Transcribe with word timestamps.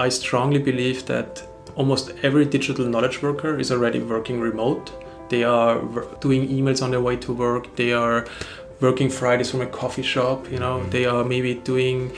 I 0.00 0.08
strongly 0.08 0.58
believe 0.58 1.04
that 1.06 1.42
almost 1.76 2.12
every 2.22 2.46
digital 2.46 2.86
knowledge 2.86 3.20
worker 3.22 3.58
is 3.58 3.70
already 3.70 4.00
working 4.00 4.40
remote. 4.40 4.90
They 5.28 5.44
are 5.44 5.78
doing 6.20 6.48
emails 6.48 6.82
on 6.82 6.90
their 6.90 7.02
way 7.02 7.16
to 7.16 7.32
work. 7.34 7.76
They 7.76 7.92
are 7.92 8.26
working 8.80 9.10
Fridays 9.10 9.50
from 9.50 9.60
a 9.60 9.66
coffee 9.66 10.02
shop. 10.02 10.50
You 10.50 10.58
know, 10.58 10.82
they 10.86 11.04
are 11.04 11.22
maybe 11.22 11.52
doing 11.54 12.12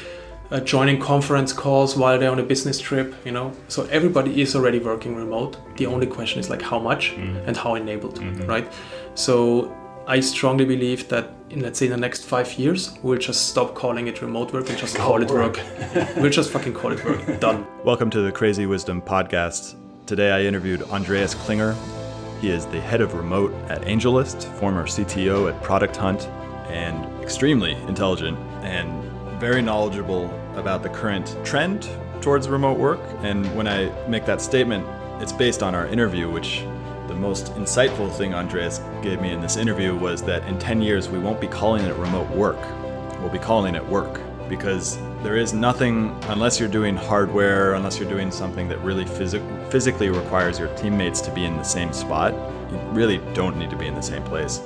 uh, 0.52 0.60
joining 0.60 1.00
conference 1.00 1.52
calls 1.52 1.96
while 1.96 2.20
they're 2.20 2.30
on 2.30 2.38
a 2.38 2.48
business 2.54 2.78
trip. 2.78 3.16
You 3.24 3.32
know, 3.32 3.52
so 3.66 3.84
everybody 3.90 4.40
is 4.40 4.54
already 4.54 4.78
working 4.78 5.16
remote. 5.16 5.58
The 5.76 5.86
only 5.86 6.06
question 6.06 6.38
is 6.38 6.48
like 6.48 6.62
how 6.62 6.78
much 6.78 7.10
mm-hmm. 7.10 7.48
and 7.48 7.56
how 7.56 7.74
enabled, 7.74 8.20
mm-hmm. 8.20 8.46
right? 8.46 8.72
So 9.16 9.74
I 10.06 10.20
strongly 10.20 10.64
believe 10.64 11.08
that 11.08 11.30
in 11.52 11.60
let's 11.60 11.78
say 11.78 11.84
in 11.84 11.92
the 11.92 11.98
next 11.98 12.24
five 12.24 12.50
years, 12.54 12.96
we'll 13.02 13.18
just 13.18 13.50
stop 13.50 13.74
calling 13.74 14.06
it 14.06 14.22
remote 14.22 14.54
work 14.54 14.70
and 14.70 14.78
just 14.78 14.96
call 14.96 15.20
it 15.20 15.30
work. 15.30 15.60
we'll 16.16 16.30
just 16.30 16.50
fucking 16.50 16.72
call 16.72 16.92
it 16.92 17.04
work. 17.04 17.40
Done. 17.40 17.66
Welcome 17.84 18.08
to 18.10 18.22
the 18.22 18.32
Crazy 18.32 18.64
Wisdom 18.64 19.02
podcast. 19.02 19.76
Today 20.06 20.32
I 20.32 20.44
interviewed 20.44 20.82
Andreas 20.84 21.34
Klinger. 21.34 21.76
He 22.40 22.48
is 22.48 22.64
the 22.66 22.80
head 22.80 23.02
of 23.02 23.12
remote 23.12 23.52
at 23.68 23.82
AngelList, 23.82 24.44
former 24.58 24.86
CTO 24.86 25.52
at 25.52 25.62
Product 25.62 25.94
Hunt, 25.94 26.26
and 26.70 27.22
extremely 27.22 27.72
intelligent 27.86 28.38
and 28.62 29.04
very 29.38 29.60
knowledgeable 29.60 30.32
about 30.56 30.82
the 30.82 30.88
current 30.88 31.36
trend 31.44 31.86
towards 32.22 32.48
remote 32.48 32.78
work. 32.78 33.00
And 33.20 33.44
when 33.54 33.68
I 33.68 33.90
make 34.08 34.24
that 34.24 34.40
statement, 34.40 34.86
it's 35.20 35.32
based 35.32 35.62
on 35.62 35.74
our 35.74 35.86
interview, 35.86 36.30
which 36.30 36.64
the 37.12 37.18
most 37.18 37.52
insightful 37.56 38.10
thing 38.10 38.32
Andreas 38.32 38.80
gave 39.02 39.20
me 39.20 39.32
in 39.32 39.42
this 39.42 39.58
interview 39.58 39.94
was 39.94 40.22
that 40.22 40.42
in 40.48 40.58
10 40.58 40.80
years 40.80 41.10
we 41.10 41.18
won't 41.18 41.42
be 41.42 41.46
calling 41.46 41.84
it 41.84 41.94
remote 41.96 42.28
work. 42.30 42.58
We'll 43.20 43.28
be 43.28 43.38
calling 43.38 43.74
it 43.74 43.84
work 43.86 44.18
because 44.48 44.96
there 45.22 45.36
is 45.36 45.52
nothing, 45.52 46.16
unless 46.28 46.58
you're 46.58 46.70
doing 46.70 46.96
hardware, 46.96 47.74
unless 47.74 47.98
you're 47.98 48.08
doing 48.08 48.30
something 48.30 48.66
that 48.68 48.78
really 48.78 49.04
phys- 49.04 49.70
physically 49.70 50.08
requires 50.08 50.58
your 50.58 50.74
teammates 50.74 51.20
to 51.20 51.30
be 51.30 51.44
in 51.44 51.54
the 51.58 51.62
same 51.62 51.92
spot, 51.92 52.32
you 52.70 52.78
really 52.92 53.18
don't 53.34 53.58
need 53.58 53.68
to 53.68 53.76
be 53.76 53.86
in 53.86 53.94
the 53.94 54.02
same 54.02 54.22
place. 54.22 54.62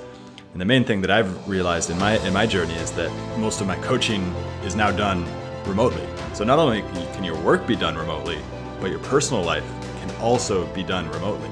And 0.53 0.61
the 0.61 0.65
main 0.65 0.85
thing 0.85 1.01
that 1.01 1.11
I've 1.11 1.49
realized 1.49 1.91
in 1.91 1.99
my 1.99 2.17
in 2.25 2.33
my 2.33 2.47
journey 2.47 2.75
is 2.75 2.93
that 2.93 3.11
most 3.39 3.61
of 3.61 3.67
my 3.67 3.77
coaching 3.79 4.23
is 4.65 4.77
now 4.77 4.93
done 4.93 5.27
remotely. 5.67 6.07
So 6.33 6.45
not 6.45 6.61
only 6.61 6.83
can 7.13 7.25
your 7.25 7.39
work 7.41 7.67
be 7.67 7.75
done 7.75 7.97
remotely, 7.97 8.39
but 8.81 8.91
your 8.91 9.01
personal 9.01 9.43
life 9.43 9.67
can 10.01 10.15
also 10.23 10.65
be 10.75 10.85
done 10.85 11.11
remotely. 11.11 11.51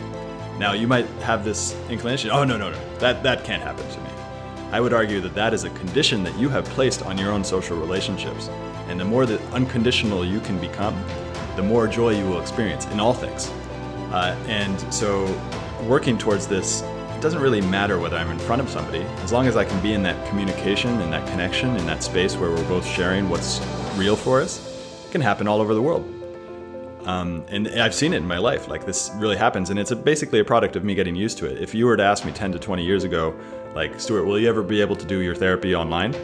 Now, 0.58 0.72
you 0.72 0.86
might 0.86 1.06
have 1.22 1.44
this 1.44 1.74
inclination, 1.90 2.30
oh, 2.30 2.44
no, 2.44 2.56
no, 2.56 2.70
no, 2.70 2.98
that, 2.98 3.22
that 3.24 3.44
can't 3.44 3.62
happen 3.62 3.88
to 3.88 4.00
me. 4.00 4.10
I 4.70 4.80
would 4.80 4.92
argue 4.92 5.20
that 5.20 5.34
that 5.34 5.52
is 5.52 5.64
a 5.64 5.70
condition 5.70 6.22
that 6.24 6.36
you 6.38 6.48
have 6.48 6.64
placed 6.66 7.02
on 7.02 7.18
your 7.18 7.32
own 7.32 7.44
social 7.44 7.76
relationships. 7.76 8.48
And 8.88 8.98
the 8.98 9.04
more 9.04 9.26
that 9.26 9.40
unconditional 9.52 10.24
you 10.24 10.40
can 10.40 10.60
become, 10.60 11.00
the 11.56 11.62
more 11.62 11.88
joy 11.88 12.10
you 12.10 12.24
will 12.26 12.40
experience 12.40 12.86
in 12.86 13.00
all 13.00 13.14
things. 13.14 13.50
Uh, 14.12 14.36
and 14.46 14.94
so, 14.94 15.26
working 15.88 16.16
towards 16.18 16.46
this, 16.46 16.82
it 16.82 17.20
doesn't 17.20 17.40
really 17.40 17.60
matter 17.60 17.98
whether 17.98 18.16
I'm 18.16 18.30
in 18.30 18.38
front 18.38 18.62
of 18.62 18.70
somebody, 18.70 19.02
as 19.22 19.32
long 19.32 19.46
as 19.46 19.56
I 19.56 19.64
can 19.64 19.80
be 19.82 19.92
in 19.92 20.02
that 20.04 20.28
communication 20.28 21.00
in 21.00 21.10
that 21.10 21.26
connection 21.28 21.76
in 21.76 21.86
that 21.86 22.02
space 22.02 22.36
where 22.36 22.50
we're 22.50 22.68
both 22.68 22.86
sharing 22.86 23.28
what's 23.28 23.60
real 23.96 24.14
for 24.14 24.40
us, 24.40 25.04
it 25.06 25.10
can 25.10 25.20
happen 25.20 25.48
all 25.48 25.60
over 25.60 25.74
the 25.74 25.82
world. 25.82 26.13
Um, 27.06 27.44
and 27.48 27.68
I've 27.68 27.94
seen 27.94 28.14
it 28.14 28.18
in 28.18 28.26
my 28.26 28.38
life. 28.38 28.68
Like 28.68 28.86
this 28.86 29.10
really 29.16 29.36
happens, 29.36 29.70
and 29.70 29.78
it's 29.78 29.90
a, 29.90 29.96
basically 29.96 30.40
a 30.40 30.44
product 30.44 30.76
of 30.76 30.84
me 30.84 30.94
getting 30.94 31.14
used 31.14 31.38
to 31.38 31.46
it. 31.46 31.60
If 31.60 31.74
you 31.74 31.86
were 31.86 31.96
to 31.96 32.02
ask 32.02 32.24
me 32.24 32.32
10 32.32 32.52
to 32.52 32.58
20 32.58 32.84
years 32.84 33.04
ago, 33.04 33.38
like 33.74 34.00
Stewart, 34.00 34.26
will 34.26 34.38
you 34.38 34.48
ever 34.48 34.62
be 34.62 34.80
able 34.80 34.96
to 34.96 35.04
do 35.04 35.20
your 35.20 35.34
therapy 35.34 35.74
online? 35.74 36.14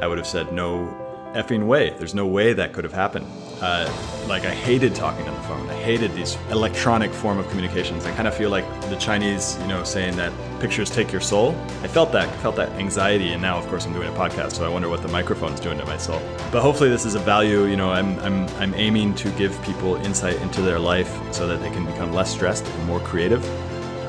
I 0.00 0.06
would 0.06 0.18
have 0.18 0.26
said 0.26 0.52
no 0.52 0.86
effing 1.34 1.66
way. 1.66 1.90
There's 1.90 2.14
no 2.14 2.26
way 2.26 2.52
that 2.52 2.72
could 2.72 2.84
have 2.84 2.92
happened. 2.92 3.26
Uh, 3.64 3.90
like 4.28 4.44
I 4.44 4.54
hated 4.54 4.94
talking 4.94 5.26
on 5.26 5.34
the 5.34 5.40
phone. 5.48 5.66
I 5.70 5.74
hated 5.76 6.12
these 6.12 6.36
electronic 6.50 7.10
form 7.10 7.38
of 7.38 7.48
communications. 7.48 8.04
I 8.04 8.14
kind 8.14 8.28
of 8.28 8.34
feel 8.34 8.50
like 8.50 8.66
the 8.90 8.96
Chinese, 8.96 9.56
you 9.62 9.68
know, 9.68 9.82
saying 9.84 10.16
that 10.16 10.34
pictures 10.60 10.90
take 10.90 11.10
your 11.10 11.22
soul. 11.22 11.52
I 11.82 11.88
felt 11.88 12.12
that, 12.12 12.28
I 12.28 12.36
felt 12.42 12.56
that 12.56 12.68
anxiety, 12.72 13.32
and 13.32 13.40
now, 13.40 13.56
of 13.56 13.66
course, 13.68 13.86
I'm 13.86 13.94
doing 13.94 14.08
a 14.08 14.12
podcast, 14.12 14.52
so 14.52 14.66
I 14.66 14.68
wonder 14.68 14.90
what 14.90 15.00
the 15.00 15.08
microphone's 15.08 15.60
doing 15.60 15.78
to 15.78 15.86
my 15.86 15.96
soul. 15.96 16.20
But 16.52 16.60
hopefully, 16.60 16.90
this 16.90 17.06
is 17.06 17.14
a 17.14 17.20
value. 17.20 17.64
You 17.64 17.76
know, 17.76 17.90
I'm 17.90 18.18
I'm 18.18 18.46
I'm 18.58 18.74
aiming 18.74 19.14
to 19.14 19.30
give 19.30 19.58
people 19.62 19.96
insight 19.96 20.36
into 20.42 20.60
their 20.60 20.78
life 20.78 21.10
so 21.32 21.46
that 21.46 21.62
they 21.62 21.70
can 21.70 21.86
become 21.86 22.12
less 22.12 22.30
stressed 22.30 22.66
and 22.68 22.86
more 22.86 23.00
creative. 23.00 23.42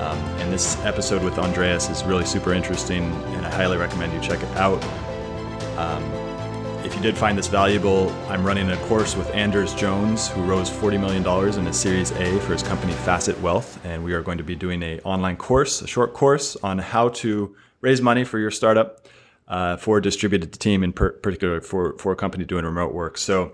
Um, 0.02 0.18
and 0.42 0.52
this 0.52 0.78
episode 0.84 1.24
with 1.24 1.40
Andreas 1.40 1.90
is 1.90 2.04
really 2.04 2.26
super 2.26 2.52
interesting, 2.54 3.04
and 3.06 3.46
I 3.46 3.52
highly 3.56 3.78
recommend 3.78 4.12
you 4.12 4.20
check 4.20 4.44
it 4.44 4.58
out. 4.58 4.84
Um, 5.78 6.25
if 6.86 6.96
you 6.96 7.02
did 7.02 7.18
find 7.18 7.36
this 7.36 7.48
valuable, 7.48 8.12
I'm 8.30 8.46
running 8.46 8.70
a 8.70 8.78
course 8.86 9.18
with 9.18 9.28
Anders 9.34 9.74
Jones, 9.74 10.30
who 10.30 10.44
rose 10.44 10.70
$40 10.70 11.00
million 11.00 11.60
in 11.60 11.68
a 11.68 11.74
Series 11.74 12.12
A 12.12 12.40
for 12.42 12.54
his 12.54 12.62
company 12.62 12.94
Facet 12.94 13.42
Wealth. 13.42 13.84
And 13.84 14.04
we 14.04 14.14
are 14.14 14.22
going 14.22 14.38
to 14.38 14.44
be 14.44 14.56
doing 14.56 14.84
an 14.84 15.00
online 15.00 15.36
course, 15.36 15.82
a 15.82 15.88
short 15.88 16.14
course 16.14 16.56
on 16.58 16.78
how 16.78 17.10
to 17.10 17.56
raise 17.82 18.04
money 18.04 18.24
for 18.24 18.38
your 18.38 18.52
startup 18.52 19.08
uh, 19.48 19.78
for 19.78 19.98
a 19.98 20.02
distributed 20.02 20.54
team, 20.60 20.84
in 20.84 20.94
per- 20.94 21.14
particular 21.14 21.60
for, 21.60 21.98
for 21.98 22.12
a 22.12 22.16
company 22.16 22.46
doing 22.46 22.66
remote 22.66 22.94
work. 22.94 23.18
So 23.18 23.54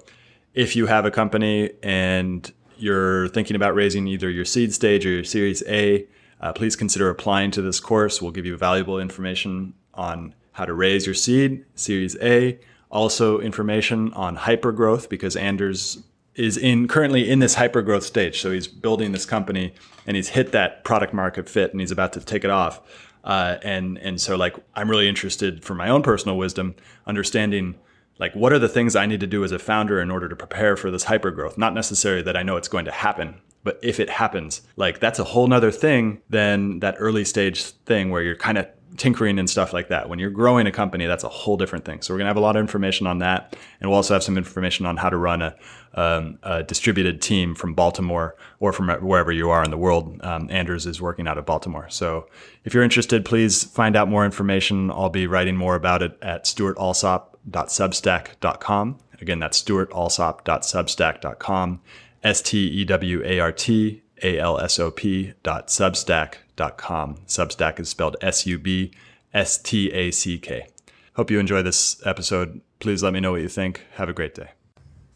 if 0.53 0.75
you 0.75 0.87
have 0.87 1.05
a 1.05 1.11
company 1.11 1.71
and 1.81 2.51
you're 2.75 3.29
thinking 3.29 3.55
about 3.55 3.75
raising 3.75 4.07
either 4.07 4.29
your 4.29 4.45
seed 4.45 4.73
stage 4.73 5.05
or 5.05 5.09
your 5.09 5.23
Series 5.23 5.63
A, 5.67 6.05
uh, 6.41 6.51
please 6.51 6.75
consider 6.75 7.09
applying 7.09 7.51
to 7.51 7.61
this 7.61 7.79
course. 7.79 8.21
We'll 8.21 8.31
give 8.31 8.45
you 8.45 8.57
valuable 8.57 8.99
information 8.99 9.73
on 9.93 10.35
how 10.51 10.65
to 10.65 10.73
raise 10.73 11.05
your 11.05 11.15
seed, 11.15 11.63
Series 11.75 12.17
A, 12.17 12.59
also 12.91 13.39
information 13.39 14.13
on 14.13 14.37
hypergrowth 14.37 15.09
because 15.09 15.35
Anders 15.35 16.03
is 16.35 16.57
in 16.57 16.87
currently 16.87 17.29
in 17.29 17.39
this 17.39 17.55
hypergrowth 17.55 18.03
stage. 18.03 18.41
So 18.41 18.51
he's 18.51 18.67
building 18.67 19.11
this 19.11 19.25
company 19.25 19.73
and 20.05 20.15
he's 20.15 20.29
hit 20.29 20.51
that 20.51 20.83
product 20.83 21.13
market 21.13 21.49
fit 21.49 21.71
and 21.71 21.79
he's 21.79 21.91
about 21.91 22.13
to 22.13 22.19
take 22.19 22.43
it 22.43 22.49
off. 22.49 22.81
Uh, 23.23 23.57
and 23.63 23.97
and 23.99 24.19
so 24.19 24.35
like 24.35 24.55
I'm 24.75 24.89
really 24.89 25.07
interested 25.07 25.63
for 25.63 25.75
my 25.75 25.89
own 25.89 26.03
personal 26.03 26.37
wisdom, 26.37 26.75
understanding 27.05 27.75
like 28.19 28.33
what 28.35 28.53
are 28.53 28.59
the 28.59 28.69
things 28.69 28.95
I 28.95 29.05
need 29.05 29.19
to 29.19 29.27
do 29.27 29.43
as 29.43 29.51
a 29.51 29.59
founder 29.59 29.99
in 30.01 30.11
order 30.11 30.29
to 30.29 30.35
prepare 30.35 30.75
for 30.75 30.91
this 30.91 31.05
hypergrowth. 31.05 31.57
Not 31.57 31.73
necessarily 31.73 32.23
that 32.23 32.37
I 32.37 32.43
know 32.43 32.55
it's 32.55 32.67
going 32.67 32.85
to 32.85 32.91
happen, 32.91 33.41
but 33.63 33.79
if 33.83 33.99
it 33.99 34.09
happens, 34.09 34.61
like 34.75 34.99
that's 34.99 35.19
a 35.19 35.23
whole 35.23 35.47
nother 35.47 35.71
thing 35.71 36.21
than 36.29 36.79
that 36.79 36.95
early 36.97 37.25
stage 37.25 37.63
thing 37.63 38.09
where 38.09 38.21
you're 38.21 38.35
kind 38.35 38.57
of 38.57 38.67
tinkering 38.97 39.39
and 39.39 39.49
stuff 39.49 39.71
like 39.73 39.87
that. 39.89 40.09
When 40.09 40.19
you're 40.19 40.29
growing 40.29 40.67
a 40.67 40.71
company, 40.71 41.05
that's 41.05 41.23
a 41.23 41.29
whole 41.29 41.57
different 41.57 41.85
thing. 41.85 42.01
So 42.01 42.13
we're 42.13 42.19
gonna 42.19 42.29
have 42.29 42.37
a 42.37 42.41
lot 42.41 42.55
of 42.55 42.61
information 42.61 43.07
on 43.07 43.17
that, 43.19 43.55
and 43.79 43.89
we'll 43.89 43.97
also 43.97 44.13
have 44.13 44.23
some 44.23 44.37
information 44.37 44.85
on 44.85 44.97
how 44.97 45.09
to 45.09 45.17
run 45.17 45.41
a, 45.41 45.55
um, 45.93 46.37
a 46.43 46.61
distributed 46.63 47.21
team 47.21 47.55
from 47.55 47.73
Baltimore 47.73 48.35
or 48.59 48.73
from 48.73 48.89
wherever 48.89 49.31
you 49.31 49.49
are 49.49 49.63
in 49.63 49.71
the 49.71 49.77
world. 49.77 50.19
Um, 50.23 50.47
Anders 50.49 50.85
is 50.85 51.01
working 51.01 51.27
out 51.27 51.37
of 51.37 51.45
Baltimore. 51.45 51.87
So 51.89 52.27
if 52.63 52.73
you're 52.73 52.83
interested, 52.83 53.23
please 53.25 53.63
find 53.63 53.95
out 53.95 54.09
more 54.09 54.25
information. 54.25 54.91
I'll 54.91 55.09
be 55.09 55.27
writing 55.27 55.55
more 55.55 55.75
about 55.75 56.01
it 56.01 56.17
at 56.21 56.43
stewartalsop.substack.com. 56.45 58.99
Again, 59.19 59.39
that's 59.39 59.61
stewartalsop.substack.com. 59.61 61.81
S 62.23 62.41
T 62.41 62.67
E 62.67 62.85
W 62.85 63.23
A 63.25 63.39
R 63.39 63.51
T 63.51 64.03
A 64.23 64.37
L 64.37 64.59
S 64.59 64.79
O 64.79 64.91
P 64.91 65.33
dot 65.43 65.67
substack 65.67 66.35
substack.com. 66.55 67.17
Substack 67.27 67.79
is 67.79 67.89
spelled 67.89 68.17
S 68.21 68.45
U 68.45 68.57
B 68.57 68.91
S 69.33 69.57
T 69.57 69.91
A 69.91 70.11
C 70.11 70.37
K. 70.37 70.67
Hope 71.15 71.31
you 71.31 71.39
enjoy 71.39 71.61
this 71.61 72.05
episode. 72.05 72.61
Please 72.79 73.03
let 73.03 73.13
me 73.13 73.19
know 73.19 73.31
what 73.31 73.41
you 73.41 73.49
think. 73.49 73.81
Have 73.95 74.09
a 74.09 74.13
great 74.13 74.33
day. 74.35 74.51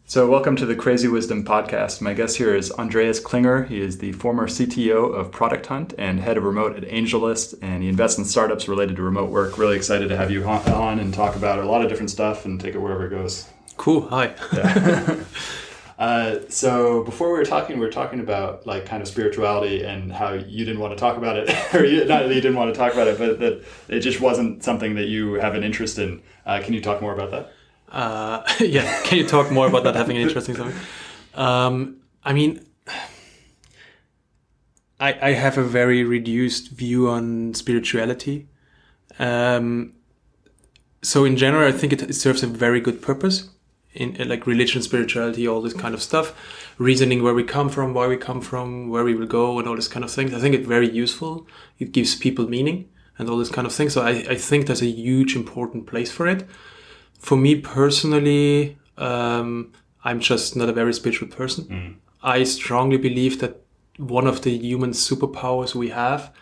So, 0.08 0.30
welcome 0.30 0.54
to 0.56 0.66
the 0.66 0.76
Crazy 0.76 1.08
Wisdom 1.08 1.44
podcast. 1.44 2.00
My 2.00 2.14
guest 2.14 2.36
here 2.36 2.54
is 2.54 2.70
Andreas 2.72 3.18
Klinger. 3.18 3.64
He 3.64 3.80
is 3.80 3.98
the 3.98 4.12
former 4.12 4.46
CTO 4.46 5.12
of 5.12 5.32
Product 5.32 5.66
Hunt 5.66 5.94
and 5.98 6.20
head 6.20 6.36
of 6.36 6.44
remote 6.44 6.76
at 6.76 6.84
AngelList, 6.84 7.58
and 7.60 7.82
he 7.82 7.88
invests 7.88 8.16
in 8.16 8.24
startups 8.24 8.68
related 8.68 8.94
to 8.96 9.02
remote 9.02 9.30
work. 9.30 9.58
Really 9.58 9.74
excited 9.74 10.08
to 10.10 10.16
have 10.16 10.30
you 10.30 10.44
on 10.44 11.00
and 11.00 11.12
talk 11.12 11.34
about 11.34 11.58
a 11.58 11.64
lot 11.64 11.82
of 11.82 11.88
different 11.88 12.10
stuff 12.10 12.44
and 12.44 12.60
take 12.60 12.76
it 12.76 12.78
wherever 12.78 13.04
it 13.06 13.10
goes. 13.10 13.48
Cool. 13.76 14.08
Hi. 14.08 14.32
Yeah. 14.52 15.16
Uh, 15.98 16.40
so 16.48 17.02
before 17.04 17.32
we 17.32 17.38
were 17.38 17.44
talking, 17.44 17.78
we 17.78 17.84
were 17.84 17.92
talking 17.92 18.20
about 18.20 18.66
like 18.66 18.84
kind 18.84 19.02
of 19.02 19.08
spirituality 19.08 19.82
and 19.82 20.12
how 20.12 20.34
you 20.34 20.64
didn't 20.64 20.80
want 20.80 20.92
to 20.92 20.98
talk 20.98 21.16
about 21.16 21.36
it, 21.36 21.50
or 21.74 21.84
you, 21.84 22.04
not 22.04 22.24
that 22.24 22.34
you 22.34 22.40
didn't 22.40 22.56
want 22.56 22.72
to 22.72 22.78
talk 22.78 22.92
about 22.92 23.08
it, 23.08 23.18
but 23.18 23.38
that 23.40 23.64
it 23.88 24.00
just 24.00 24.20
wasn't 24.20 24.62
something 24.62 24.94
that 24.96 25.06
you 25.06 25.34
have 25.34 25.54
an 25.54 25.64
interest 25.64 25.98
in. 25.98 26.22
Uh, 26.44 26.60
can 26.62 26.74
you 26.74 26.82
talk 26.82 27.00
more 27.00 27.14
about 27.14 27.30
that? 27.30 27.52
Uh, 27.90 28.42
yeah, 28.60 29.02
can 29.02 29.18
you 29.18 29.26
talk 29.26 29.50
more 29.50 29.66
about 29.66 29.84
that 29.84 29.96
having 29.96 30.16
an 30.16 30.22
interesting 30.22 30.54
something? 30.54 30.78
Um, 31.34 31.98
I 32.22 32.32
mean, 32.34 32.66
I, 35.00 35.28
I 35.28 35.32
have 35.32 35.56
a 35.56 35.62
very 35.62 36.04
reduced 36.04 36.70
view 36.70 37.08
on 37.08 37.54
spirituality. 37.54 38.48
Um, 39.18 39.94
so 41.02 41.24
in 41.24 41.36
general, 41.36 41.66
I 41.66 41.72
think 41.72 41.92
it, 41.94 42.02
it 42.02 42.14
serves 42.14 42.42
a 42.42 42.46
very 42.46 42.80
good 42.80 43.00
purpose 43.00 43.48
in 43.96 44.28
like 44.28 44.46
religion, 44.46 44.82
spirituality, 44.82 45.48
all 45.48 45.62
this 45.62 45.74
kind 45.74 45.94
of 45.94 46.02
stuff, 46.02 46.34
reasoning 46.78 47.22
where 47.22 47.34
we 47.34 47.44
come 47.44 47.68
from, 47.68 47.94
why 47.94 48.06
we 48.06 48.16
come 48.16 48.40
from, 48.40 48.88
where 48.88 49.04
we 49.04 49.14
will 49.14 49.26
go, 49.26 49.58
and 49.58 49.66
all 49.68 49.76
this 49.76 49.88
kind 49.88 50.04
of 50.04 50.10
things. 50.10 50.32
I 50.34 50.38
think 50.38 50.54
it's 50.54 50.66
very 50.66 50.88
useful. 50.88 51.46
It 51.78 51.92
gives 51.92 52.14
people 52.14 52.48
meaning 52.48 52.88
and 53.18 53.28
all 53.28 53.38
this 53.38 53.50
kind 53.50 53.66
of 53.66 53.72
thing. 53.72 53.90
So 53.90 54.02
I, 54.02 54.10
I 54.10 54.36
think 54.36 54.66
there's 54.66 54.82
a 54.82 54.86
huge 54.86 55.34
important 55.34 55.86
place 55.86 56.12
for 56.12 56.26
it. 56.26 56.46
For 57.18 57.36
me 57.36 57.60
personally, 57.60 58.78
um, 58.98 59.72
I'm 60.04 60.20
just 60.20 60.56
not 60.56 60.68
a 60.68 60.72
very 60.72 60.92
spiritual 60.92 61.28
person. 61.28 61.64
Mm. 61.64 61.94
I 62.22 62.44
strongly 62.44 62.98
believe 62.98 63.40
that 63.40 63.62
one 63.96 64.26
of 64.26 64.42
the 64.42 64.56
human 64.56 64.90
superpowers 64.90 65.74
we 65.74 65.88
have 65.88 66.32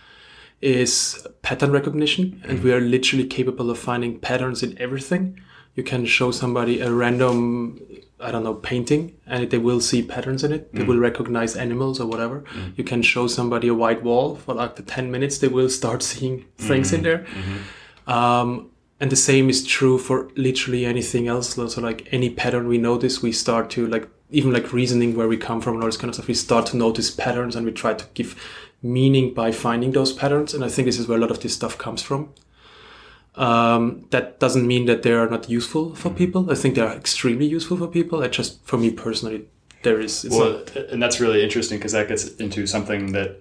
is 0.61 1.27
pattern 1.43 1.73
recognition, 1.73 2.43
and 2.45 2.63
we 2.63 2.73
are 2.73 2.81
literally 2.81 3.27
capable 3.27 3.71
of 3.71 3.79
finding 3.79 4.19
patterns 4.19 4.63
in 4.63 4.77
everything. 4.79 5.39
You 5.75 5.83
can 5.83 6.07
show 6.07 6.31
somebody 6.31 6.81
a 6.81 6.93
random, 6.93 7.81
I 8.21 8.31
don't 8.31 8.45
know, 8.45 8.55
painting, 8.55 9.17
and 9.27 9.51
they 9.51 9.59
will 9.59 9.81
see 9.81 10.03
patterns 10.03 10.45
in 10.45 10.53
it. 10.53 10.73
They 10.73 10.83
mm. 10.83 10.87
will 10.87 10.99
recognize 10.99 11.57
animals 11.57 12.01
or 12.01 12.07
whatever. 12.07 12.45
Mm. 12.55 12.79
You 12.79 12.85
can 12.85 13.03
show 13.03 13.27
somebody 13.27 13.69
a 13.69 13.75
white 13.75 14.03
wall 14.03 14.37
for 14.37 14.55
like 14.55 14.77
the 14.77 14.83
10 14.83 15.11
minutes, 15.11 15.39
they 15.39 15.49
will 15.49 15.69
start 15.69 16.03
seeing 16.13 16.45
things 16.59 16.93
in 16.93 17.01
mm-hmm. 17.01 17.05
there. 17.05 17.19
Mm-hmm. 17.19 18.11
Um, 18.11 18.71
and 19.01 19.11
the 19.11 19.17
same 19.17 19.51
is 19.51 19.67
true 19.67 19.99
for 19.99 20.31
literally 20.37 20.87
anything 20.87 21.27
else. 21.27 21.55
So 21.55 21.81
like 21.81 22.09
any 22.13 22.31
pattern 22.31 22.69
we 22.69 22.79
notice, 22.79 23.21
we 23.21 23.33
start 23.33 23.69
to 23.71 23.87
like 23.87 24.09
even 24.31 24.53
like 24.53 24.73
reasoning 24.73 25.17
where 25.17 25.29
we 25.29 25.37
come 25.37 25.61
from 25.61 25.75
and 25.75 25.83
all 25.83 25.89
this 25.89 25.97
kind 25.97 26.09
of 26.09 26.15
stuff. 26.15 26.29
We 26.29 26.35
start 26.35 26.67
to 26.67 26.77
notice 26.77 27.11
patterns 27.11 27.57
and 27.57 27.67
we 27.67 27.73
try 27.73 27.95
to 27.95 28.07
give 28.15 28.41
meaning 28.83 29.35
by 29.35 29.51
finding 29.51 29.93
those 29.93 30.13
patterns. 30.13 30.55
And 30.55 30.65
I 30.65 30.69
think 30.69 30.87
this 30.87 30.99
is 30.99 31.09
where 31.09 31.19
a 31.19 31.21
lot 31.21 31.31
of 31.31 31.41
this 31.41 31.55
stuff 31.55 31.77
comes 31.77 32.03
from. 32.03 32.33
Um, 33.37 34.07
that 34.11 34.39
doesn't 34.39 34.67
mean 34.67 34.87
that 34.87 35.03
they 35.03 35.13
are 35.13 35.29
not 35.29 35.51
useful 35.51 35.95
for 35.95 36.11
people. 36.11 36.51
I 36.51 36.55
think 36.55 36.77
they 36.77 36.83
are 36.83 36.93
extremely 36.95 37.47
useful 37.47 37.77
for 37.77 37.89
people. 37.89 38.23
I 38.23 38.29
just, 38.29 38.65
for 38.65 38.77
me 38.77 38.91
personally, 38.91 39.49
there 39.83 40.01
is. 40.01 40.25
It's 40.25 40.37
well, 40.37 40.53
not, 40.53 40.77
and 40.77 41.03
that's 41.03 41.21
really 41.21 41.43
interesting 41.43 41.79
because 41.79 41.93
that 41.93 42.09
gets 42.09 42.29
into 42.37 42.67
something 42.67 43.13
that 43.13 43.41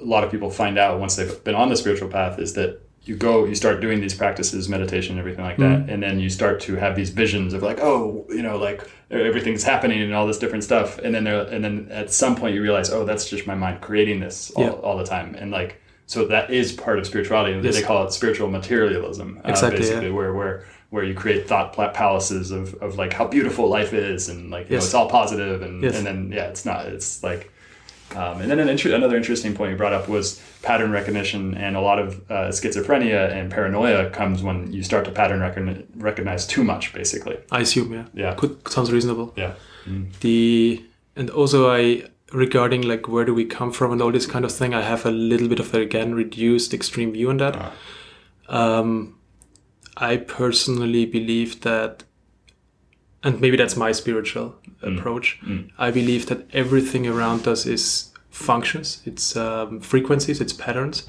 a 0.00 0.04
lot 0.04 0.24
of 0.24 0.30
people 0.30 0.50
find 0.50 0.78
out 0.78 1.00
once 1.00 1.16
they've 1.16 1.42
been 1.44 1.54
on 1.54 1.68
the 1.68 1.76
spiritual 1.76 2.08
path 2.08 2.38
is 2.38 2.52
that 2.54 2.80
you 3.04 3.16
go, 3.16 3.46
you 3.46 3.54
start 3.54 3.80
doing 3.80 4.00
these 4.00 4.14
practices, 4.14 4.68
meditation, 4.68 5.18
everything 5.18 5.44
like 5.44 5.56
that, 5.56 5.88
and 5.88 6.02
then 6.02 6.20
you 6.20 6.28
start 6.28 6.60
to 6.60 6.76
have 6.76 6.94
these 6.94 7.08
visions 7.08 7.54
of 7.54 7.62
like, 7.62 7.78
oh, 7.80 8.26
you 8.28 8.42
know, 8.42 8.58
like 8.58 8.88
everything's 9.10 9.62
happening 9.64 10.02
and 10.02 10.14
all 10.14 10.26
this 10.26 10.38
different 10.38 10.64
stuff, 10.64 10.98
and 10.98 11.14
then 11.14 11.24
there, 11.24 11.42
and 11.48 11.64
then 11.64 11.88
at 11.90 12.12
some 12.12 12.36
point 12.36 12.54
you 12.54 12.60
realize, 12.62 12.90
oh, 12.90 13.06
that's 13.06 13.28
just 13.28 13.46
my 13.46 13.54
mind 13.54 13.80
creating 13.80 14.20
this 14.20 14.50
all, 14.50 14.64
Yeah. 14.64 14.70
all 14.70 14.98
the 14.98 15.04
time, 15.04 15.34
and 15.34 15.50
like, 15.50 15.80
so 16.10 16.24
that 16.26 16.50
is 16.50 16.72
part 16.72 16.98
of 16.98 17.06
spirituality. 17.06 17.52
Yes. 17.62 17.76
They 17.76 17.82
call 17.82 18.04
it 18.04 18.12
spiritual 18.12 18.48
materialism, 18.50 19.40
uh, 19.44 19.48
Exactly, 19.50 19.78
basically, 19.78 20.06
yeah. 20.08 20.12
where 20.18 20.32
where 20.34 20.64
where 20.90 21.04
you 21.04 21.14
create 21.14 21.46
thought 21.46 21.72
palaces 21.94 22.50
of, 22.50 22.74
of 22.82 22.98
like 22.98 23.12
how 23.12 23.26
beautiful 23.28 23.68
life 23.68 23.92
is, 23.92 24.28
and 24.28 24.50
like 24.50 24.64
you 24.68 24.72
know, 24.76 24.82
it's 24.82 24.92
all 24.92 25.08
positive, 25.08 25.62
and 25.62 25.74
Yes. 25.84 25.96
and 25.96 26.04
then 26.06 26.32
yeah, 26.32 26.46
it's 26.52 26.64
not. 26.64 26.86
It's 26.86 27.22
like 27.22 27.52
um, 28.16 28.40
and 28.40 28.50
then 28.50 28.58
an 28.58 28.68
inter- 28.68 28.92
another 28.92 29.16
interesting 29.16 29.54
point 29.54 29.70
you 29.70 29.76
brought 29.76 29.92
up 29.92 30.08
was 30.08 30.42
pattern 30.62 30.90
recognition, 30.90 31.54
and 31.54 31.76
a 31.76 31.80
lot 31.80 32.00
of 32.00 32.08
uh, 32.28 32.34
schizophrenia 32.50 33.30
and 33.30 33.52
paranoia 33.52 34.10
comes 34.10 34.42
when 34.42 34.72
you 34.72 34.82
start 34.82 35.04
to 35.04 35.12
pattern 35.12 35.38
recogni- 35.38 35.86
recognize 35.94 36.44
too 36.44 36.64
much, 36.64 36.92
basically. 36.92 37.36
I 37.52 37.60
assume, 37.60 37.92
yeah. 37.92 38.06
Yeah. 38.22 38.34
Could, 38.34 38.66
sounds 38.68 38.90
reasonable. 38.90 39.32
Yeah. 39.36 39.54
the 40.22 40.84
and 41.14 41.30
also 41.30 41.70
I 41.70 42.02
regarding 42.32 42.82
like 42.82 43.08
where 43.08 43.24
do 43.24 43.34
we 43.34 43.44
come 43.44 43.72
from 43.72 43.92
and 43.92 44.00
all 44.02 44.12
this 44.12 44.26
kind 44.26 44.44
of 44.44 44.52
thing 44.52 44.72
I 44.74 44.82
have 44.82 45.04
a 45.06 45.10
little 45.10 45.48
bit 45.48 45.58
of 45.60 45.74
a, 45.74 45.80
again 45.80 46.14
reduced 46.14 46.72
extreme 46.74 47.12
view 47.12 47.30
on 47.30 47.38
that 47.38 47.56
Ah. 47.56 47.72
um, 48.48 49.16
I 49.96 50.16
personally 50.16 51.06
believe 51.06 51.60
that 51.62 52.04
and 53.22 53.40
maybe 53.40 53.56
that's 53.56 53.76
my 53.76 53.92
spiritual 53.92 54.54
approach 54.82 55.38
I 55.78 55.90
believe 55.90 56.26
that 56.26 56.46
everything 56.52 57.06
around 57.06 57.46
us 57.48 57.66
is 57.66 58.10
functions 58.30 59.02
it's 59.04 59.36
um, 59.36 59.80
frequencies 59.80 60.40
it's 60.40 60.52
patterns 60.52 61.06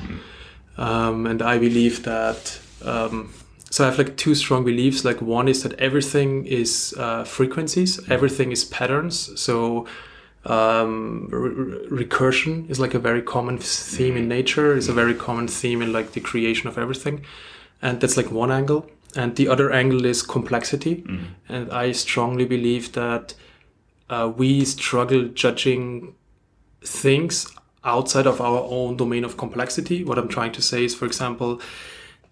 um, 0.77 1.25
and 1.27 1.41
I 1.41 1.57
believe 1.59 2.03
that 2.03 2.59
um, 2.83 3.31
so 3.69 3.83
I 3.83 3.87
have 3.87 3.97
like 3.97 4.17
two 4.17 4.35
strong 4.35 4.65
beliefs. 4.65 5.05
Like 5.05 5.21
one 5.21 5.47
is 5.47 5.63
that 5.63 5.73
everything 5.79 6.45
is 6.45 6.93
uh, 6.97 7.23
frequencies, 7.23 7.99
everything 8.09 8.51
is 8.51 8.65
patterns. 8.65 9.39
So 9.39 9.85
um, 10.45 11.27
re- 11.31 11.49
re- 11.49 12.05
recursion 12.05 12.69
is 12.69 12.79
like 12.79 12.93
a 12.93 12.99
very 12.99 13.21
common 13.21 13.57
theme 13.57 14.17
in 14.17 14.27
nature. 14.27 14.75
Is 14.75 14.89
a 14.89 14.93
very 14.93 15.13
common 15.13 15.47
theme 15.47 15.81
in 15.81 15.93
like 15.93 16.13
the 16.13 16.19
creation 16.19 16.67
of 16.67 16.77
everything, 16.77 17.25
and 17.81 18.01
that's 18.01 18.17
like 18.17 18.31
one 18.31 18.51
angle. 18.51 18.89
And 19.15 19.35
the 19.35 19.49
other 19.49 19.71
angle 19.71 20.05
is 20.05 20.21
complexity, 20.21 21.03
and 21.49 21.71
I 21.71 21.91
strongly 21.91 22.45
believe 22.45 22.93
that 22.93 23.33
uh, 24.09 24.31
we 24.35 24.63
struggle 24.65 25.25
judging 25.25 26.15
things 26.81 27.47
outside 27.83 28.27
of 28.27 28.39
our 28.39 28.61
own 28.69 28.97
domain 28.97 29.23
of 29.23 29.37
complexity. 29.37 30.03
What 30.03 30.17
I'm 30.17 30.27
trying 30.27 30.51
to 30.53 30.61
say 30.61 30.85
is, 30.85 30.95
for 30.95 31.05
example, 31.05 31.61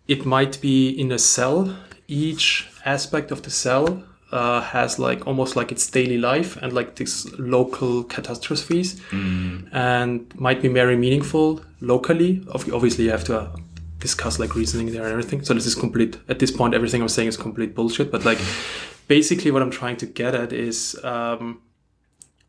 it 0.07 0.25
might 0.25 0.61
be 0.61 0.89
in 0.89 1.11
a 1.11 1.19
cell. 1.19 1.75
Each 2.07 2.69
aspect 2.85 3.31
of 3.31 3.43
the 3.43 3.51
cell 3.51 4.03
uh, 4.31 4.61
has 4.61 4.99
like 4.99 5.25
almost 5.27 5.55
like 5.55 5.71
its 5.71 5.89
daily 5.89 6.17
life 6.17 6.55
and 6.61 6.73
like 6.73 6.95
these 6.95 7.25
local 7.39 8.03
catastrophes, 8.03 9.01
and 9.11 10.33
might 10.39 10.61
be 10.61 10.67
very 10.67 10.95
meaningful 10.95 11.61
locally. 11.81 12.43
Obviously, 12.53 13.05
you 13.05 13.11
have 13.11 13.23
to 13.25 13.39
uh, 13.39 13.55
discuss 13.99 14.39
like 14.39 14.55
reasoning 14.55 14.91
there 14.91 15.03
and 15.03 15.11
everything. 15.11 15.43
So 15.43 15.53
this 15.53 15.65
is 15.65 15.75
complete. 15.75 16.17
At 16.27 16.39
this 16.39 16.51
point, 16.51 16.73
everything 16.73 17.01
I'm 17.01 17.09
saying 17.09 17.29
is 17.29 17.37
complete 17.37 17.73
bullshit. 17.75 18.11
But 18.11 18.23
like, 18.25 18.39
basically, 19.07 19.51
what 19.51 19.61
I'm 19.61 19.71
trying 19.71 19.97
to 19.97 20.05
get 20.05 20.35
at 20.35 20.53
is. 20.53 20.97
Um, 21.03 21.61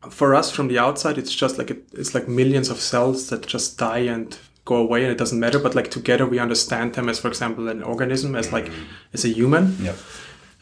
for 0.09 0.33
us 0.33 0.49
from 0.49 0.67
the 0.67 0.79
outside 0.79 1.15
it's 1.19 1.31
just 1.31 1.59
like 1.59 1.69
it, 1.69 1.83
it's 1.93 2.15
like 2.15 2.27
millions 2.27 2.69
of 2.71 2.79
cells 2.79 3.29
that 3.29 3.45
just 3.45 3.77
die 3.77 3.99
and 3.99 4.35
go 4.65 4.75
away 4.77 5.03
and 5.03 5.11
it 5.11 5.17
doesn't 5.19 5.39
matter 5.39 5.59
but 5.59 5.75
like 5.75 5.91
together 5.91 6.25
we 6.25 6.39
understand 6.39 6.95
them 6.95 7.07
as 7.07 7.19
for 7.19 7.27
example 7.27 7.67
an 7.67 7.83
organism 7.83 8.33
as 8.35 8.51
like 8.51 8.71
as 9.13 9.23
a 9.25 9.29
human 9.29 9.77
Yep. 9.79 9.95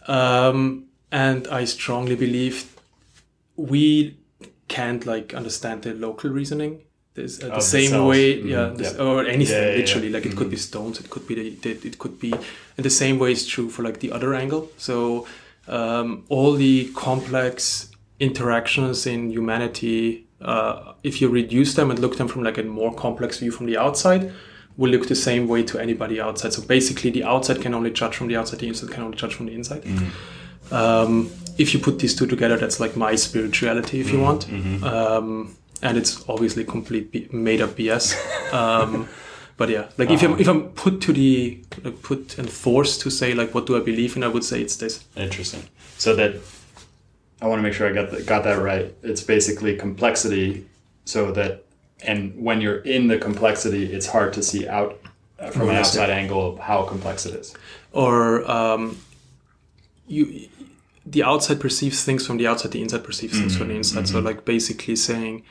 um, 0.10 0.84
and 1.12 1.48
i 1.48 1.66
strongly 1.66 2.16
believe 2.16 2.74
we 3.56 4.16
can't 4.68 5.06
like 5.06 5.34
understand 5.34 5.82
the 5.82 5.94
local 5.94 6.30
reasoning. 6.30 6.80
This, 7.16 7.42
uh, 7.44 7.48
the 7.48 7.56
the 7.56 7.62
same 7.62 8.06
way 8.06 8.38
Mhm. 8.40 8.50
yeah 8.50 8.70
this, 8.80 8.94
Yeah. 8.94 9.04
or 9.04 9.26
anything 9.26 9.56
Yeah, 9.56 9.66
yeah, 9.66 9.72
yeah. 9.72 9.78
literally. 9.82 10.10
Like 10.10 10.26
it 10.30 10.36
could 10.38 10.50
be 10.50 10.58
stones 10.58 11.00
it 11.00 11.10
could 11.10 11.26
be 11.28 11.36
the, 11.36 11.50
the, 11.64 11.88
it 11.88 11.98
could 11.98 12.20
be 12.20 12.32
and 12.78 12.84
the 12.90 12.90
same 13.04 13.18
way 13.20 13.32
is 13.32 13.46
true 13.48 13.70
for 13.70 13.82
like 13.84 14.00
the 14.00 14.12
other 14.12 14.34
angle. 14.34 14.70
So 14.78 14.96
um, 15.68 16.24
all 16.30 16.54
the 16.54 16.90
complex 16.96 17.90
interactions 18.20 19.06
in 19.08 19.32
humanity 19.32 20.26
uh, 20.42 20.94
if 21.04 21.20
you 21.22 21.28
reduce 21.30 21.74
them 21.74 21.90
and 21.92 22.00
look 22.00 22.16
them 22.18 22.28
from 22.28 22.44
like 22.44 22.58
a 22.58 22.64
more 22.64 22.94
complex 22.94 23.40
view 23.40 23.52
from 23.52 23.66
the 23.66 23.78
outside 23.78 24.32
will 24.78 24.92
look 24.92 25.08
the 25.08 25.16
same 25.30 25.48
way 25.48 25.62
to 25.64 25.78
anybody 25.80 26.22
outside. 26.22 26.54
So 26.54 26.62
basically 26.62 27.10
the 27.12 27.24
outside 27.26 27.60
can 27.62 27.74
only 27.74 27.92
judge 27.92 28.16
from 28.16 28.28
the 28.30 28.38
outside 28.38 28.60
the 28.60 28.68
inside 28.68 28.92
can 28.92 29.04
only 29.04 29.18
judge 29.18 29.34
from 29.36 29.48
the 29.48 29.54
inside 29.60 29.84
um, 30.72 31.30
if 31.58 31.74
you 31.74 31.80
put 31.80 32.00
these 32.00 32.16
two 32.16 32.26
together 32.28 32.58
that's 32.58 32.80
like 32.80 32.96
my 32.96 33.16
spirituality 33.16 34.00
if 34.00 34.12
you 34.12 34.20
want. 34.20 34.48
Um, 34.84 35.56
and 35.82 35.98
it's 35.98 36.28
obviously 36.28 36.64
complete 36.66 37.12
B- 37.12 37.30
made 37.32 37.62
up 37.62 37.72
bs 37.72 38.14
um, 38.54 39.08
but 39.58 39.70
yeah 39.70 39.88
like 39.98 40.10
if, 40.10 40.22
I'm, 40.24 40.38
if 40.40 40.48
i'm 40.48 40.70
put 40.72 41.00
to 41.02 41.14
the 41.14 41.64
like, 41.84 42.02
put 42.02 42.38
and 42.38 42.50
forced 42.50 43.00
to 43.02 43.10
say 43.10 43.34
like 43.34 43.54
what 43.56 43.66
do 43.66 43.78
i 43.78 43.80
believe 43.80 44.18
in 44.18 44.24
i 44.24 44.28
would 44.28 44.44
say 44.44 44.62
it's 44.62 44.76
this. 44.76 45.06
Interesting. 45.16 45.64
So 45.98 46.16
that 46.16 46.36
I 47.42 47.48
want 47.48 47.60
to 47.60 47.64
make 47.64 47.74
sure 47.74 47.88
I 47.90 47.94
got 47.94 48.12
that, 48.12 48.26
got 48.26 48.44
that 48.44 48.60
right. 48.62 48.94
It's 49.02 49.22
basically 49.24 49.78
complexity, 49.78 50.66
so 51.06 51.32
that 51.32 51.64
and 52.04 52.34
when 52.44 52.60
you're 52.60 52.80
in 52.80 53.08
the 53.08 53.18
complexity, 53.18 53.94
it's 53.94 54.06
hard 54.08 54.34
to 54.34 54.44
see 54.44 54.68
out 54.68 55.00
uh, 55.40 55.50
from 55.50 55.70
an 55.70 55.76
outside 55.78 56.10
angle 56.10 56.52
of 56.52 56.60
how 56.60 56.84
complex 56.84 57.26
it 57.26 57.36
is. 57.36 57.56
or 57.94 58.50
um, 58.52 58.98
you 60.08 60.50
the 61.12 61.24
outside 61.24 61.60
perceives 61.60 62.04
things 62.04 62.26
from 62.28 62.38
the 62.38 62.48
outside 62.48 62.72
the 62.72 62.82
inside 62.82 63.04
perceives 63.04 63.38
things 63.40 63.56
from 63.58 63.68
the 63.70 63.76
inside 63.76 64.08
so 64.08 64.20
like 64.20 64.46
basically 64.46 64.96
saying 64.96 65.44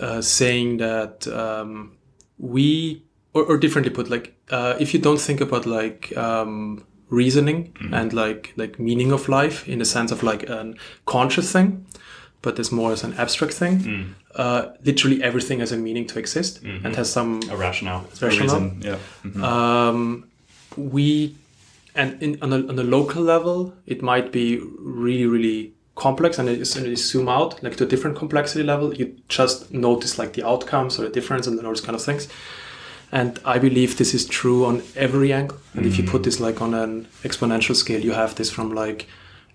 uh, 0.00 0.20
saying 0.20 0.78
that 0.78 1.26
um, 1.28 1.92
we 2.38 3.02
or, 3.34 3.42
or 3.44 3.56
differently 3.58 3.92
put 3.92 4.08
like 4.08 4.26
uh, 4.50 4.74
if 4.80 4.94
you 4.94 5.00
don't 5.00 5.20
think 5.20 5.40
about 5.40 5.66
like 5.66 6.16
um, 6.16 6.84
reasoning 7.10 7.74
and 7.92 8.12
like 8.12 8.52
like 8.56 8.78
meaning 8.78 9.12
of 9.12 9.28
life 9.28 9.68
in 9.68 9.78
the 9.78 9.84
sense 9.84 10.10
of 10.12 10.22
like 10.22 10.42
a 10.48 10.74
conscious 11.06 11.52
thing 11.52 11.84
but 12.42 12.58
it's 12.58 12.72
more 12.72 12.92
as 12.92 13.04
an 13.04 13.12
abstract 13.14 13.54
thing 13.54 14.14
uh, 14.36 14.62
literally 14.84 15.22
everything 15.22 15.60
has 15.60 15.72
a 15.72 15.76
meaning 15.76 16.06
to 16.06 16.18
exist 16.18 16.62
and 16.62 16.96
has 16.96 17.10
some 17.12 17.40
A 17.50 17.56
rationale, 17.56 18.04
a 18.20 18.26
Rationale? 18.26 18.60
reason. 18.60 18.82
Yeah. 18.82 18.98
Mhm. 19.24 19.42
um, 19.42 20.24
we 20.76 21.36
and 21.94 22.22
in, 22.22 22.42
on, 22.42 22.52
a, 22.52 22.56
on 22.68 22.78
a 22.78 22.82
local 22.82 23.22
level 23.22 23.74
it 23.86 24.02
might 24.02 24.32
be 24.32 24.58
really 24.78 25.26
really 25.26 25.74
complex 25.94 26.38
and 26.38 26.48
as 26.48 26.70
soon 26.70 26.84
as 26.84 26.90
you 26.90 26.96
zoom 26.96 27.28
out 27.28 27.62
like 27.62 27.76
to 27.76 27.84
a 27.84 27.86
different 27.86 28.16
complexity 28.16 28.64
level. 28.64 28.92
You 28.94 29.16
just 29.28 29.72
notice 29.72 30.18
like 30.18 30.32
the 30.32 30.46
outcomes 30.46 30.98
or 30.98 31.02
the 31.02 31.08
difference 31.08 31.46
and 31.46 31.58
all 31.58 31.64
those 31.64 31.80
kind 31.80 31.94
of 31.94 32.02
things. 32.02 32.28
And 33.12 33.38
i 33.44 33.58
believe 33.58 33.96
this 33.96 34.12
is 34.12 34.26
true 34.26 34.64
on 34.64 34.82
every 34.96 35.32
angle. 35.32 35.58
And 35.74 35.86
if 35.86 35.98
you 35.98 36.04
put 36.04 36.24
this 36.24 36.40
like 36.40 36.60
on 36.60 36.74
an 36.74 37.06
exponential 37.22 37.76
scale 37.76 38.00
you 38.00 38.12
have 38.12 38.34
this 38.34 38.50
from 38.50 38.74
like 38.74 39.06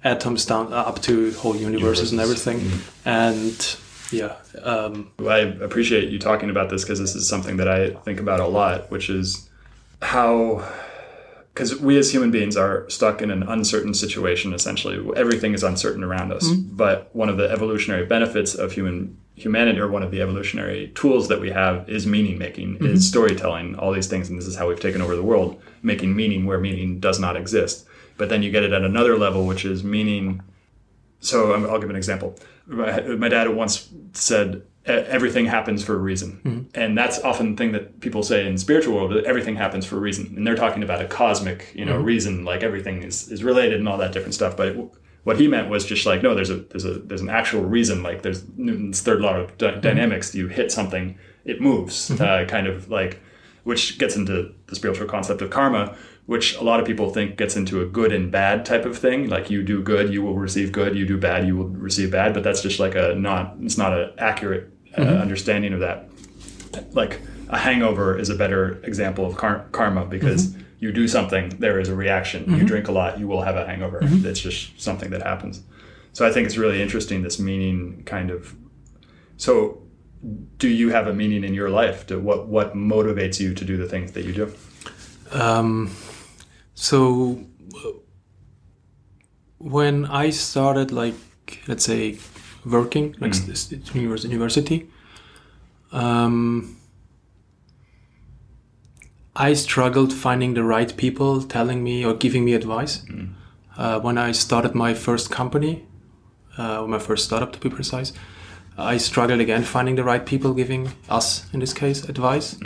atoms 0.04 0.46
down 0.46 0.72
uh, 0.72 0.78
up 0.78 1.02
to 1.02 1.32
whole 1.34 1.58
universes 1.58 2.12
and 2.12 2.22
Universes. 2.22 2.48
everything. 2.48 2.82
And 3.04 3.76
yeah 4.12 4.36
um, 4.64 5.12
Well, 5.20 5.30
I 5.32 5.40
appreciate 5.64 6.10
you 6.10 6.20
talking 6.20 6.50
about 6.50 6.70
this 6.70 6.84
because 6.84 7.00
this 7.00 7.16
is 7.16 7.28
something 7.28 7.58
that 7.58 7.68
I 7.68 7.92
think 8.06 8.22
about 8.22 8.40
a 8.40 8.48
lot, 8.48 8.90
which 8.90 9.10
is 9.10 9.50
how, 10.02 10.64
because 11.60 11.76
we 11.82 11.98
as 11.98 12.10
human 12.14 12.32
beings 12.32 12.56
are 12.56 12.90
stuck 12.90 13.22
in 13.22 13.30
an 13.30 13.44
uncertain 13.44 13.94
situation. 13.94 14.54
Essentially, 14.54 14.98
everything 15.18 15.54
is 15.54 15.62
uncertain 15.62 16.06
around 16.06 16.32
us. 16.32 16.48
But 16.50 17.14
one 17.14 17.28
of 17.28 17.36
the 17.36 17.50
evolutionary 17.52 18.06
benefits 18.06 18.56
of 18.56 18.72
human 18.72 19.18
humanity 19.36 19.78
or 19.80 19.90
one 19.90 20.02
of 20.02 20.10
the 20.12 20.22
evolutionary 20.22 20.88
tools 20.96 21.28
that 21.28 21.42
we 21.42 21.50
have 21.50 21.90
is 21.90 22.08
meaning 22.08 22.38
making, 22.38 22.76
Mm-hmm. 22.76 22.86
is 22.86 23.06
storytelling, 23.10 23.76
all 23.76 23.92
these 23.92 24.08
things, 24.08 24.30
and 24.30 24.38
this 24.40 24.48
is 24.48 24.56
how 24.56 24.70
we've 24.70 24.80
taken 24.80 25.02
over 25.02 25.18
the 25.18 25.24
world, 25.24 25.62
making 25.84 26.16
meaning 26.16 26.46
where 26.46 26.60
meaning 26.62 27.02
does 27.02 27.20
not 27.20 27.36
exist. 27.36 27.86
But 28.18 28.30
then 28.30 28.42
you 28.42 28.52
get 28.52 28.64
it 28.64 28.72
at 28.72 28.84
another 28.84 29.18
level, 29.18 29.46
which 29.46 29.66
is 29.66 29.84
meaning. 29.84 30.42
So 31.20 31.52
I'm- 31.52 31.66
I'll 31.70 31.80
give 31.80 31.90
an 31.90 31.96
example. 31.98 32.38
My, 32.68 33.02
my 33.02 33.28
dad 33.28 33.50
once 33.50 33.90
said, 34.14 34.50
"E- 34.56 34.62
"Everything 34.86 35.46
happens 35.46 35.84
for 35.84 35.94
a 35.94 35.98
reason," 35.98 36.42
mm-hmm. 36.44 36.80
and 36.80 36.98
that's 36.98 37.20
often 37.20 37.52
the 37.52 37.58
thing 37.58 37.72
that 37.74 38.00
people 38.00 38.24
say 38.24 38.48
in 38.48 38.58
spiritual 38.58 38.96
world. 38.96 39.12
that 39.12 39.26
Everything 39.26 39.56
happens 39.56 39.86
for 39.86 39.98
a 39.98 40.00
reason, 40.00 40.34
and 40.36 40.46
they're 40.46 40.56
talking 40.56 40.84
about 40.84 41.02
a 41.02 41.06
cosmic, 41.06 41.72
you 41.76 41.86
know, 41.86 41.96
mm-hmm. 41.96 42.06
reason, 42.06 42.46
like 42.46 42.64
everything 42.64 43.04
is, 43.04 43.32
is 43.32 43.44
related 43.44 43.80
and 43.80 43.88
all 43.88 43.98
that 43.98 44.12
different 44.12 44.34
stuff. 44.34 44.58
But 44.58 44.70
it, 44.70 44.92
what 45.24 45.40
he 45.40 45.48
meant 45.48 45.70
was 45.70 45.86
just 45.86 46.06
like, 46.06 46.24
no, 46.24 46.34
there's 46.34 46.50
a 46.50 46.58
there's 46.58 46.86
a 46.86 46.94
there's 47.00 47.22
an 47.22 47.30
actual 47.30 47.64
reason. 47.64 48.02
Like 48.02 48.22
there's 48.22 48.44
Newton's 48.58 49.02
third 49.02 49.22
law 49.22 49.36
of 49.36 49.58
dy- 49.58 49.68
mm-hmm. 49.68 49.82
dynamics. 49.82 50.34
You 50.34 50.48
hit 50.48 50.72
something, 50.72 51.18
it 51.46 51.62
moves. 51.62 52.10
Uh, 52.20 52.46
kind 52.48 52.68
of 52.68 52.90
like, 52.90 53.22
which 53.64 53.98
gets 53.98 54.16
into 54.16 54.54
the 54.68 54.76
spiritual 54.76 55.08
concept 55.08 55.42
of 55.42 55.50
karma, 55.50 55.96
which 56.30 56.56
a 56.58 56.64
lot 56.64 56.80
of 56.80 56.86
people 56.86 57.10
think 57.10 57.38
gets 57.38 57.56
into 57.56 57.82
a 57.82 57.86
good 57.88 58.12
and 58.14 58.32
bad 58.32 58.64
type 58.64 58.86
of 58.86 58.96
thing. 58.96 59.28
Like 59.28 59.50
you 59.50 59.64
do 59.64 59.82
good, 59.82 60.14
you 60.14 60.22
will 60.22 60.36
receive 60.36 60.72
good. 60.72 60.96
You 60.96 61.04
do 61.04 61.18
bad, 61.18 61.48
you 61.48 61.56
will 61.56 61.70
receive 61.70 62.12
bad. 62.12 62.36
But 62.36 62.44
that's 62.44 62.62
just 62.62 62.80
like 62.80 62.94
a 62.94 63.16
not. 63.16 63.56
It's 63.62 63.80
not 63.80 64.00
an 64.00 64.12
accurate 64.20 64.72
uh, 64.96 65.02
understanding 65.02 65.74
of 65.74 65.80
that. 65.80 66.08
Like 66.92 67.20
a 67.50 67.58
hangover 67.58 68.16
is 68.16 68.30
a 68.30 68.36
better 68.36 68.80
example 68.84 69.26
of 69.26 69.38
kar- 69.38 69.66
karma 69.72 70.06
because 70.06 70.56
you 70.78 70.92
do 70.92 71.08
something, 71.08 71.50
there 71.58 71.80
is 71.80 71.90
a 71.90 71.96
reaction. 71.96 72.46
You 72.56 72.64
drink 72.64 72.88
a 72.90 72.92
lot, 72.92 73.20
you 73.20 73.28
will 73.28 73.42
have 73.42 73.56
a 73.56 73.66
hangover. 73.66 73.98
It's 74.04 74.40
just 74.40 74.80
something 74.80 75.10
that 75.10 75.24
happens. 75.24 75.64
So 76.14 76.28
I 76.28 76.32
think 76.32 76.46
it's 76.46 76.58
really 76.58 76.80
interesting 76.80 77.24
this 77.24 77.40
meaning 77.40 78.04
kind 78.06 78.30
of. 78.30 78.56
So, 79.38 79.82
do 80.60 80.68
you 80.68 80.90
have 80.90 81.08
a 81.08 81.14
meaning 81.14 81.44
in 81.44 81.56
your 81.56 81.72
life? 81.72 82.06
To 82.08 82.20
what 82.20 82.48
what 82.48 82.76
motivates 82.76 83.40
you 83.40 83.56
to 83.56 83.66
do 83.66 83.78
the 83.78 83.88
things 83.88 84.12
that 84.12 84.26
you 84.26 84.34
do? 84.34 84.54
Um, 85.32 85.92
so 86.80 87.40
when 89.58 90.06
I 90.06 90.30
started, 90.30 90.92
like 90.94 91.16
let's 91.68 91.84
say, 91.84 92.18
working, 92.66 93.16
like 93.20 93.34
Mm. 93.34 94.24
university, 94.24 94.88
um, 95.92 96.78
I 99.36 99.54
struggled 99.56 100.14
finding 100.14 100.54
the 100.54 100.64
right 100.64 100.96
people 100.96 101.44
telling 101.44 101.84
me 101.84 102.06
or 102.06 102.14
giving 102.14 102.46
me 102.46 102.54
advice. 102.54 103.04
Mm. 103.10 103.30
Uh, 103.78 104.00
when 104.00 104.18
I 104.18 104.32
started 104.32 104.74
my 104.74 104.94
first 104.94 105.30
company, 105.30 105.86
uh, 106.58 106.86
my 106.88 107.00
first 107.00 107.26
startup 107.26 107.52
to 107.52 107.60
be 107.60 107.70
precise, 107.70 108.14
I 108.80 108.98
struggled 108.98 109.40
again 109.42 109.64
finding 109.64 109.96
the 109.96 110.04
right 110.04 110.26
people 110.26 110.54
giving 110.54 110.92
us, 111.10 111.46
in 111.54 111.60
this 111.60 111.74
case, 111.74 112.04
advice. 112.08 112.58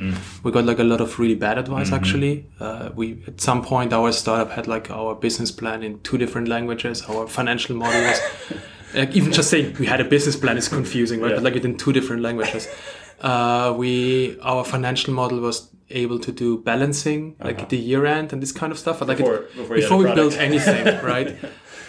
We 0.44 0.52
got 0.52 0.66
like 0.66 0.80
a 0.80 0.84
lot 0.84 1.02
of 1.02 1.18
really 1.20 1.36
bad 1.36 1.58
advice 1.58 1.92
actually. 1.92 2.46
Uh, 2.60 2.90
we 2.96 3.24
at 3.28 3.42
some 3.42 3.64
point 3.64 3.94
our 3.94 4.12
startup 4.12 4.52
had 4.52 4.68
like 4.68 4.90
our 4.92 5.16
business 5.16 5.52
plan 5.52 5.84
in 5.84 6.00
two 6.02 6.18
different 6.18 6.48
languages. 6.48 7.02
Our 7.04 7.28
financial 7.28 7.76
model 7.76 8.02
was 8.02 8.20
like 8.94 9.16
even 9.16 9.32
just 9.32 9.50
saying 9.50 9.76
we 9.80 9.86
had 9.86 10.02
a 10.02 10.06
business 10.06 10.36
plan 10.36 10.58
is 10.58 10.68
confusing, 10.68 11.22
right? 11.22 11.30
Yeah. 11.30 11.36
But 11.36 11.44
like 11.44 11.56
it 11.56 11.66
in 11.66 11.78
two 11.78 11.94
different 11.94 12.22
languages. 12.22 12.68
Uh, 13.22 13.74
we 13.76 14.38
our 14.42 14.64
financial 14.64 15.14
model 15.14 15.40
was 15.40 15.70
able 15.90 16.20
to 16.20 16.32
do 16.32 16.58
balancing 16.58 17.36
like 17.44 17.62
at 17.62 17.70
the 17.70 17.78
year 17.78 18.06
end 18.06 18.34
and 18.34 18.42
this 18.42 18.52
kind 18.52 18.72
of 18.72 18.80
stuff. 18.80 19.00
But 19.00 19.08
like 19.10 19.20
it- 19.20 19.26
Uh-huh. 19.28 19.42
Before- 19.42 19.78
before 19.78 19.78
you 19.78 19.82
had 19.82 19.82
a 19.82 19.82
before 19.82 19.98
we 19.98 20.16
built 20.16 20.38
anything, 20.40 21.04
right? 21.14 21.36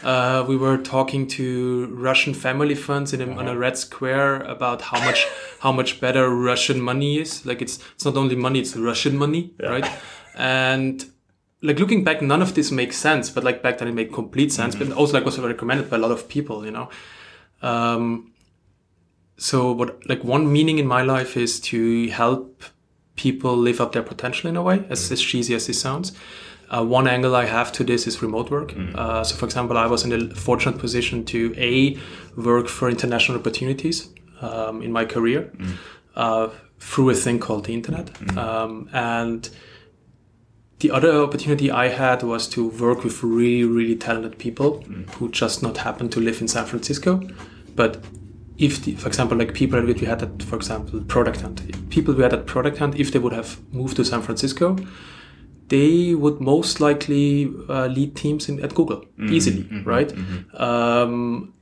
Uh, 0.02 0.44
we 0.46 0.56
were 0.56 0.76
talking 0.76 1.26
to 1.26 1.86
Russian 2.08 2.34
family 2.34 2.74
funds 2.74 3.12
in 3.14 3.20
a, 3.22 3.26
on 3.40 3.48
a 3.48 3.56
red 3.56 3.78
square 3.78 4.42
about 4.42 4.82
how 4.82 5.00
much 5.02 5.26
how 5.60 5.72
much 5.72 5.98
better 6.00 6.28
Russian 6.28 6.78
money 6.80 7.18
is. 7.20 7.46
Like 7.46 7.62
it's 7.62 7.78
it's 7.94 8.04
not 8.04 8.16
only 8.16 8.36
money, 8.36 8.58
it's 8.60 8.76
Russian 8.76 9.16
money, 9.16 9.54
right? 9.70 9.88
And 10.36 11.06
like 11.62 11.78
looking 11.78 12.04
back, 12.04 12.20
none 12.20 12.42
of 12.42 12.52
this 12.54 12.70
makes 12.70 12.96
sense. 12.98 13.30
But 13.30 13.44
like 13.44 13.62
back 13.62 13.78
then, 13.78 13.88
it 13.88 13.94
made 13.94 14.12
complete 14.12 14.52
sense. 14.52 14.74
But 14.74 14.92
also 14.92 15.14
like 15.14 15.24
was 15.24 15.38
recommended 15.38 15.88
by 15.88 15.96
a 15.96 16.00
lot 16.00 16.10
of 16.10 16.28
people, 16.28 16.66
you 16.66 16.72
know. 16.72 16.88
Um, 17.62 18.32
so 19.38 19.72
what 19.72 20.06
like 20.08 20.22
one 20.22 20.52
meaning 20.52 20.78
in 20.78 20.86
my 20.86 21.02
life 21.02 21.36
is 21.36 21.60
to 21.60 22.08
help 22.10 22.62
people 23.16 23.56
live 23.56 23.80
up 23.80 23.92
their 23.92 24.02
potential 24.02 24.50
in 24.50 24.56
a 24.56 24.62
way, 24.62 24.84
as, 24.90 25.10
as 25.12 25.20
cheesy 25.20 25.54
as 25.54 25.66
this 25.66 25.80
sounds. 25.80 26.12
Uh, 26.70 26.84
one 26.84 27.06
angle 27.06 27.36
I 27.36 27.44
have 27.44 27.70
to 27.72 27.84
this 27.84 28.06
is 28.06 28.22
remote 28.22 28.50
work. 28.50 28.74
Uh, 28.94 29.22
so, 29.22 29.36
for 29.36 29.44
example, 29.44 29.76
I 29.76 29.86
was 29.86 30.02
in 30.04 30.10
the 30.10 30.34
fortunate 30.34 30.78
position 30.78 31.24
to 31.26 31.54
a 31.56 31.98
work 32.36 32.68
for 32.68 32.88
international 32.88 33.38
opportunities 33.38 34.08
um, 34.40 34.82
in 34.82 34.90
my 34.90 35.04
career 35.04 35.52
uh, 36.16 36.48
through 36.80 37.10
a 37.10 37.14
thing 37.14 37.38
called 37.38 37.66
the 37.66 37.74
internet, 37.74 38.10
um, 38.36 38.88
and 38.92 39.48
the 40.80 40.90
other 40.90 41.22
opportunity 41.22 41.70
I 41.70 41.88
had 41.88 42.22
was 42.22 42.48
to 42.48 42.68
work 42.68 43.04
with 43.04 43.22
really, 43.22 43.64
really 43.64 43.96
talented 43.96 44.38
people 44.38 44.82
who 45.16 45.30
just 45.30 45.62
not 45.62 45.78
happen 45.78 46.08
to 46.10 46.20
live 46.20 46.40
in 46.40 46.48
San 46.48 46.66
Francisco. 46.66 47.22
But 47.76 48.04
if, 48.58 48.84
the, 48.84 48.94
for 48.94 49.08
example, 49.08 49.36
like 49.36 49.52
people 49.54 49.80
that 49.84 50.00
we 50.00 50.06
had 50.06 50.22
at, 50.22 50.42
for 50.42 50.56
example, 50.56 51.00
Product 51.02 51.40
Hunt, 51.40 51.90
people 51.90 52.14
we 52.14 52.22
had 52.22 52.32
at 52.32 52.46
Product 52.46 52.78
Hunt, 52.78 52.96
if 52.98 53.10
they 53.12 53.18
would 53.18 53.32
have 53.32 53.58
moved 53.72 53.96
to 53.96 54.04
San 54.04 54.22
Francisco, 54.22 54.76
they 55.68 56.14
would 56.14 56.40
most 56.40 56.80
likely 56.80 57.50
uh, 57.68 57.86
lead 57.86 58.14
teams 58.14 58.48
in, 58.48 58.62
at 58.62 58.74
Google 58.74 59.04
easily, 59.30 59.62
right? 59.84 60.12
Um, 60.54 61.52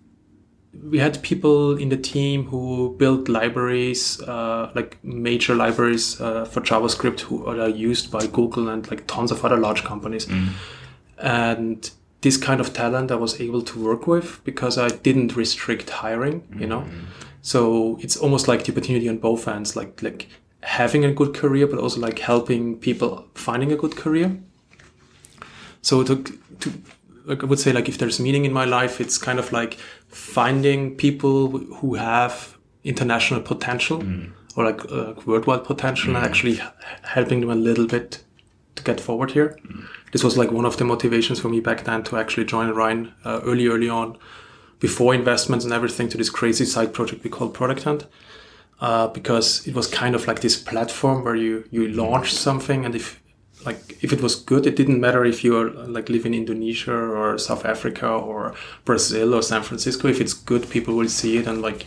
we 0.90 0.98
had 0.98 1.22
people 1.22 1.76
in 1.76 1.88
the 1.90 1.96
team 1.98 2.46
who 2.46 2.96
built 2.98 3.28
libraries, 3.28 4.20
uh, 4.22 4.70
like 4.74 4.98
major 5.04 5.54
libraries 5.54 6.20
uh, 6.20 6.44
for 6.46 6.60
JavaScript, 6.62 7.20
who 7.20 7.46
are 7.46 7.68
used 7.68 8.10
by 8.10 8.26
Google 8.26 8.68
and 8.68 8.90
like 8.90 9.06
tons 9.06 9.30
of 9.30 9.44
other 9.44 9.56
large 9.58 9.84
companies. 9.84 10.26
And 11.18 11.90
this 12.22 12.36
kind 12.36 12.60
of 12.60 12.72
talent 12.72 13.10
I 13.10 13.16
was 13.16 13.40
able 13.40 13.62
to 13.62 13.84
work 13.84 14.06
with 14.06 14.42
because 14.44 14.78
I 14.78 14.88
didn't 14.88 15.36
restrict 15.36 15.90
hiring, 15.90 16.42
you 16.56 16.66
know. 16.66 16.80
Mm-hmm. 16.80 17.04
So 17.42 17.98
it's 18.00 18.16
almost 18.16 18.48
like 18.48 18.64
the 18.64 18.72
opportunity 18.72 19.08
on 19.08 19.18
both 19.18 19.46
ends, 19.48 19.76
like 19.76 20.02
like 20.02 20.28
having 20.62 21.04
a 21.04 21.12
good 21.12 21.34
career, 21.34 21.66
but 21.66 21.78
also 21.78 22.00
like 22.00 22.20
helping 22.20 22.78
people 22.78 23.26
finding 23.34 23.72
a 23.72 23.76
good 23.76 23.96
career. 23.96 24.38
So 25.82 26.04
to, 26.04 26.22
to 26.60 26.72
like 27.24 27.42
I 27.42 27.46
would 27.46 27.58
say 27.58 27.72
like 27.72 27.88
if 27.88 27.98
there's 27.98 28.20
meaning 28.20 28.44
in 28.44 28.52
my 28.52 28.64
life, 28.64 29.00
it's 29.00 29.18
kind 29.18 29.38
of 29.38 29.52
like 29.52 29.74
finding 30.08 30.94
people 30.96 31.48
who 31.48 31.94
have 31.94 32.56
international 32.84 33.40
potential 33.40 33.98
mm. 33.98 34.30
or 34.54 34.64
like 34.64 34.80
uh, 34.92 35.14
worldwide 35.26 35.64
potential 35.64 36.10
and 36.10 36.16
mm-hmm. 36.16 36.26
actually 36.26 36.60
helping 37.02 37.40
them 37.40 37.50
a 37.50 37.56
little 37.56 37.86
bit 37.86 38.22
to 38.76 38.84
get 38.84 39.00
forward 39.00 39.32
here. 39.32 39.58
Mm. 39.66 39.86
This 40.12 40.22
was 40.22 40.36
like 40.36 40.50
one 40.50 40.64
of 40.64 40.76
the 40.76 40.84
motivations 40.84 41.40
for 41.40 41.48
me 41.48 41.60
back 41.60 41.84
then 41.84 42.02
to 42.04 42.16
actually 42.16 42.44
join 42.44 42.70
Ryan 42.70 43.12
uh, 43.24 43.40
early, 43.44 43.66
early 43.66 43.88
on, 43.88 44.16
before 44.78 45.14
investments 45.14 45.64
and 45.64 45.74
everything, 45.74 46.08
to 46.10 46.18
this 46.18 46.30
crazy 46.30 46.64
side 46.64 46.92
project 46.92 47.24
we 47.24 47.30
call 47.30 47.48
Product 47.48 47.82
Hunt. 47.82 48.06
Uh, 48.80 49.06
because 49.06 49.64
it 49.68 49.74
was 49.74 49.86
kind 49.86 50.14
of 50.14 50.26
like 50.26 50.40
this 50.40 50.56
platform 50.56 51.22
where 51.22 51.36
you 51.36 51.64
you 51.70 51.86
launch 51.86 52.32
something, 52.32 52.84
and 52.84 52.96
if 52.96 53.22
like 53.64 54.02
if 54.02 54.12
it 54.12 54.20
was 54.20 54.34
good, 54.34 54.66
it 54.66 54.74
didn't 54.74 55.00
matter 55.00 55.24
if 55.24 55.44
you 55.44 55.70
like 55.86 56.08
live 56.08 56.26
in 56.26 56.34
Indonesia 56.34 56.92
or 56.92 57.38
South 57.38 57.64
Africa 57.64 58.08
or 58.08 58.54
Brazil 58.84 59.34
or 59.34 59.42
San 59.42 59.62
Francisco. 59.62 60.08
If 60.08 60.20
it's 60.20 60.34
good, 60.34 60.68
people 60.68 60.94
will 60.96 61.08
see 61.08 61.36
it 61.38 61.46
and 61.46 61.62
like 61.62 61.86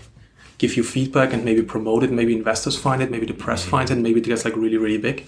give 0.58 0.78
you 0.78 0.84
feedback 0.84 1.34
and 1.34 1.44
maybe 1.44 1.62
promote 1.64 2.04
it. 2.04 2.12
Maybe 2.14 2.34
investors 2.34 2.78
find 2.78 3.02
it, 3.02 3.12
maybe 3.12 3.26
the 3.26 3.34
press 3.34 3.66
finds 3.66 3.92
it, 3.92 3.98
maybe 3.98 4.22
it 4.22 4.26
gets 4.26 4.46
like 4.46 4.56
really, 4.56 4.78
really 4.78 4.98
big. 4.98 5.26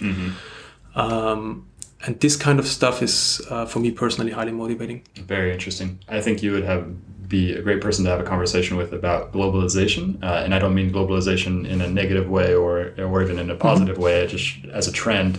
Um, 0.96 1.68
and 2.06 2.20
this 2.20 2.36
kind 2.36 2.60
of 2.60 2.68
stuff 2.68 3.01
is, 3.01 3.42
uh, 3.50 3.66
for 3.66 3.80
me 3.80 3.92
personally, 3.92 4.32
highly 4.32 4.51
motivating. 4.51 5.04
Very 5.16 5.51
interesting. 5.51 6.00
I 6.08 6.22
think 6.22 6.44
you 6.44 6.51
would 6.51 6.63
have 6.63 6.88
be 7.27 7.51
a 7.51 7.62
great 7.62 7.82
person 7.82 8.06
to 8.06 8.10
have 8.10 8.22
a 8.22 8.24
conversation 8.24 8.77
with 8.77 8.94
about 8.94 9.34
globalization, 9.34 10.24
uh, 10.24 10.44
and 10.44 10.56
I 10.56 10.60
don't 10.60 10.74
mean 10.74 10.92
globalization 10.92 11.68
in 11.68 11.82
a 11.82 11.88
negative 11.89 12.30
way 12.30 12.56
or 12.56 12.94
or 12.98 13.22
even 13.22 13.38
in 13.38 13.50
a 13.50 13.56
positive 13.56 13.98
way. 13.98 14.25
Just 14.27 14.63
as 14.72 14.88
a 14.88 14.94
trend, 14.94 15.38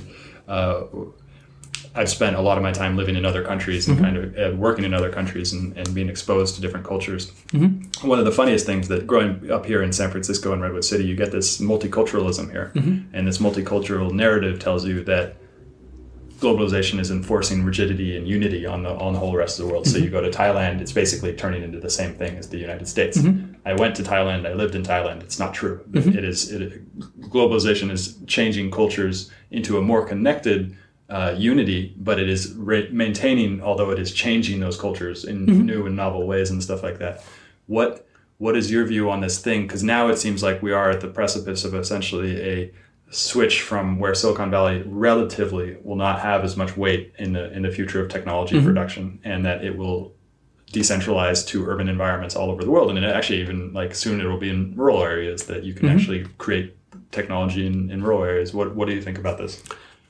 uh, 0.49 0.83
I've 1.95 2.11
spent 2.11 2.37
a 2.37 2.43
lot 2.43 2.59
of 2.59 2.63
my 2.63 2.73
time 2.73 2.97
living 2.97 3.17
in 3.17 3.25
other 3.25 3.43
countries 3.43 3.89
and 3.89 3.99
kind 3.99 4.17
of 4.17 4.37
uh, 4.37 4.57
working 4.57 4.85
in 4.85 4.93
other 4.93 5.11
countries 5.11 5.53
and, 5.55 5.77
and 5.79 5.95
being 5.95 6.11
exposed 6.11 6.55
to 6.57 6.61
different 6.61 6.85
cultures. 6.87 7.33
One 8.03 8.19
of 8.19 8.27
the 8.27 8.33
funniest 8.33 8.67
things 8.67 8.89
that 8.89 9.07
growing 9.07 9.51
up 9.51 9.65
here 9.65 9.83
in 9.83 9.93
San 9.93 10.11
Francisco 10.11 10.53
and 10.53 10.61
Redwood 10.61 10.85
City, 10.85 11.05
you 11.05 11.17
get 11.17 11.33
this 11.33 11.59
multiculturalism 11.59 12.51
here, 12.51 12.71
and 12.75 13.27
this 13.27 13.39
multicultural 13.39 14.13
narrative 14.13 14.59
tells 14.59 14.85
you 14.85 15.03
that 15.05 15.38
globalization 16.39 17.01
is 17.01 17.11
enforcing 17.11 17.65
rigidity 17.65 18.17
and 18.17 18.29
unity 18.29 18.65
on 18.65 18.83
the 18.85 18.91
on 18.91 19.13
the 19.13 19.19
whole 19.19 19.37
rest 19.37 19.59
of 19.59 19.67
the 19.67 19.73
world. 19.73 19.87
So 19.87 19.97
mm-hmm. 19.97 20.05
you 20.05 20.11
go 20.11 20.21
to 20.21 20.31
Thailand, 20.31 20.81
it's 20.81 20.93
basically 20.93 21.35
turning 21.35 21.63
into 21.63 21.81
the 21.81 21.91
same 21.91 22.15
thing 22.15 22.37
as 22.37 22.49
the 22.49 22.59
United 22.59 22.87
States. 22.87 23.19
Mm-hmm. 23.19 23.55
I 23.67 23.75
went 23.75 23.97
to 23.97 24.03
Thailand, 24.03 24.47
I 24.47 24.55
lived 24.55 24.75
in 24.75 24.83
Thailand. 24.83 25.23
It's 25.23 25.39
not 25.39 25.53
true. 25.53 25.85
Mm-hmm. 25.91 26.17
It 26.17 26.25
is 26.25 26.51
it, 26.53 26.99
globalization 27.31 27.91
is 27.91 28.19
changing 28.27 28.71
cultures 28.71 29.31
into 29.51 29.79
a 29.79 29.83
more 29.83 30.07
connected 30.07 30.77
uh, 31.11 31.35
unity, 31.37 31.95
but 31.99 32.21
it 32.21 32.29
is 32.29 32.53
re- 32.55 32.89
maintaining, 32.91 33.63
although 33.63 33.91
it 33.91 33.99
is 33.99 34.13
changing 34.13 34.61
those 34.61 34.79
cultures 34.79 35.25
in 35.25 35.45
new 35.45 35.87
and 35.87 35.97
novel 35.97 36.27
ways 36.27 36.51
and 36.51 36.63
stuff 36.63 36.83
like 36.83 36.99
that. 36.99 37.25
What 37.67 38.07
what 38.39 38.57
is 38.57 38.71
your 38.71 38.85
view 38.85 39.11
on 39.11 39.21
this 39.21 39.39
thing? 39.39 39.63
Because 39.63 39.83
now 39.83 40.09
it 40.09 40.17
seems 40.17 40.43
like 40.45 40.63
we 40.63 40.73
are 40.73 40.91
at 40.91 41.01
the 41.01 41.09
precipice 41.09 41.65
of 41.65 41.75
essentially 41.75 42.41
a 42.41 42.73
switch 43.11 43.63
from 43.63 43.99
where 43.99 44.15
Silicon 44.15 44.51
Valley 44.51 44.83
relatively 44.87 45.77
will 45.83 45.97
not 45.97 46.21
have 46.21 46.45
as 46.45 46.57
much 46.57 46.77
weight 46.77 47.15
in 47.19 47.33
the 47.33 47.53
in 47.53 47.63
the 47.63 47.71
future 47.71 48.01
of 48.03 48.09
technology 48.11 48.57
Mm-hmm. 48.57 48.67
production, 48.67 49.19
and 49.25 49.45
that 49.47 49.65
it 49.65 49.77
will 49.77 50.13
decentralize 50.73 51.47
to 51.47 51.67
urban 51.67 51.89
environments 51.89 52.37
all 52.37 52.51
over 52.51 52.63
the 52.63 52.71
world, 52.71 52.91
and 52.91 52.99
it 52.99 53.05
actually 53.05 53.41
even 53.41 53.73
like 53.73 53.95
soon 53.95 54.21
it 54.21 54.27
will 54.27 54.39
be 54.39 54.51
in 54.51 54.75
rural 54.77 55.03
areas 55.03 55.47
that 55.47 55.65
you 55.65 55.73
can 55.75 55.87
Mm-hmm. 55.89 55.97
actually 55.99 56.25
create 56.39 56.75
technology 57.11 57.67
in, 57.67 57.91
in 57.91 58.03
rural 58.03 58.25
areas. 58.25 58.53
What 58.53 58.75
what 58.77 58.89
do 58.89 58.95
you 58.95 59.03
think 59.03 59.19
about 59.19 59.39
this? 59.39 59.63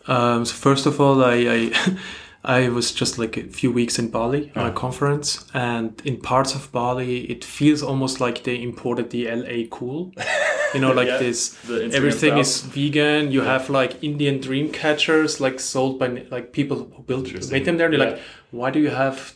Um, 0.08 0.44
so 0.44 0.54
first 0.54 0.86
of 0.86 1.00
all, 1.00 1.22
I, 1.22 1.34
I 1.56 1.96
I 2.44 2.68
was 2.70 2.92
just 2.92 3.18
like 3.18 3.36
a 3.36 3.42
few 3.44 3.70
weeks 3.72 3.98
in 3.98 4.10
Bali 4.10 4.50
on 4.56 4.66
a 4.66 4.70
Oh. 4.70 4.72
conference, 4.72 5.44
and 5.54 6.00
in 6.04 6.16
parts 6.20 6.54
of 6.54 6.72
Bali, 6.72 7.20
it 7.30 7.44
feels 7.44 7.82
almost 7.82 8.20
like 8.20 8.42
they 8.44 8.60
imported 8.62 9.10
the 9.10 9.26
LA 9.30 9.66
cool. 9.70 10.12
You 10.74 10.80
know, 10.80 10.92
like 10.92 11.08
Yeah, 11.08 11.18
this. 11.18 11.56
Everything 11.70 12.30
style. 12.32 12.40
is 12.40 12.60
vegan. 12.62 13.30
You 13.32 13.42
have 13.42 13.70
like 13.70 13.92
Indian 14.02 14.40
dream 14.40 14.70
catchers, 14.70 15.40
like 15.40 15.60
sold 15.60 15.98
by 15.98 16.08
like 16.30 16.52
people 16.52 16.76
who 16.94 17.02
built 17.02 17.26
made 17.50 17.64
them 17.64 17.76
there. 17.78 17.88
They're 17.90 17.98
Yeah. 18.00 18.10
like, 18.10 18.20
why 18.50 18.70
do 18.70 18.78
you 18.78 18.90
have 18.90 19.34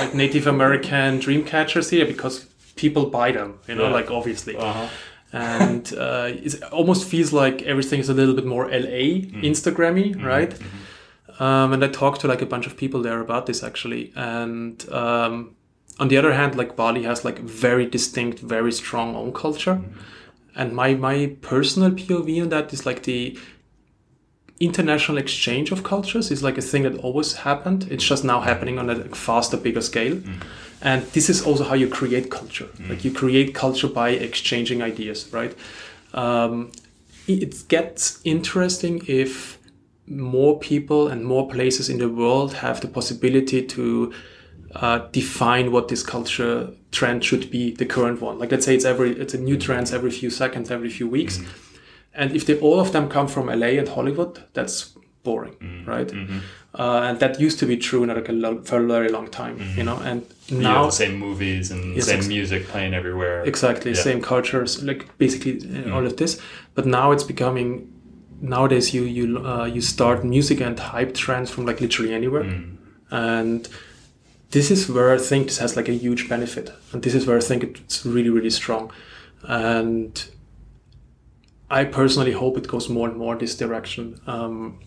like 0.00 0.14
Native 0.14 0.46
American 0.46 1.18
dream 1.20 1.42
catchers 1.44 1.90
here? 1.90 2.06
Because 2.06 2.46
people 2.76 3.06
buy 3.06 3.32
them. 3.32 3.50
You 3.68 3.74
know, 3.76 3.84
Yeah. 3.88 3.98
like 3.98 4.10
obviously 4.10 4.56
Uh-huh. 4.56 4.88
and 5.32 5.92
uh, 5.98 6.28
it 6.46 6.62
almost 6.70 7.02
feels 7.12 7.32
like 7.32 7.62
everything 7.62 8.00
is 8.00 8.08
a 8.08 8.14
little 8.14 8.34
bit 8.34 8.46
more 8.46 8.64
LA 8.70 9.04
Instagrammy, 9.50 10.08
right? 10.22 10.52
Um, 11.40 11.72
and 11.72 11.82
I 11.84 11.88
talked 11.88 12.20
to 12.20 12.28
like 12.28 12.42
a 12.42 12.46
bunch 12.46 12.66
of 12.66 12.76
people 12.76 13.00
there 13.02 13.20
about 13.20 13.46
this 13.46 13.62
actually, 13.64 14.12
and 14.14 14.74
um, 14.92 15.56
on 15.98 16.06
the 16.08 16.16
other 16.16 16.32
hand, 16.32 16.54
like 16.54 16.76
Bali 16.76 17.02
has 17.04 17.24
like 17.24 17.38
very 17.40 17.86
distinct, 17.86 18.38
very 18.38 18.70
strong 18.72 19.16
own 19.16 19.32
culture, 19.32 19.80
and 20.56 20.72
my 20.72 20.94
my 20.94 21.36
personal 21.42 21.90
POV 21.90 22.42
on 22.42 22.48
that 22.50 22.72
is 22.72 22.86
like 22.86 23.02
the 23.02 23.38
international 24.60 25.18
exchange 25.18 25.72
of 25.72 25.82
cultures 25.82 26.30
is 26.30 26.42
like 26.42 26.56
a 26.56 26.62
thing 26.62 26.84
that 26.84 26.96
always 26.98 27.32
happened. 27.34 27.88
It's 27.90 28.04
just 28.04 28.24
now 28.24 28.40
happening 28.40 28.78
on 28.78 28.88
a 28.88 28.96
faster, 29.14 29.56
bigger 29.56 29.80
scale. 29.80 30.20
And 30.80 31.02
this 31.12 31.28
is 31.28 31.42
also 31.44 31.64
how 31.64 31.74
you 31.74 31.88
create 31.88 32.30
culture. 32.30 32.68
Like 32.88 33.04
you 33.04 33.10
create 33.10 33.54
culture 33.54 33.88
by 33.88 34.10
exchanging 34.10 34.82
ideas, 34.82 35.28
right? 35.32 35.54
Um, 36.12 36.70
it 37.26 37.42
it 37.42 37.68
gets 37.68 38.20
interesting 38.24 39.02
if 39.08 39.58
more 40.06 40.58
people 40.58 41.08
and 41.08 41.24
more 41.24 41.48
places 41.48 41.88
in 41.88 41.98
the 41.98 42.08
world 42.08 42.54
have 42.54 42.80
the 42.80 42.88
possibility 42.88 43.62
to 43.62 44.12
uh, 44.74 44.98
define 45.12 45.70
what 45.72 45.88
this 45.88 46.02
culture 46.02 46.68
trend 46.90 47.24
should 47.24 47.50
be, 47.50 47.72
the 47.72 47.86
current 47.86 48.20
one. 48.20 48.38
Like 48.38 48.50
let's 48.52 48.64
say 48.66 48.74
it's 48.74 48.84
every 48.84 49.10
it's 49.20 49.34
a 49.34 49.38
new 49.38 49.56
trend 49.56 49.92
every 49.92 50.10
few 50.10 50.30
seconds, 50.30 50.70
every 50.70 50.90
few 50.90 51.08
weeks, 51.08 51.40
and 52.14 52.34
if 52.34 52.44
they, 52.46 52.58
all 52.60 52.80
of 52.80 52.92
them 52.92 53.08
come 53.08 53.28
from 53.28 53.48
LA 53.48 53.78
and 53.78 53.88
Hollywood, 53.88 54.42
that's 54.52 54.94
boring, 55.22 55.56
right? 55.86 56.12
Uh, 56.78 57.00
and 57.08 57.20
that 57.20 57.38
used 57.40 57.58
to 57.60 57.66
be 57.66 57.76
true 57.76 58.02
in 58.02 58.08
like 58.08 58.28
a 58.28 58.32
lo- 58.32 58.62
for 58.64 58.82
a 58.82 58.86
very 58.86 59.08
long 59.08 59.28
time, 59.28 59.56
you 59.76 59.84
know. 59.84 59.96
And 60.04 60.22
You 60.48 60.58
now 60.58 60.74
have 60.82 60.86
the 60.86 60.90
same 60.92 61.16
movies 61.18 61.70
and 61.70 61.96
Yes, 61.96 62.06
same 62.06 62.18
ex- 62.18 62.28
music 62.28 62.66
playing 62.68 62.94
everywhere. 62.94 63.44
exactly 63.44 63.92
Yeah. 63.92 64.02
same 64.02 64.20
cultures 64.20 64.82
like 64.82 65.06
basically 65.18 65.54
uh, 65.86 65.94
all 65.94 66.04
of 66.06 66.16
this 66.16 66.40
but 66.74 66.84
now 66.84 67.12
it's 67.12 67.24
becoming 67.24 67.88
nowadays 68.40 68.92
you 68.94 69.04
you 69.04 69.38
uh, 69.38 69.64
you 69.74 69.80
start 69.80 70.24
music 70.24 70.60
and 70.60 70.78
hype 70.78 71.14
trends 71.14 71.50
from 71.50 71.64
like 71.66 71.80
literally 71.80 72.12
anywhere 72.12 72.44
and 73.10 73.68
this 74.54 74.70
is 74.70 74.88
where 74.88 75.12
i 75.12 75.18
think 75.18 75.48
this 75.48 75.58
has 75.58 75.76
like 75.76 75.88
a 75.88 75.96
huge 76.04 76.28
benefit 76.28 76.72
and 76.92 77.02
this 77.02 77.14
is 77.14 77.26
where 77.26 77.36
i 77.36 77.40
think 77.40 77.62
it's 77.62 78.06
really 78.06 78.30
really 78.30 78.50
strong. 78.50 78.90
And 79.42 80.14
i 81.68 81.84
personally 81.84 82.32
hope 82.32 82.56
it 82.56 82.66
goes 82.68 82.88
more 82.88 83.08
and 83.08 83.16
more 83.18 83.34
this 83.36 83.56
direction. 83.56 84.20
Um, 84.26 84.78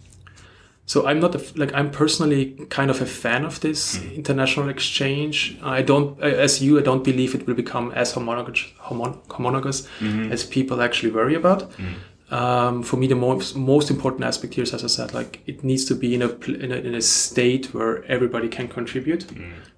so 0.85 1.05
I'm 1.05 1.19
not 1.19 1.35
a, 1.35 1.41
like 1.61 1.73
I'm 1.73 1.91
personally 1.91 2.41
kind 2.69 2.89
of 2.89 3.01
a 3.01 3.05
fan 3.05 3.43
of 3.43 3.59
this 3.59 3.97
hmm. 3.97 4.15
international 4.21 4.69
exchange. 4.69 5.57
I 5.61 5.81
don't, 5.81 6.17
as 6.21 6.63
you, 6.63 6.79
I 6.79 6.81
don't 6.81 7.03
believe 7.03 7.35
it 7.35 7.45
will 7.45 7.55
become 7.55 7.91
as 7.91 8.13
homologous, 8.13 8.63
homon, 8.87 9.19
homologous 9.29 9.85
as 10.31 10.45
people 10.45 10.81
actually 10.81 11.11
worry 11.11 11.35
about. 11.35 11.71
Mm. 11.73 11.95
Um, 12.29 12.83
for 12.83 12.97
me, 12.97 13.07
the 13.07 13.15
most 13.15 13.55
most 13.55 13.89
important 13.89 14.23
aspect 14.25 14.53
here 14.55 14.63
is, 14.63 14.73
as 14.73 14.83
I 14.83 14.87
said, 14.87 15.13
like 15.13 15.39
it 15.45 15.63
needs 15.63 15.85
to 15.85 15.95
be 15.95 16.13
in 16.13 16.21
a 16.21 16.29
in 16.65 16.71
a, 16.71 16.75
in 16.75 16.93
a 16.95 17.01
state 17.01 17.73
where 17.73 18.03
everybody 18.05 18.49
can 18.49 18.67
contribute, 18.67 19.25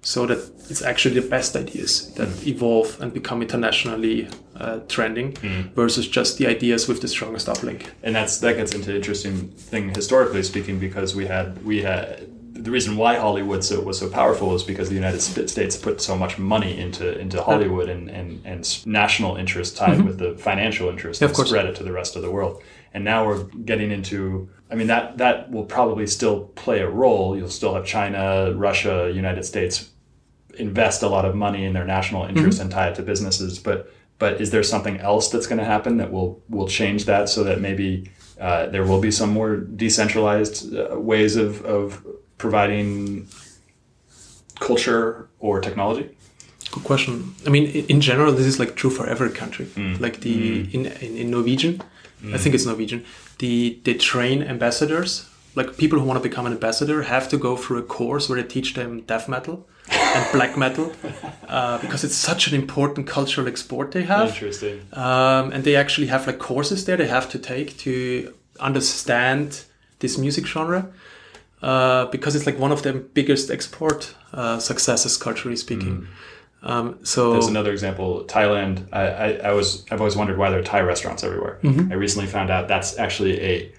so 0.02 0.26
that 0.26 0.38
it's 0.68 0.82
actually 0.82 1.20
the 1.20 1.28
best 1.28 1.54
ideas 1.54 2.12
that 2.14 2.28
evolve 2.46 3.00
and 3.00 3.12
become 3.12 3.40
internationally 3.42 4.26
uh, 4.56 4.80
trending, 4.88 5.36
versus 5.76 6.08
just 6.08 6.38
the 6.38 6.46
ideas 6.48 6.88
with 6.88 7.00
the 7.00 7.08
strongest 7.08 7.46
uplink. 7.46 7.86
and 8.02 8.14
that's 8.16 8.38
that 8.40 8.56
gets 8.56 8.74
into 8.74 8.94
interesting 8.96 9.48
thing 9.70 9.94
historically 9.94 10.42
speaking 10.42 10.80
because 10.80 11.14
we 11.14 11.26
had 11.26 11.64
we 11.64 11.82
had 11.82 12.26
the 12.52 12.70
reason 12.70 12.96
why 12.96 13.16
Hollywood 13.16 13.62
so, 13.64 13.80
was 13.80 13.98
so 13.98 14.08
powerful 14.08 14.54
is 14.54 14.62
because 14.62 14.88
the 14.88 14.94
United 14.94 15.20
States 15.20 15.76
put 15.76 16.00
so 16.00 16.16
much 16.16 16.38
money 16.38 16.78
into 16.78 17.18
into 17.18 17.42
Hollywood 17.42 17.88
and 17.88 18.10
and, 18.10 18.40
and 18.44 18.86
national 18.86 19.36
interest 19.36 19.76
tied 19.76 20.02
with 20.02 20.18
the 20.18 20.36
financial 20.36 20.88
interest 20.88 21.20
Mm-hmm. 21.20 21.24
Yeah, 21.24 21.30
of 21.30 21.38
and 21.38 21.48
spread 21.48 21.66
it 21.66 21.76
to 21.76 21.84
the 21.84 21.92
rest 21.92 22.16
of 22.16 22.22
the 22.22 22.30
world. 22.30 22.62
And 22.92 23.04
now 23.04 23.26
we're 23.26 23.44
getting 23.44 23.90
into 23.90 24.48
I 24.70 24.74
mean 24.74 24.88
that 24.88 25.18
that 25.18 25.50
will 25.50 25.64
probably 25.64 26.06
still 26.06 26.46
play 26.64 26.80
a 26.80 26.88
role. 26.88 27.36
You'll 27.36 27.48
still 27.48 27.74
have 27.74 27.84
China, 27.86 28.52
Russia, 28.54 29.12
United 29.14 29.44
States 29.44 29.90
invest 30.58 31.02
a 31.02 31.08
lot 31.08 31.24
of 31.24 31.34
money 31.34 31.64
in 31.64 31.72
their 31.72 31.86
national 31.86 32.24
interest 32.24 32.58
Mm-hmm. 32.58 32.62
and 32.62 32.72
tie 32.72 32.88
it 32.88 32.94
to 32.96 33.02
businesses. 33.02 33.58
But 33.58 33.92
but 34.18 34.40
is 34.40 34.50
there 34.50 34.62
something 34.62 34.98
else 34.98 35.30
that's 35.30 35.46
going 35.46 35.60
to 35.60 35.64
happen 35.64 35.96
that 35.98 36.10
will 36.12 36.42
will 36.48 36.68
change 36.68 37.04
that 37.04 37.28
so 37.28 37.44
that 37.44 37.60
maybe 37.60 38.10
uh, 38.40 38.66
there 38.66 38.84
will 38.84 39.00
be 39.00 39.10
some 39.10 39.30
more 39.30 39.56
decentralized 39.56 40.74
uh, 40.74 40.98
ways 40.98 41.36
of, 41.36 41.62
of 41.64 42.04
providing 42.44 43.28
culture 44.58 45.28
or 45.38 45.60
technology? 45.60 46.06
Good 46.72 46.84
question. 46.84 47.34
I 47.46 47.50
mean, 47.50 47.64
in 47.94 48.00
general, 48.00 48.32
this 48.32 48.46
is 48.46 48.58
like 48.58 48.72
true 48.76 48.90
for 48.90 49.06
every 49.06 49.30
country. 49.30 49.66
Like 50.04 50.20
the 50.20 50.34
in, 50.76 50.86
in 50.86 51.16
in 51.22 51.30
Norwegian, 51.30 51.74
I 52.34 52.38
think 52.38 52.54
it's 52.54 52.66
Norwegian. 52.66 53.04
The 53.38 53.78
they 53.84 53.94
train 53.94 54.42
ambassadors. 54.54 55.26
Like 55.56 55.68
people 55.82 55.98
who 55.98 56.06
want 56.10 56.22
to 56.22 56.28
become 56.28 56.46
an 56.46 56.52
ambassador 56.52 57.02
have 57.02 57.28
to 57.32 57.36
go 57.36 57.56
through 57.56 57.78
a 57.84 57.86
course 57.98 58.28
where 58.28 58.40
they 58.40 58.48
teach 58.56 58.74
them 58.74 58.90
death 59.12 59.26
metal 59.28 59.56
and 60.16 60.24
black 60.32 60.56
metal 60.56 60.86
uh, 61.48 61.76
because 61.84 62.04
it's 62.06 62.14
such 62.30 62.42
an 62.48 62.54
important 62.62 63.08
cultural 63.08 63.48
export 63.48 63.90
they 63.90 64.04
have. 64.04 64.28
Interesting. 64.28 64.76
Um, 64.92 65.44
and 65.52 65.64
they 65.64 65.74
actually 65.82 66.06
have 66.14 66.22
like 66.28 66.38
courses 66.38 66.84
there 66.84 66.96
they 66.96 67.08
have 67.18 67.28
to 67.34 67.38
take 67.52 67.68
to 67.78 68.32
understand 68.60 69.46
this 69.98 70.16
music 70.18 70.46
genre 70.46 70.82
uh, 71.62 72.06
because 72.06 72.34
it's 72.36 72.46
like 72.46 72.58
one 72.58 72.72
of 72.72 72.82
the 72.82 72.92
biggest 72.92 73.50
export 73.50 74.14
uh, 74.32 74.58
successes 74.58 75.16
culturally 75.16 75.56
speaking. 75.56 76.06
Um, 76.62 76.98
so 77.02 77.32
There's 77.32 77.46
another 77.46 77.72
example. 77.72 78.24
Thailand. 78.26 78.86
I, 78.92 79.02
I, 79.08 79.28
I 79.48 79.52
was 79.52 79.84
I've 79.90 80.00
always 80.00 80.16
wondered 80.16 80.36
why 80.36 80.50
there 80.50 80.58
are 80.58 80.62
Thai 80.62 80.80
restaurants 80.80 81.24
everywhere. 81.24 81.58
I 81.64 81.94
recently 81.94 82.26
found 82.28 82.50
out 82.50 82.68
that's 82.68 82.98
actually 82.98 83.40
a, 83.40 83.72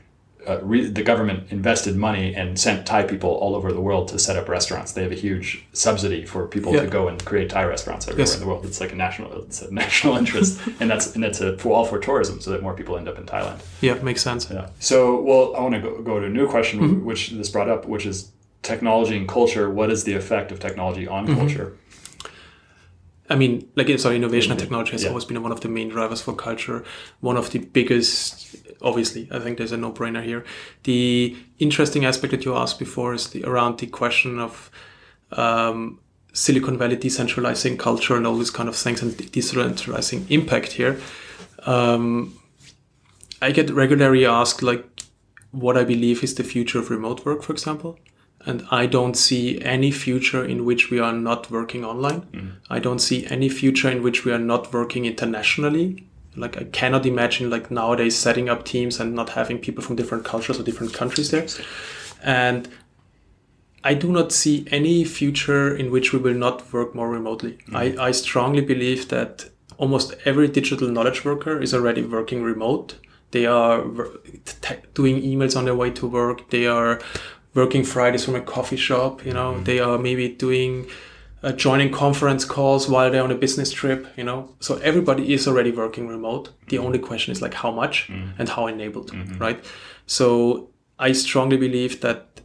a 0.47 0.57
re, 0.63 0.89
the 0.89 1.03
government 1.03 1.51
invested 1.51 1.95
money 1.95 2.33
and 2.33 2.59
sent 2.59 2.85
Thai 2.85 3.03
people 3.03 3.29
all 3.29 3.55
over 3.55 3.71
the 3.71 3.81
world 3.81 4.07
to 4.09 4.17
set 4.19 4.37
up 4.37 4.49
restaurants. 4.49 4.91
They 4.93 5.03
have 5.03 5.11
a 5.11 5.15
huge 5.15 5.63
subsidy 5.73 6.25
for 6.25 6.47
people 6.47 6.73
Yeah. 6.73 6.81
to 6.81 6.87
go 6.87 7.07
and 7.07 7.23
create 7.23 7.49
Thai 7.49 7.65
restaurants 7.65 8.07
everywhere 8.07 8.27
Yes. 8.27 8.33
in 8.35 8.41
the 8.41 8.47
world. 8.47 8.65
It's 8.65 8.79
like 8.81 8.91
a 8.91 8.95
national 8.95 9.31
it's 9.43 9.61
a 9.61 9.71
national 9.83 10.17
interest, 10.17 10.59
and 10.79 10.89
that's 10.89 11.13
and 11.15 11.23
that's 11.23 11.41
a, 11.41 11.57
for 11.57 11.73
all 11.75 11.85
for 11.85 11.99
tourism, 11.99 12.41
so 12.41 12.51
that 12.51 12.61
more 12.63 12.73
people 12.73 12.97
end 12.97 13.07
up 13.07 13.17
in 13.17 13.25
Thailand. 13.25 13.59
yeah, 13.81 13.93
makes 13.95 14.21
sense. 14.21 14.47
Yeah. 14.49 14.69
So, 14.79 15.21
well, 15.21 15.55
I 15.55 15.61
want 15.61 15.75
to 15.75 15.81
go, 15.81 16.01
go 16.01 16.19
to 16.19 16.25
a 16.25 16.29
new 16.29 16.47
question, 16.47 16.79
mm-hmm. 16.79 17.05
which 17.05 17.29
this 17.31 17.49
brought 17.49 17.69
up, 17.69 17.85
which 17.87 18.05
is 18.05 18.31
technology 18.63 19.17
and 19.17 19.27
culture. 19.27 19.69
What 19.69 19.89
is 19.91 20.03
the 20.03 20.13
effect 20.13 20.51
of 20.51 20.59
technology 20.59 21.07
on 21.07 21.27
mm-hmm. 21.27 21.39
culture? 21.39 21.77
I 23.29 23.35
mean, 23.35 23.69
like 23.75 23.87
sorry, 23.97 24.17
innovation 24.17 24.51
and 24.51 24.59
mm-hmm. 24.59 24.65
technology 24.65 24.91
has 24.91 25.03
Yeah. 25.03 25.09
always 25.09 25.25
been 25.25 25.41
one 25.41 25.53
of 25.53 25.61
the 25.61 25.69
main 25.69 25.89
drivers 25.89 26.21
for 26.21 26.33
culture. 26.35 26.83
One 27.21 27.37
of 27.37 27.51
the 27.51 27.59
biggest, 27.59 28.57
obviously, 28.81 29.27
I 29.31 29.39
think 29.39 29.57
there's 29.57 29.71
a 29.71 29.77
no-brainer 29.77 30.23
here. 30.23 30.43
The 30.83 31.35
interesting 31.59 32.05
aspect 32.05 32.31
that 32.31 32.45
you 32.45 32.55
asked 32.55 32.79
before 32.79 33.13
is 33.13 33.29
the 33.29 33.43
around 33.43 33.79
the 33.79 33.87
question 33.87 34.39
of 34.39 34.71
um, 35.31 35.99
Silicon 36.33 36.77
Valley 36.77 36.97
decentralizing 36.97 37.77
culture 37.77 38.15
and 38.15 38.25
all 38.25 38.37
these 38.37 38.51
kind 38.51 38.69
of 38.69 38.75
things 38.75 39.01
and 39.01 39.11
decentralizing 39.13 40.29
impact 40.29 40.73
here. 40.73 40.99
Um, 41.65 42.37
I 43.41 43.51
get 43.51 43.69
regularly 43.69 44.25
asked 44.25 44.61
like 44.63 44.85
what 45.51 45.77
I 45.77 45.83
believe 45.83 46.23
is 46.23 46.35
the 46.35 46.43
future 46.43 46.79
of 46.79 46.89
remote 46.89 47.25
work, 47.25 47.43
for 47.43 47.53
example. 47.53 47.99
And 48.43 48.65
I 48.71 48.87
don't 48.87 49.15
see 49.15 49.61
any 49.61 49.91
future 49.91 50.43
in 50.43 50.65
which 50.65 50.89
we 50.89 50.99
are 50.99 51.13
not 51.13 51.51
working 51.51 51.85
online. 51.85 52.25
I 52.69 52.79
don't 52.79 52.99
see 52.99 53.27
any 53.27 53.49
future 53.49 53.89
in 53.89 54.01
which 54.01 54.25
we 54.25 54.31
are 54.31 54.39
not 54.39 54.73
working 54.73 55.05
internationally. 55.05 56.07
Like 56.35 56.57
I 56.57 56.63
cannot 56.65 57.05
imagine 57.05 57.49
like 57.49 57.71
nowadays 57.71 58.17
setting 58.17 58.49
up 58.49 58.63
teams 58.63 58.99
and 58.99 59.13
not 59.13 59.31
having 59.31 59.59
people 59.59 59.83
from 59.83 59.95
different 59.95 60.23
cultures 60.23 60.59
or 60.59 60.63
different 60.63 60.93
countries 60.93 61.31
there. 61.31 61.47
And 62.23 62.69
I 63.83 63.95
do 63.95 64.11
not 64.11 64.31
see 64.31 64.65
any 64.71 65.03
future 65.03 65.75
in 65.75 65.91
which 65.91 66.13
we 66.13 66.19
will 66.19 66.35
not 66.35 66.71
work 66.71 66.93
more 66.93 67.09
remotely. 67.09 67.57
I, 67.73 67.95
I 67.99 68.11
strongly 68.11 68.61
believe 68.61 69.09
that 69.09 69.49
almost 69.77 70.13
every 70.23 70.47
digital 70.47 70.87
knowledge 70.87 71.25
worker 71.25 71.59
is 71.59 71.73
already 71.73 72.03
working 72.03 72.43
remote. 72.43 72.95
They 73.31 73.45
are 73.45 73.83
doing 74.93 75.21
emails 75.21 75.57
on 75.57 75.65
their 75.65 75.75
way 75.75 75.89
to 75.91 76.07
work. 76.07 76.49
They 76.51 76.67
are 76.67 77.01
working 77.53 77.83
Fridays 77.83 78.23
from 78.23 78.35
a 78.35 78.41
coffee 78.41 78.77
shop. 78.77 79.25
You 79.25 79.33
know, 79.33 79.53
mm-hmm. 79.53 79.63
they 79.63 79.79
are 79.79 79.97
maybe 79.97 80.29
doing 80.29 80.87
uh, 81.43 81.51
joining 81.51 81.91
conference 81.91 82.45
calls 82.45 82.87
while 82.87 83.11
they're 83.11 83.23
on 83.23 83.31
a 83.31 83.35
business 83.35 83.71
trip. 83.71 84.07
You 84.15 84.23
know, 84.23 84.55
so 84.59 84.77
everybody 84.77 85.33
is 85.33 85.47
already 85.47 85.71
working 85.71 86.07
remote. 86.07 86.49
The 86.67 86.77
mm-hmm. 86.77 86.85
only 86.85 86.99
question 86.99 87.31
is 87.31 87.41
like 87.41 87.53
how 87.53 87.71
much 87.71 88.07
mm-hmm. 88.07 88.39
and 88.39 88.49
how 88.49 88.67
enabled, 88.67 89.11
mm-hmm. 89.11 89.37
right? 89.37 89.63
So 90.05 90.69
I 90.99 91.11
strongly 91.13 91.57
believe 91.57 92.01
that 92.01 92.41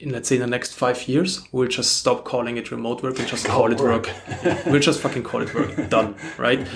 in 0.00 0.10
let's 0.10 0.28
say 0.28 0.36
in 0.36 0.40
the 0.40 0.46
next 0.46 0.74
five 0.74 1.08
years, 1.08 1.46
we'll 1.52 1.68
just 1.68 1.96
stop 1.96 2.24
calling 2.24 2.56
it 2.56 2.70
remote 2.70 3.02
work 3.02 3.18
and 3.18 3.28
just 3.28 3.46
call 3.46 3.70
it 3.72 3.80
work. 3.80 4.10
we'll 4.66 4.80
just 4.80 5.00
fucking 5.00 5.22
call 5.22 5.42
it 5.42 5.54
work. 5.54 5.88
Done, 5.88 6.14
right? 6.38 6.66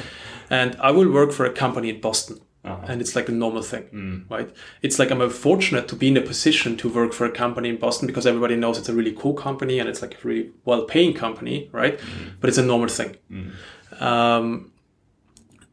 And 0.50 0.76
I 0.80 0.90
will 0.90 1.10
work 1.10 1.32
for 1.32 1.44
a 1.44 1.52
company 1.52 1.90
in 1.90 2.00
Boston. 2.00 2.40
Uh-huh. 2.70 2.86
And 2.88 3.00
it's 3.00 3.14
like 3.16 3.28
a 3.28 3.32
normal 3.32 3.62
thing, 3.62 3.84
mm. 3.92 4.30
right? 4.30 4.50
It's 4.82 4.98
like 4.98 5.10
I'm 5.10 5.28
fortunate 5.30 5.88
to 5.88 5.96
be 5.96 6.08
in 6.08 6.16
a 6.16 6.20
position 6.20 6.76
to 6.78 6.88
work 6.88 7.12
for 7.12 7.26
a 7.26 7.30
company 7.30 7.68
in 7.68 7.76
Boston 7.76 8.06
because 8.06 8.26
everybody 8.26 8.56
knows 8.56 8.78
it's 8.78 8.88
a 8.88 8.94
really 8.94 9.12
cool 9.12 9.34
company 9.34 9.78
and 9.78 9.88
it's 9.88 10.02
like 10.02 10.14
a 10.14 10.28
really 10.28 10.50
well-paying 10.64 11.14
company, 11.14 11.68
right? 11.72 11.98
Mm. 11.98 12.32
But 12.40 12.48
it's 12.48 12.58
a 12.58 12.64
normal 12.64 12.88
thing. 12.88 13.16
Mm. 13.30 14.02
Um, 14.02 14.72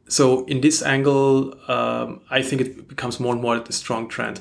so 0.08 0.45
in 0.45 0.62
this 0.62 0.81
angle, 0.84 1.53
um, 1.69 2.21
I 2.29 2.41
think 2.41 2.62
it 2.62 2.88
becomes 2.88 3.19
more 3.19 3.34
and 3.34 3.41
more 3.41 3.58
a 3.58 3.71
strong 3.71 4.08
trend 4.08 4.39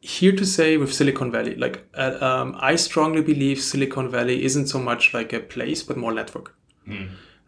here 0.00 0.32
to 0.32 0.46
say 0.46 0.76
with 0.76 0.94
Silicon 0.94 1.30
Valley, 1.30 1.54
like 1.56 1.86
uh, 1.94 2.16
um, 2.20 2.56
I 2.58 2.76
strongly 2.76 3.20
believe 3.20 3.60
Silicon 3.60 4.08
Valley 4.10 4.44
isn't 4.44 4.68
so 4.68 4.78
much 4.78 5.12
like 5.12 5.32
a 5.32 5.40
place, 5.40 5.82
but 5.82 5.96
more 5.96 6.12
network. 6.12 6.54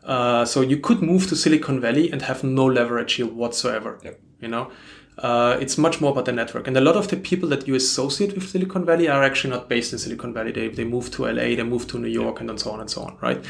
Uh, 0.05 0.45
so 0.45 0.61
you 0.61 0.79
could 0.79 1.03
move 1.03 1.29
to 1.29 1.37
Silicon 1.37 1.81
Valley 1.81 2.11
and 2.11 2.23
have 2.23 2.43
no 2.43 2.65
leverage 2.65 3.15
here 3.15 3.27
whatsoever. 3.27 3.99
Yep. 4.03 4.21
You 4.41 4.49
know, 4.49 4.71
uh, 5.19 5.59
it's 5.61 5.77
much 5.77 6.01
more 6.01 6.13
about 6.13 6.25
the 6.25 6.33
network. 6.33 6.67
And 6.67 6.77
a 6.77 6.81
lot 6.81 6.97
of 6.97 7.09
the 7.09 7.17
people 7.17 7.49
that 7.51 7.69
you 7.69 7.75
associate 7.75 8.35
with 8.35 8.49
Silicon 8.49 8.85
Valley 8.85 9.09
are 9.09 9.23
actually 9.23 9.51
not 9.51 9.69
based 9.69 9.93
in 9.93 9.99
Silicon 9.99 10.33
Valley. 10.33 10.53
They 10.53 10.69
they 10.69 10.85
move 10.85 11.11
to 11.13 11.27
LA, 11.27 11.57
they 11.57 11.63
move 11.63 11.87
to 11.89 11.99
New 11.99 12.09
York, 12.09 12.41
yep. 12.41 12.49
and 12.49 12.61
so 12.61 12.71
on 12.71 12.81
and 12.81 12.91
so 12.91 13.03
on, 13.03 13.19
right? 13.21 13.45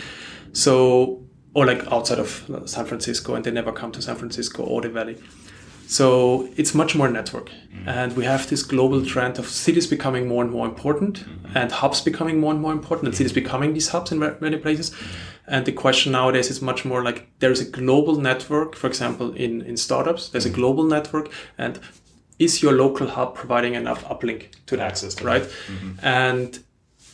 So 0.53 1.23
or 1.55 1.67
like 1.67 1.85
outside 1.93 2.19
of 2.19 2.49
San 2.67 2.87
Francisco, 2.87 3.35
and 3.35 3.45
they 3.45 3.51
never 3.51 3.73
come 3.73 3.93
to 3.93 4.03
San 4.03 4.17
Francisco 4.17 4.63
or 4.63 4.81
the 4.81 4.89
Valley. 4.89 5.17
So 5.91 6.49
it's 6.57 6.73
much 6.73 6.95
more 6.95 7.09
network. 7.09 7.51
Mm-hmm. 7.51 7.89
And 7.89 8.17
we 8.17 8.25
have 8.25 8.49
this 8.49 8.63
global 8.63 9.05
trend 9.05 9.41
of 9.41 9.49
cities 9.49 9.89
becoming 9.89 10.29
more 10.29 10.45
and 10.45 10.53
more 10.53 10.65
important 10.65 11.19
mm-hmm. 11.19 11.59
and 11.59 11.73
hubs 11.73 12.01
becoming 12.01 12.39
more 12.39 12.53
and 12.53 12.63
more 12.63 12.71
important 12.73 13.09
and 13.09 13.17
cities 13.17 13.33
becoming 13.33 13.75
these 13.75 13.89
hubs 13.89 14.13
in 14.13 14.21
many 14.21 14.57
places. 14.57 14.95
And 15.49 15.67
the 15.67 15.73
question 15.73 16.13
nowadays 16.13 16.49
is 16.49 16.63
much 16.63 16.85
more 16.85 17.03
like 17.03 17.29
there's 17.41 17.61
a 17.61 17.65
global 17.65 18.15
network, 18.15 18.77
for 18.77 18.87
example, 18.87 19.33
in, 19.33 19.63
in 19.63 19.77
startups, 19.77 20.29
there's 20.29 20.47
a 20.47 20.49
mm-hmm. 20.49 20.61
global 20.61 20.85
network 20.85 21.29
and 21.59 21.81
is 22.39 22.63
your 22.63 22.73
local 22.73 23.09
hub 23.09 23.35
providing 23.35 23.75
enough 23.75 24.05
uplink 24.05 24.53
to 24.67 24.77
that, 24.77 24.93
access 24.93 25.21
right? 25.23 25.43
Mm-hmm. 25.43 25.93
And 26.05 26.61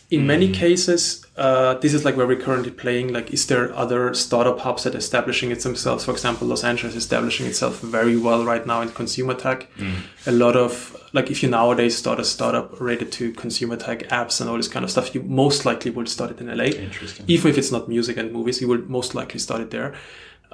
in 0.08 0.26
many 0.26 0.52
cases, 0.52 1.26
uh, 1.36 1.74
this 1.74 1.92
is 1.92 2.04
like 2.04 2.16
where 2.16 2.26
we're 2.26 2.40
currently 2.40 2.70
playing. 2.70 3.12
Like, 3.12 3.32
is 3.32 3.46
there 3.46 3.74
other 3.74 4.14
startup 4.14 4.60
hubs 4.60 4.84
that 4.84 4.94
are 4.94 4.98
establishing 4.98 5.50
it 5.50 5.60
themselves? 5.60 6.04
For 6.04 6.12
example, 6.12 6.46
Los 6.46 6.62
Angeles 6.62 6.94
is 6.94 7.02
establishing 7.02 7.46
itself 7.46 7.80
very 7.80 8.16
well 8.16 8.44
right 8.44 8.64
now 8.64 8.82
in 8.82 8.90
consumer 8.90 9.34
tech. 9.34 9.68
Mm. 9.76 9.94
A 10.26 10.32
lot 10.32 10.56
of 10.56 10.96
like, 11.12 11.30
if 11.30 11.42
you 11.42 11.48
nowadays 11.48 11.96
start 11.96 12.20
a 12.20 12.24
startup 12.24 12.78
related 12.80 13.10
to 13.12 13.32
consumer 13.32 13.76
tech 13.76 14.00
apps 14.10 14.40
and 14.40 14.48
all 14.48 14.56
this 14.56 14.68
kind 14.68 14.84
of 14.84 14.90
stuff, 14.90 15.14
you 15.14 15.22
most 15.22 15.64
likely 15.64 15.90
will 15.90 16.06
start 16.06 16.30
it 16.30 16.40
in 16.40 16.56
LA. 16.56 16.64
Interesting. 16.64 17.24
Even 17.26 17.50
if 17.50 17.58
it's 17.58 17.72
not 17.72 17.88
music 17.88 18.16
and 18.16 18.32
movies, 18.32 18.60
you 18.60 18.68
will 18.68 18.82
most 18.82 19.14
likely 19.14 19.40
start 19.40 19.60
it 19.60 19.70
there 19.70 19.94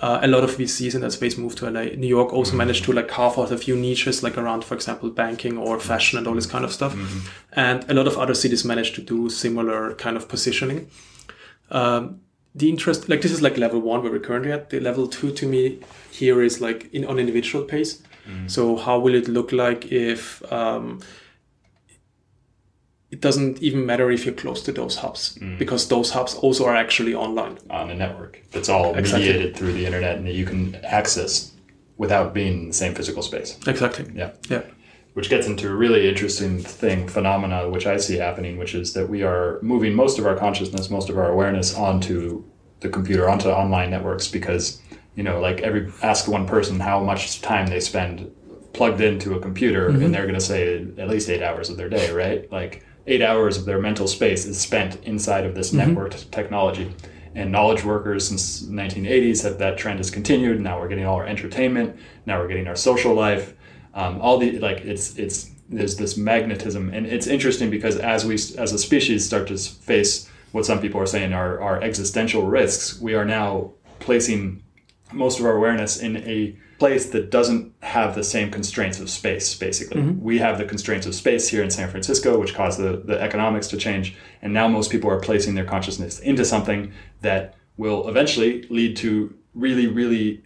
uh, 0.03 0.19
a 0.21 0.27
lot 0.27 0.43
of 0.43 0.51
VCs 0.51 0.97
in 0.97 1.01
that 1.03 1.12
space 1.12 1.38
moved 1.38 1.59
to 1.59 1.71
LA. 1.71 1.85
New 1.97 2.09
York 2.09 2.33
also 2.33 2.51
mm-hmm. 2.51 2.59
managed 2.59 2.85
to 2.85 2.93
like 2.93 3.07
carve 3.07 3.38
out 3.38 3.53
a 3.53 3.57
few 3.57 3.77
niches, 3.77 4.21
like 4.21 4.37
around, 4.37 4.65
for 4.65 4.75
example, 4.75 5.09
banking 5.09 5.57
or 5.57 5.79
fashion 5.79 6.19
and 6.19 6.27
all 6.27 6.35
this 6.35 6.45
kind 6.45 6.65
of 6.65 6.73
stuff. 6.73 6.93
Mm-hmm. 6.93 7.29
And 7.53 7.88
a 7.88 7.95
lot 7.95 8.09
of 8.09 8.19
other 8.19 8.35
cities 8.35 8.65
managed 8.65 8.97
to 8.97 9.01
do 9.01 9.31
similar 9.31 9.95
kind 9.95 10.17
of 10.17 10.29
positioning. 10.29 10.91
Um, 11.71 12.21
the 12.53 12.69
interest, 12.69 13.09
like 13.09 13.23
this 13.23 13.31
is 13.31 13.43
like 13.43 13.57
level 13.57 13.81
one 13.81 14.03
where 14.03 14.11
we're 14.11 14.19
currently 14.19 14.51
at. 14.51 14.71
The 14.71 14.81
level 14.81 15.07
two 15.07 15.31
to 15.31 15.47
me 15.47 15.79
here 16.11 16.43
is 16.43 16.61
like 16.61 16.93
in 16.93 17.05
on 17.05 17.21
individual 17.21 17.65
pace. 17.65 18.03
Mm-hmm. 18.27 18.49
So 18.49 18.77
how 18.77 18.99
will 18.99 19.15
it 19.15 19.29
look 19.29 19.53
like 19.53 19.93
if 19.93 20.43
um, 20.53 20.99
it 23.12 23.20
doesn't 23.20 23.62
even 23.62 23.85
matter 23.85 24.11
if 24.11 24.25
you're 24.25 24.35
close 24.35 24.62
to 24.62 24.72
those 24.72 24.96
hubs 24.96 25.38
mm. 25.38 25.59
because 25.59 25.87
those 25.88 26.11
hubs 26.11 26.35
also 26.35 26.64
are 26.64 26.75
actually 26.75 27.14
online 27.14 27.59
on 27.70 27.90
a 27.90 27.94
network 27.94 28.42
that's 28.51 28.68
all 28.68 28.94
exactly. 28.94 29.29
mediated 29.29 29.55
through 29.55 29.72
the 29.72 29.85
internet 29.87 30.16
and 30.16 30.27
that 30.27 30.35
you 30.35 30.46
can 30.46 30.75
access 30.77 31.53
without 31.98 32.35
being 32.35 32.62
in 32.62 32.68
the 32.68 32.75
same 32.75 32.94
physical 32.94 33.22
space 33.22 33.59
exactly 33.66 34.11
yeah 34.14 34.31
yeah 34.48 34.62
which 35.12 35.29
gets 35.29 35.46
into 35.46 35.68
a 35.68 35.75
really 35.75 36.09
interesting 36.09 36.59
thing 36.59 37.07
phenomena 37.07 37.68
which 37.68 37.87
i 37.87 37.96
see 37.98 38.16
happening 38.16 38.57
which 38.57 38.75
is 38.75 38.94
that 38.94 39.09
we 39.09 39.22
are 39.22 39.61
moving 39.62 39.94
most 39.94 40.18
of 40.18 40.27
our 40.27 40.35
consciousness 40.35 40.90
most 40.90 41.11
of 41.11 41.18
our 41.18 41.31
awareness 41.31 41.77
onto 41.77 42.42
the 42.81 42.88
computer 42.88 43.29
onto 43.29 43.48
online 43.48 43.90
networks 43.90 44.27
because 44.27 44.81
you 45.14 45.22
know 45.22 45.38
like 45.38 45.61
every 45.61 45.92
ask 46.03 46.27
one 46.27 46.46
person 46.46 46.81
how 46.81 46.98
much 46.98 47.42
time 47.42 47.66
they 47.66 47.79
spend 47.79 48.35
plugged 48.72 49.03
into 49.03 49.35
a 49.35 49.40
computer 49.40 49.90
mm-hmm. 49.90 50.03
and 50.03 50.14
they're 50.14 50.22
going 50.22 50.35
to 50.35 50.40
say 50.40 50.79
at 50.96 51.09
least 51.09 51.29
eight 51.29 51.42
hours 51.42 51.68
of 51.68 51.77
their 51.77 51.90
day 51.90 52.11
right 52.11 52.51
like 52.51 52.83
eight 53.07 53.23
hours 53.23 53.57
of 53.57 53.65
their 53.65 53.81
mental 53.81 54.07
space 54.07 54.45
is 54.45 54.61
spent 54.61 55.03
inside 55.05 55.45
of 55.45 55.55
this 55.55 55.73
mm-hmm. 55.73 55.97
networked 55.97 56.31
technology. 56.31 56.95
And 57.35 57.51
knowledge 57.51 57.83
workers 57.83 58.29
since 58.29 58.61
the 58.61 58.73
1980s 58.73 59.43
have 59.45 59.59
that 59.59 59.79
trend 59.79 59.99
has 59.99 60.11
continued. 60.11 60.61
Now 60.61 60.79
we're 60.79 60.88
getting 60.88 61.07
all 61.07 61.17
our 61.17 61.27
entertainment. 61.27 61.97
Now 62.27 62.38
we're 62.38 62.49
getting 62.49 62.69
our 62.69 62.77
social 62.77 63.15
life. 63.15 63.55
Um, 63.95 64.21
all 64.21 64.37
the 64.37 64.59
like 64.59 64.83
it's 64.83 65.17
it's 65.19 65.51
there's 65.69 65.97
this 65.97 66.19
magnetism, 66.19 66.91
and 66.93 67.07
it's 67.07 67.27
interesting 67.27 67.71
because 67.71 67.97
as 67.97 68.27
we 68.27 68.35
as 68.35 68.73
a 68.73 68.79
species 68.79 69.25
start 69.25 69.49
to 69.49 69.57
face 69.57 70.29
what 70.53 70.67
some 70.67 70.81
people 70.81 71.01
are 71.01 71.07
saying 71.07 71.33
are 71.33 71.59
are 71.61 71.81
existential 71.81 72.47
risks, 72.47 73.01
we 73.01 73.15
are 73.15 73.25
now 73.25 73.73
placing 73.99 74.62
most 75.12 75.41
of 75.41 75.47
our 75.47 75.57
awareness 75.57 76.01
in 76.01 76.19
a 76.19 76.57
place 76.83 77.11
that 77.11 77.31
doesn't 77.31 77.73
have 77.81 78.16
the 78.16 78.25
same 78.25 78.51
constraints 78.51 78.99
of 78.99 79.09
space, 79.09 79.55
basically. 79.55 80.01
Mm-hmm. 80.01 80.21
We 80.21 80.38
have 80.38 80.59
the 80.59 80.64
constraints 80.64 81.07
of 81.07 81.14
space 81.14 81.49
here 81.49 81.62
in 81.62 81.71
San 81.71 81.88
Francisco, 81.88 82.40
which 82.40 82.55
caused 82.55 82.81
the, 82.81 83.01
the 83.05 83.23
economics 83.23 83.68
to 83.68 83.77
change. 83.77 84.16
And 84.42 84.53
now 84.53 84.66
most 84.66 84.90
people 84.90 85.09
are 85.09 85.21
placing 85.21 85.55
their 85.55 85.64
consciousness 85.64 86.18
into 86.18 86.45
something 86.45 86.92
that 87.21 87.55
will 87.77 88.09
eventually 88.09 88.62
lead 88.68 88.97
to 88.97 89.33
really, 89.55 89.87
really 89.87 90.42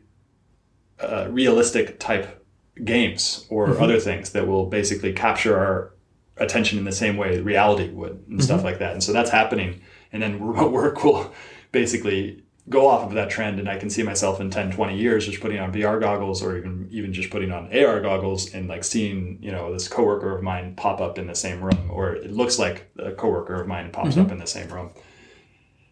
uh, 1.00 1.28
realistic 1.30 1.98
type 1.98 2.44
games 2.84 3.46
or 3.48 3.68
mm-hmm. 3.68 3.82
other 3.82 3.98
things 3.98 4.32
that 4.32 4.46
will 4.46 4.66
basically 4.66 5.14
capture 5.14 5.58
our 5.58 5.94
attention 6.36 6.78
in 6.78 6.84
the 6.84 6.92
same 6.92 7.16
way 7.16 7.40
reality 7.40 7.88
would 7.88 8.10
and 8.10 8.26
mm-hmm. 8.26 8.40
stuff 8.40 8.62
like 8.62 8.78
that. 8.80 8.92
And 8.92 9.02
so 9.02 9.14
that's 9.14 9.30
happening. 9.30 9.80
And 10.12 10.22
then 10.22 10.38
remote 10.46 10.70
work 10.70 11.02
will 11.02 11.32
basically 11.72 12.44
go 12.68 12.88
off 12.88 13.06
of 13.06 13.14
that 13.14 13.30
trend 13.30 13.60
and 13.60 13.68
I 13.68 13.76
can 13.78 13.90
see 13.90 14.02
myself 14.02 14.40
in 14.40 14.50
10, 14.50 14.72
20 14.72 14.96
years 14.96 15.26
just 15.26 15.40
putting 15.40 15.58
on 15.58 15.72
VR 15.72 16.00
goggles 16.00 16.42
or 16.42 16.56
even 16.56 16.88
even 16.90 17.12
just 17.12 17.30
putting 17.30 17.52
on 17.52 17.74
AR 17.76 18.00
goggles 18.00 18.52
and 18.52 18.68
like 18.68 18.84
seeing, 18.84 19.38
you 19.40 19.52
know, 19.52 19.72
this 19.72 19.88
coworker 19.88 20.36
of 20.36 20.42
mine 20.42 20.74
pop 20.76 21.00
up 21.00 21.18
in 21.18 21.26
the 21.26 21.34
same 21.34 21.62
room 21.62 21.90
or 21.90 22.14
it 22.14 22.32
looks 22.32 22.58
like 22.58 22.90
a 22.98 23.12
coworker 23.12 23.60
of 23.60 23.68
mine 23.68 23.90
pops 23.92 24.10
mm-hmm. 24.10 24.22
up 24.22 24.32
in 24.32 24.38
the 24.38 24.46
same 24.46 24.68
room. 24.68 24.90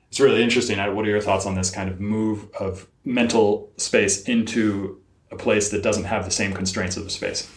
It's 0.08 0.20
really 0.20 0.42
interesting. 0.42 0.78
What 0.94 1.04
are 1.04 1.10
your 1.10 1.20
thoughts 1.20 1.46
on 1.46 1.54
this 1.54 1.70
kind 1.70 1.90
of 1.90 2.00
move 2.00 2.48
of 2.58 2.87
mental 3.04 3.72
space 3.76 4.22
into 4.22 5.00
a 5.30 5.37
place 5.37 5.70
that 5.70 5.82
doesn't 5.82 6.04
have 6.04 6.24
the 6.24 6.30
same 6.30 6.52
constraints 6.52 6.96
of 6.96 7.10
space? 7.10 7.50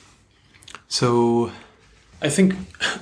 So 0.88 1.52
I 2.22 2.30
think 2.30 2.56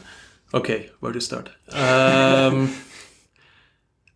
okay, 0.54 0.90
where 1.02 1.12
to 1.12 1.22
start? 1.22 1.50
Um, 1.72 2.74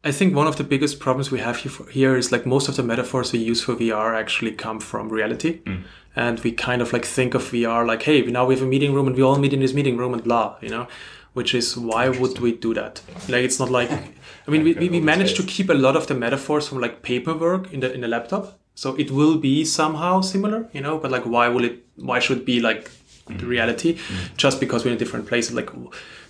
I 0.03 0.11
think 0.11 0.33
one 0.33 0.47
of 0.47 0.55
the 0.55 0.63
biggest 0.63 0.99
problems 0.99 1.29
we 1.29 1.39
have 1.39 1.57
here 1.57 2.15
is 2.15 2.31
like 2.31 2.45
most 2.45 2.69
of 2.69 2.77
the 2.77 2.83
metaphors 2.83 3.33
we 3.33 3.39
use 3.39 3.61
for 3.61 3.75
VR 3.75 4.17
actually 4.17 4.53
come 4.53 4.79
from 4.79 5.09
reality. 5.09 5.59
Mm. 5.63 5.83
And 6.15 6.39
we 6.39 6.53
kind 6.53 6.81
of 6.81 6.93
like 6.93 7.05
think 7.05 7.33
of 7.33 7.43
VR 7.43 7.85
like, 7.85 8.03
hey, 8.03 8.21
now 8.21 8.45
we 8.45 8.55
have 8.55 8.63
a 8.63 8.67
meeting 8.67 8.93
room 8.93 9.07
and 9.07 9.15
we 9.15 9.21
all 9.21 9.37
meet 9.37 9.53
in 9.53 9.59
this 9.59 9.73
meeting 9.73 9.97
room 9.97 10.13
and 10.13 10.23
blah, 10.23 10.55
you 10.61 10.69
know? 10.69 10.87
Which 11.33 11.53
is 11.53 11.77
why 11.77 12.09
would 12.09 12.39
we 12.39 12.53
do 12.53 12.73
that? 12.73 13.01
Like, 13.27 13.43
it's 13.43 13.59
not 13.59 13.69
like, 13.69 13.91
I 13.91 14.51
mean, 14.51 14.63
we, 14.63 14.73
we 14.89 15.01
managed 15.01 15.35
to 15.35 15.43
keep 15.43 15.69
a 15.69 15.73
lot 15.73 15.97
of 15.97 16.07
the 16.07 16.15
metaphors 16.15 16.67
from 16.67 16.79
like 16.79 17.01
paperwork 17.01 17.73
in 17.73 17.81
the, 17.81 17.93
in 17.93 18.01
the 18.01 18.07
laptop. 18.07 18.57
So 18.75 18.95
it 18.95 19.11
will 19.11 19.37
be 19.37 19.65
somehow 19.65 20.21
similar, 20.21 20.69
you 20.71 20.79
know, 20.79 20.97
but 20.97 21.11
like, 21.11 21.25
why 21.25 21.49
will 21.49 21.65
it, 21.65 21.85
why 21.97 22.19
should 22.19 22.39
it 22.39 22.45
be 22.45 22.61
like 22.61 22.89
the 23.27 23.45
reality 23.45 23.95
mm. 23.95 24.37
just 24.37 24.61
because 24.61 24.85
we're 24.85 24.91
in 24.91 24.95
a 24.95 24.99
different 24.99 25.27
place? 25.27 25.51
Like, 25.51 25.69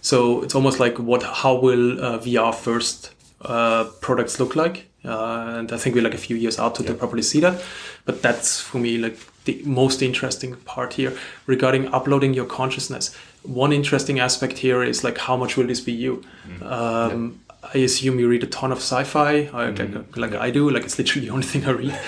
so 0.01 0.41
it's 0.41 0.55
almost 0.55 0.79
like 0.79 0.97
what, 0.97 1.21
how 1.21 1.55
will 1.55 2.03
uh, 2.03 2.17
VR 2.17 2.53
first 2.53 3.13
uh, 3.41 3.85
products 4.01 4.39
look 4.39 4.55
like. 4.55 4.85
Uh, 5.05 5.55
and 5.59 5.71
I 5.71 5.77
think 5.77 5.95
we're 5.95 6.03
like 6.03 6.13
a 6.13 6.17
few 6.17 6.35
years 6.35 6.59
out 6.59 6.75
to, 6.75 6.83
yeah. 6.83 6.89
to 6.89 6.95
properly 6.95 7.21
see 7.21 7.39
that. 7.39 7.63
But 8.05 8.21
that's 8.21 8.59
for 8.59 8.79
me 8.79 8.97
like 8.97 9.17
the 9.45 9.61
most 9.65 10.01
interesting 10.01 10.55
part 10.57 10.93
here 10.93 11.17
regarding 11.45 11.87
uploading 11.93 12.33
your 12.33 12.45
consciousness. 12.45 13.15
One 13.43 13.71
interesting 13.71 14.19
aspect 14.19 14.57
here 14.57 14.83
is 14.83 15.03
like 15.03 15.17
how 15.17 15.37
much 15.37 15.55
will 15.55 15.67
this 15.67 15.79
be 15.79 15.93
you? 15.93 16.23
Mm. 16.47 16.71
Um, 16.71 17.39
yeah. 17.47 17.55
I 17.73 17.77
assume 17.79 18.19
you 18.19 18.29
read 18.29 18.43
a 18.43 18.47
ton 18.47 18.71
of 18.71 18.79
sci-fi, 18.79 19.45
uh, 19.47 19.71
like, 19.71 20.17
like 20.17 20.33
I 20.33 20.49
do. 20.49 20.69
Like 20.69 20.83
it's 20.83 20.97
literally 20.97 21.27
the 21.27 21.33
only 21.33 21.45
thing 21.45 21.65
I 21.65 21.71
read. 21.71 21.99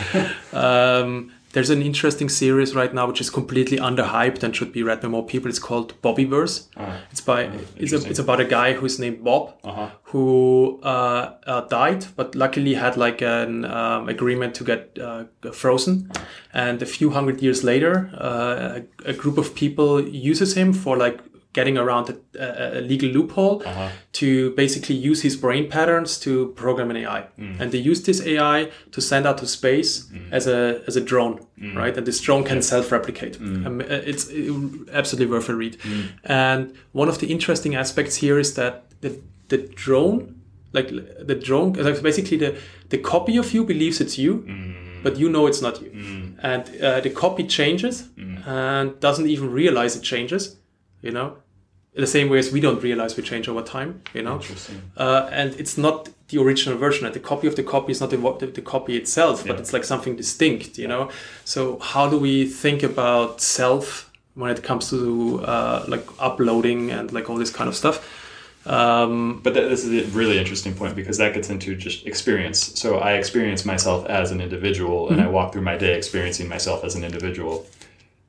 um, 0.54 1.32
there's 1.54 1.70
an 1.70 1.82
interesting 1.82 2.30
series 2.30 2.74
right 2.76 2.94
now 2.94 3.08
which 3.08 3.22
is 3.22 3.30
completely 3.30 3.78
underhyped 3.78 4.44
and 4.44 4.56
should 4.56 4.72
be 4.72 4.84
read 4.84 5.02
by 5.02 5.08
more 5.08 5.26
people. 5.26 5.50
It's 5.50 5.60
called 5.60 5.94
Bobiverse. 6.02 6.68
It's 7.12 7.22
by 7.22 7.50
it's, 7.78 7.94
a, 7.94 8.10
it's 8.10 8.20
about 8.20 8.40
a 8.40 8.46
guy 8.46 8.74
who's 8.74 9.00
named 9.00 9.24
Bob 9.24 9.54
Uh-huh. 9.64 9.90
who 10.04 10.80
uh, 10.84 11.34
uh, 11.48 11.62
died, 11.62 12.06
but 12.16 12.36
luckily 12.36 12.74
had 12.76 12.98
like 12.98 13.22
an 13.22 13.66
um, 13.66 14.10
agreement 14.10 14.56
to 14.56 14.64
get 14.64 14.98
uh, 15.00 15.24
frozen. 15.52 16.10
And 16.54 16.82
a 16.82 16.86
few 16.86 17.10
hundred 17.12 17.42
years 17.42 17.64
later, 17.64 18.10
uh, 18.18 18.80
a, 19.06 19.10
a 19.12 19.14
group 19.14 19.38
of 19.38 19.54
people 19.56 20.02
uses 20.02 20.54
him 20.56 20.74
for 20.74 20.98
like 20.98 21.20
getting 21.54 21.78
around 21.78 22.10
a, 22.36 22.80
a, 22.80 22.82
legal 22.82 23.10
loophole 23.10 23.62
uh-huh. 23.66 23.90
to 24.14 24.52
basically 24.52 24.96
use 24.96 25.22
his 25.22 25.36
brain 25.36 25.70
patterns 25.70 26.18
to 26.18 26.48
program 26.50 26.90
an 26.90 26.98
AI. 26.98 27.28
Mm. 27.38 27.60
And 27.60 27.72
they 27.72 27.78
use 27.78 28.04
this 28.04 28.26
AI 28.26 28.72
to 28.92 29.02
send 29.02 29.26
out 29.26 29.38
to 29.40 29.48
space 29.48 30.06
mm. 30.06 30.32
as 30.32 30.48
a 30.48 30.82
as 30.88 30.96
a 30.96 31.02
drone, 31.02 31.46
mm. 31.60 31.76
right? 31.76 31.96
And 31.98 32.08
this 32.08 32.22
drone 32.22 32.44
can 32.44 32.62
self-replicate. 32.62 33.38
Um, 33.40 33.82
uh, 33.82 33.84
it's 33.84 34.30
absolutely 34.94 35.28
worth 35.28 35.50
a 35.50 35.56
read. 35.56 35.78
And 36.24 36.74
one 36.94 37.10
of 37.10 37.20
the 37.20 37.28
interesting 37.28 37.76
aspects 37.76 38.16
here 38.16 38.40
is 38.40 38.54
that 38.56 38.86
the 39.02 39.20
the 39.50 39.58
drone, 39.58 40.42
like 40.72 40.90
the 40.90 41.36
drone, 41.36 41.74
like 41.74 42.02
basically 42.02 42.38
the 42.38 42.58
the 42.90 42.98
copy 42.98 43.36
of 43.38 43.54
you 43.54 43.66
believes 43.66 44.00
it's 44.00 44.18
you, 44.18 44.46
but 45.04 45.18
you 45.18 45.30
know 45.30 45.48
it's 45.48 45.62
not 45.62 45.82
you, 45.82 45.92
and 46.42 46.64
uh, 46.82 47.02
the 47.02 47.10
copy 47.10 47.44
changes 47.44 48.08
and 48.46 48.98
doesn't 49.02 49.28
even 49.28 49.52
realize 49.52 49.98
it 49.98 50.04
changes. 50.04 50.56
You 51.02 51.12
know, 51.12 51.38
in 51.94 52.02
the 52.02 52.08
same 52.08 52.30
way 52.30 52.38
as 52.40 52.52
we 52.52 52.60
don't 52.60 52.82
realize 52.84 53.18
we 53.18 53.24
change 53.24 53.48
over 53.50 53.62
time. 53.64 54.02
You 54.14 54.22
know, 54.24 54.36
Interesting. 54.36 54.82
uh, 54.98 55.30
and 55.32 55.54
it's 55.60 55.78
not 55.78 56.10
the 56.30 56.38
original 56.40 56.78
version. 56.78 57.06
And 57.06 57.14
the 57.16 57.20
copy 57.20 57.48
of 57.48 57.56
the 57.56 57.64
copy 57.64 57.92
is 57.92 58.00
not 58.00 58.10
the, 58.10 58.18
the, 58.40 58.48
the 58.48 58.62
copy 58.62 58.96
itself, 58.96 59.44
but 59.46 59.54
Yeah. 59.56 59.60
it's 59.62 59.74
like 59.74 59.84
something 59.84 60.16
distinct. 60.16 60.78
You 60.78 60.88
know, 60.88 61.10
so 61.46 61.80
how 61.80 62.10
do 62.10 62.18
we 62.18 62.46
think 62.46 62.84
about 62.84 63.42
self 63.42 64.10
when 64.36 64.50
it 64.52 64.64
comes 64.64 64.90
to 64.92 65.42
uh, 65.44 65.84
like 65.88 66.06
uploading 66.20 66.92
and 66.92 67.12
like 67.12 67.30
all 67.30 67.38
this 67.38 67.52
kind 67.52 67.68
of 67.68 67.76
stuff? 67.76 67.98
Um, 68.66 69.42
But 69.44 69.56
that, 69.56 69.70
this 69.70 69.84
is 69.84 69.92
a 70.08 70.18
really 70.18 70.38
interesting 70.38 70.76
point 70.76 70.96
because 70.96 71.18
that 71.18 71.34
gets 71.34 71.50
into 71.50 71.76
just 71.76 72.06
experience. 72.06 72.60
So 72.80 73.00
I 73.00 73.14
experience 73.14 73.66
myself 73.66 74.06
as 74.06 74.32
an 74.32 74.40
individual, 74.40 75.10
and 75.10 75.20
I 75.20 75.28
walk 75.28 75.52
through 75.52 75.64
my 75.64 75.78
day 75.78 75.98
experiencing 75.98 76.48
myself 76.48 76.84
as 76.84 76.96
an 76.96 77.04
individual. 77.04 77.66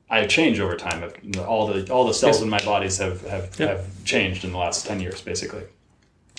I 0.09 0.27
change 0.27 0.59
over 0.59 0.75
time. 0.75 1.03
All 1.47 1.67
the 1.67 1.91
all 1.91 2.05
the 2.05 2.13
cells 2.13 2.37
Yes. 2.37 2.43
in 2.43 2.49
my 2.49 2.63
bodies 2.63 2.97
have 2.99 3.21
have, 3.27 3.49
Yeah. 3.59 3.67
have 3.67 3.85
changed 4.05 4.43
in 4.43 4.51
the 4.51 4.57
last 4.57 4.85
ten 4.85 4.99
years, 4.99 5.21
basically. 5.21 5.63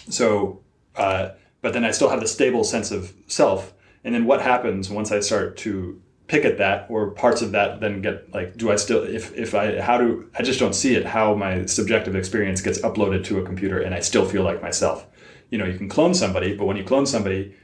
So, 0.09 0.61
uh, 0.96 1.31
but 1.62 1.72
then 1.72 1.85
I 1.85 1.90
still 1.90 2.11
have 2.11 2.20
the 2.20 2.29
stable 2.29 2.64
sense 2.64 2.90
of 2.90 3.12
self. 3.27 3.72
And 4.05 4.14
then 4.14 4.27
what 4.27 4.42
happens 4.42 4.90
once 4.90 5.11
I 5.11 5.20
start 5.20 5.57
to 5.59 6.00
pick 6.27 6.44
at 6.44 6.59
that, 6.59 6.87
or 6.88 7.11
parts 7.11 7.42
of 7.42 7.53
that 7.53 7.81
then 7.81 8.00
get 8.03 8.33
like, 8.33 8.57
do 8.57 8.70
I 8.70 8.77
still? 8.77 9.03
If 9.03 9.35
if 9.37 9.55
I 9.55 9.81
how 9.81 9.98
do 9.98 10.29
I 10.38 10.42
just 10.42 10.61
don't 10.61 10.74
see 10.74 10.94
it? 10.94 11.07
How 11.07 11.35
my 11.35 11.64
subjective 11.66 12.14
experience 12.14 12.61
gets 12.61 12.79
uploaded 12.81 13.24
to 13.24 13.38
a 13.38 13.42
computer, 13.42 13.81
and 13.81 13.94
I 13.94 14.00
still 14.00 14.24
feel 14.27 14.42
like 14.42 14.62
myself. 14.62 15.07
You 15.50 15.59
know, 15.59 15.64
you 15.66 15.77
can 15.79 15.88
clone 15.88 16.14
somebody, 16.14 16.55
but 16.57 16.66
when 16.66 16.77
you 16.77 16.85
clone 16.85 17.07
somebody, 17.07 17.55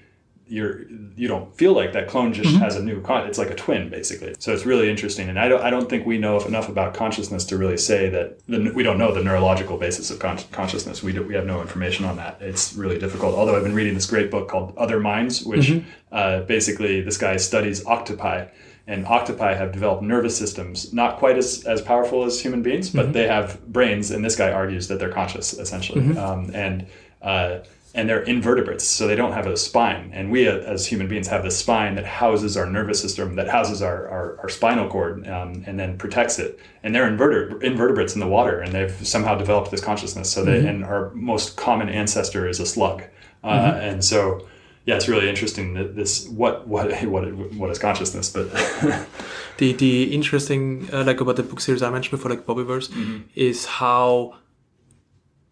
you're 0.50 0.82
you 1.16 1.28
don't 1.28 1.54
feel 1.56 1.72
like 1.72 1.92
that 1.92 2.08
clone 2.08 2.32
just 2.32 2.56
has 2.56 2.76
a 2.76 2.82
new 2.82 3.00
con 3.00 3.26
it's 3.26 3.38
like 3.38 3.50
a 3.50 3.54
twin 3.54 3.88
basically. 3.88 4.34
So 4.38 4.52
it's 4.52 4.66
really 4.66 4.90
interesting 4.90 5.28
and 5.28 5.38
i 5.38 5.48
don't 5.48 5.62
i 5.62 5.70
don't 5.70 5.88
think 5.88 6.06
we 6.06 6.18
know 6.18 6.40
enough 6.40 6.68
about 6.68 6.92
consciousness 6.94 7.44
to 7.46 7.56
really 7.56 7.76
say 7.76 8.08
that 8.10 8.44
the, 8.46 8.72
we 8.74 8.82
don't 8.82 8.98
know 8.98 9.14
the 9.14 9.22
neurological 9.22 9.76
basis 9.78 10.10
of 10.10 10.18
con- 10.18 10.38
consciousness. 10.50 11.02
We 11.02 11.12
do, 11.12 11.22
we 11.22 11.34
have 11.34 11.46
no 11.46 11.60
information 11.60 12.04
on 12.04 12.16
that. 12.16 12.38
It's 12.40 12.74
really 12.74 12.98
difficult 12.98 13.34
although 13.34 13.56
i've 13.56 13.62
been 13.62 13.74
reading 13.74 13.94
this 13.94 14.06
great 14.06 14.30
book 14.30 14.48
called 14.48 14.76
other 14.76 14.98
minds 15.00 15.44
which 15.44 15.68
uh, 16.12 16.40
basically 16.40 17.00
this 17.00 17.16
guy 17.16 17.36
studies 17.36 17.86
octopi 17.86 18.46
and 18.86 19.06
octopi 19.06 19.54
have 19.54 19.70
developed 19.72 20.02
nervous 20.02 20.36
systems 20.36 20.92
not 20.92 21.18
quite 21.18 21.36
as, 21.38 21.64
as 21.64 21.80
powerful 21.80 22.24
as 22.24 22.40
human 22.40 22.62
beings 22.62 22.90
but 22.90 23.12
they 23.12 23.26
have 23.28 23.64
brains 23.66 24.10
and 24.10 24.24
this 24.24 24.34
guy 24.36 24.50
argues 24.50 24.88
that 24.88 24.98
they're 24.98 25.12
conscious 25.12 25.52
essentially. 25.52 26.00
Um, 26.18 26.50
and 26.54 26.86
uh, 27.22 27.58
and 27.94 28.08
they're 28.08 28.22
invertebrates, 28.22 28.84
so 28.84 29.06
they 29.06 29.16
don't 29.16 29.32
have 29.32 29.46
a 29.46 29.56
spine. 29.56 30.10
And 30.12 30.30
we, 30.30 30.46
uh, 30.46 30.58
as 30.58 30.86
human 30.86 31.08
beings, 31.08 31.28
have 31.28 31.42
the 31.42 31.50
spine 31.50 31.96
that 31.96 32.06
houses 32.06 32.56
our 32.56 32.66
nervous 32.66 33.00
system, 33.00 33.34
that 33.36 33.48
houses 33.48 33.82
our, 33.82 34.08
our, 34.08 34.38
our 34.42 34.48
spinal 34.48 34.88
cord, 34.88 35.26
um, 35.26 35.64
and 35.66 35.78
then 35.78 35.98
protects 35.98 36.38
it. 36.38 36.58
And 36.82 36.94
they're 36.94 37.10
inverter- 37.10 37.60
invertebrates 37.62 38.14
in 38.14 38.20
the 38.20 38.28
water, 38.28 38.60
and 38.60 38.72
they've 38.72 38.94
somehow 39.06 39.34
developed 39.36 39.70
this 39.70 39.80
consciousness. 39.80 40.30
So 40.32 40.44
they, 40.44 40.66
and 40.68 40.84
our 40.84 41.10
most 41.14 41.56
common 41.56 41.88
ancestor 41.88 42.48
is 42.48 42.60
a 42.60 42.66
slug. 42.66 43.02
Uh, 43.42 43.48
And 43.82 44.04
so, 44.04 44.46
yeah, 44.86 44.96
it's 44.96 45.08
really 45.08 45.28
interesting 45.28 45.74
that 45.74 45.96
this 45.96 46.28
what 46.28 46.66
what 46.68 46.92
what 47.14 47.24
what 47.54 47.70
is 47.70 47.78
consciousness, 47.78 48.30
but 48.30 48.50
the 49.58 49.72
the 49.72 50.14
interesting 50.14 50.88
uh, 50.92 51.04
like 51.04 51.20
about 51.20 51.36
the 51.36 51.42
book 51.42 51.60
series 51.60 51.82
I 51.82 51.90
mentioned 51.90 52.12
before, 52.12 52.30
like 52.30 52.46
Bobiverse, 52.46 52.90
is 53.34 53.66
how 53.66 54.34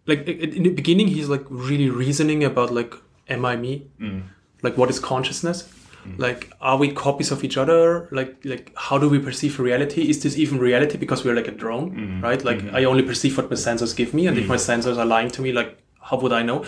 like 0.08 0.26
in 0.26 0.62
the 0.64 0.70
beginning 0.70 1.06
he's 1.06 1.28
like 1.28 1.44
really 1.48 1.90
reasoning 1.90 2.42
about 2.42 2.72
like 2.72 2.94
am 3.28 3.44
I 3.44 3.56
me, 3.56 3.86
mm. 4.00 4.22
like 4.62 4.76
what 4.76 4.90
is 4.90 4.98
consciousness, 4.98 5.70
mm. 6.04 6.18
like 6.18 6.50
are 6.60 6.78
we 6.78 6.90
copies 6.90 7.30
of 7.30 7.44
each 7.44 7.56
other, 7.56 8.08
like 8.10 8.36
like 8.44 8.72
how 8.76 8.98
do 8.98 9.08
we 9.08 9.18
perceive 9.18 9.60
reality? 9.60 10.08
Is 10.08 10.22
this 10.22 10.38
even 10.38 10.58
reality 10.58 10.96
because 10.96 11.24
we're 11.24 11.34
like 11.34 11.46
a 11.46 11.52
drone, 11.52 11.90
mm. 11.92 12.22
right? 12.22 12.42
Like 12.42 12.58
mm-hmm. 12.58 12.74
I 12.74 12.84
only 12.84 13.02
perceive 13.02 13.36
what 13.36 13.50
my 13.50 13.56
sensors 13.56 13.94
give 13.94 14.14
me, 14.14 14.26
and 14.26 14.38
if 14.38 14.48
my 14.48 14.56
sensors 14.56 14.96
are 14.96 15.06
lying 15.06 15.30
to 15.32 15.42
me, 15.42 15.52
like 15.52 15.78
how 16.00 16.18
would 16.18 16.32
I 16.32 16.42
know? 16.42 16.64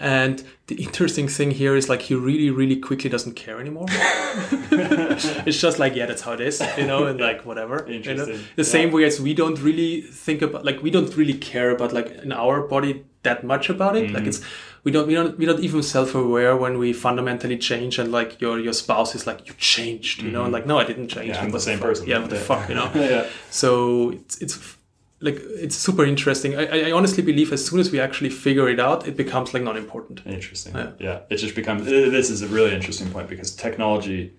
And 0.00 0.44
the 0.68 0.76
interesting 0.76 1.26
thing 1.28 1.50
here 1.50 1.74
is 1.74 1.88
like 1.88 2.02
he 2.02 2.14
really, 2.14 2.50
really 2.50 2.76
quickly 2.76 3.10
doesn't 3.10 3.34
care 3.34 3.58
anymore. 3.60 3.86
it's 4.70 5.60
just 5.60 5.78
like 5.78 5.94
yeah, 5.96 6.06
that's 6.06 6.22
how 6.22 6.32
it 6.32 6.40
is, 6.40 6.62
you 6.76 6.86
know, 6.86 7.06
and 7.06 7.20
like 7.20 7.44
whatever. 7.44 7.84
you 7.86 7.94
know? 7.94 8.10
Interesting. 8.10 8.38
The 8.56 8.62
Yeah. 8.62 8.68
same 8.68 8.90
way 8.92 9.04
as 9.04 9.20
we 9.20 9.34
don't 9.34 9.58
really 9.60 10.02
think 10.02 10.42
about 10.42 10.64
like 10.64 10.82
we 10.82 10.90
don't 10.90 11.16
really 11.16 11.34
care 11.34 11.70
about 11.70 11.92
like 11.92 12.10
in 12.22 12.32
our 12.32 12.62
body 12.62 13.04
that 13.22 13.44
much 13.44 13.68
about 13.70 13.96
it. 13.96 14.04
Mm-hmm. 14.04 14.14
Like 14.14 14.26
it's 14.26 14.40
we 14.84 14.92
don't 14.92 15.06
we 15.08 15.14
don't 15.14 15.38
we're 15.38 15.50
not 15.52 15.60
even 15.60 15.82
self 15.82 16.14
aware 16.14 16.56
when 16.56 16.78
we 16.78 16.92
fundamentally 16.92 17.58
change 17.58 17.98
and 17.98 18.12
like 18.12 18.40
your 18.40 18.58
your 18.60 18.72
spouse 18.72 19.14
is 19.14 19.26
like 19.26 19.48
you 19.48 19.54
changed, 19.58 20.22
you 20.22 20.30
know, 20.30 20.44
and 20.44 20.52
like 20.52 20.66
no, 20.66 20.78
I 20.78 20.84
didn't 20.84 21.08
change. 21.08 21.32
Mm-hmm. 21.32 21.34
Yeah, 21.34 21.42
I'm 21.42 21.50
the 21.50 21.60
same 21.60 21.78
fuck? 21.78 21.88
person. 21.88 22.06
Yeah, 22.06 22.20
what 22.20 22.30
the 22.30 22.36
fuck, 22.36 22.68
you 22.68 22.74
know. 22.76 22.90
yeah. 22.94 23.26
So 23.50 24.10
it's 24.10 24.38
it's 24.38 24.76
like 25.20 25.40
it's 25.40 25.74
super 25.74 26.04
interesting. 26.04 26.56
I, 26.56 26.88
I 26.88 26.92
honestly 26.92 27.22
believe 27.22 27.52
as 27.52 27.64
soon 27.66 27.80
as 27.80 27.90
we 27.90 27.98
actually 28.00 28.30
figure 28.30 28.68
it 28.68 28.78
out, 28.78 29.08
it 29.08 29.16
becomes 29.16 29.52
like 29.52 29.62
not 29.62 29.76
important. 29.76 30.22
Interesting. 30.26 30.74
Yeah. 30.74 30.90
Yeah. 30.98 31.20
It 31.30 31.36
just 31.38 31.54
becomes, 31.56 31.84
this 31.86 32.30
is 32.30 32.42
a 32.42 32.48
really 32.48 32.72
interesting 32.74 33.10
point 33.10 33.28
because 33.28 33.54
technology 33.54 34.32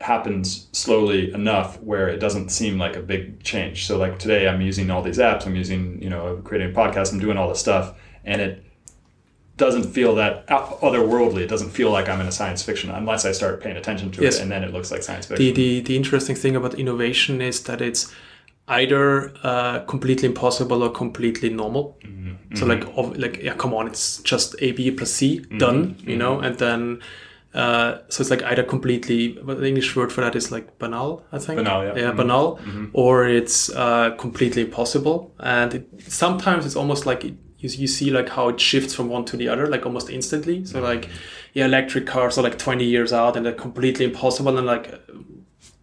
happens 0.00 0.68
slowly 0.72 1.32
enough 1.32 1.80
where 1.82 2.08
it 2.08 2.18
doesn't 2.18 2.48
seem 2.50 2.78
like 2.78 2.96
a 2.96 3.00
big 3.00 3.42
change. 3.42 3.86
So, 3.86 3.96
like 3.98 4.18
today, 4.18 4.48
I'm 4.48 4.60
using 4.60 4.90
all 4.90 5.02
these 5.02 5.18
apps, 5.18 5.46
I'm 5.46 5.56
using, 5.56 6.02
you 6.02 6.10
know, 6.10 6.40
creating 6.44 6.74
a 6.74 6.78
podcast, 6.78 7.12
I'm 7.12 7.20
doing 7.20 7.36
all 7.36 7.48
this 7.48 7.60
stuff, 7.60 7.94
and 8.24 8.40
it 8.40 8.64
doesn't 9.56 9.84
feel 9.84 10.14
that 10.16 10.46
otherworldly. 10.48 11.42
It 11.42 11.48
doesn't 11.48 11.70
feel 11.70 11.90
like 11.90 12.08
I'm 12.08 12.20
in 12.20 12.26
a 12.26 12.32
science 12.32 12.62
fiction 12.62 12.90
unless 12.90 13.24
I 13.24 13.32
start 13.32 13.62
paying 13.62 13.76
attention 13.76 14.10
to 14.12 14.22
Yes. 14.22 14.38
it, 14.38 14.42
and 14.42 14.50
then 14.50 14.64
it 14.64 14.72
looks 14.72 14.90
like 14.90 15.02
science 15.02 15.26
fiction. 15.26 15.44
the, 15.46 15.52
the 15.52 15.80
the 15.80 15.96
interesting 15.96 16.34
thing 16.34 16.56
about 16.56 16.74
innovation 16.74 17.40
is 17.40 17.62
that 17.64 17.80
it's 17.80 18.12
either 18.68 19.32
uh, 19.42 19.80
completely 19.80 20.26
impossible 20.28 20.82
or 20.82 20.90
completely 20.90 21.50
normal. 21.50 21.98
So 22.54 22.66
like 22.66 22.86
ov- 22.96 23.16
like 23.16 23.42
yeah, 23.42 23.54
come 23.54 23.74
on, 23.74 23.86
it's 23.88 24.18
just 24.22 24.54
A 24.60 24.72
B 24.72 24.90
plus 24.90 25.10
C 25.12 25.40
done, 25.58 25.96
you 26.06 26.16
know, 26.16 26.38
and 26.40 26.56
then. 26.58 27.00
Uh, 27.52 27.98
so 28.08 28.20
it's 28.20 28.30
like 28.30 28.42
either 28.42 28.64
completely, 28.64 29.28
but 29.40 29.60
the 29.60 29.66
English 29.68 29.94
word 29.94 30.12
for 30.12 30.22
that 30.22 30.34
is 30.34 30.50
like 30.50 30.76
banal, 30.80 31.22
I 31.30 31.38
think. 31.38 31.58
Banal, 31.58 31.84
yeah. 31.84 31.94
Yeah, 31.96 32.10
Mhm. 32.12 32.16
banal, 32.16 32.58
or 32.92 33.28
it's 33.28 33.70
uh, 33.70 34.10
completely 34.18 34.62
impossible. 34.62 35.32
And 35.38 35.72
it, 35.74 35.88
sometimes 36.08 36.66
it's 36.66 36.74
almost 36.74 37.06
like 37.06 37.24
it, 37.24 37.34
you, 37.58 37.68
you 37.70 37.86
see 37.86 38.10
like 38.10 38.28
how 38.28 38.48
it 38.48 38.58
shifts 38.60 38.92
from 38.92 39.08
one 39.08 39.24
to 39.26 39.36
the 39.36 39.48
other, 39.48 39.68
like 39.68 39.86
almost 39.86 40.10
instantly. 40.10 40.64
So 40.64 40.80
like, 40.80 41.08
yeah, 41.52 41.66
electric 41.66 42.06
cars 42.08 42.38
are 42.38 42.42
like 42.42 42.58
20 42.58 42.84
years 42.84 43.12
out 43.12 43.36
and 43.36 43.46
they're 43.46 43.52
completely 43.52 44.04
impossible, 44.04 44.58
and 44.58 44.66
like 44.66 44.92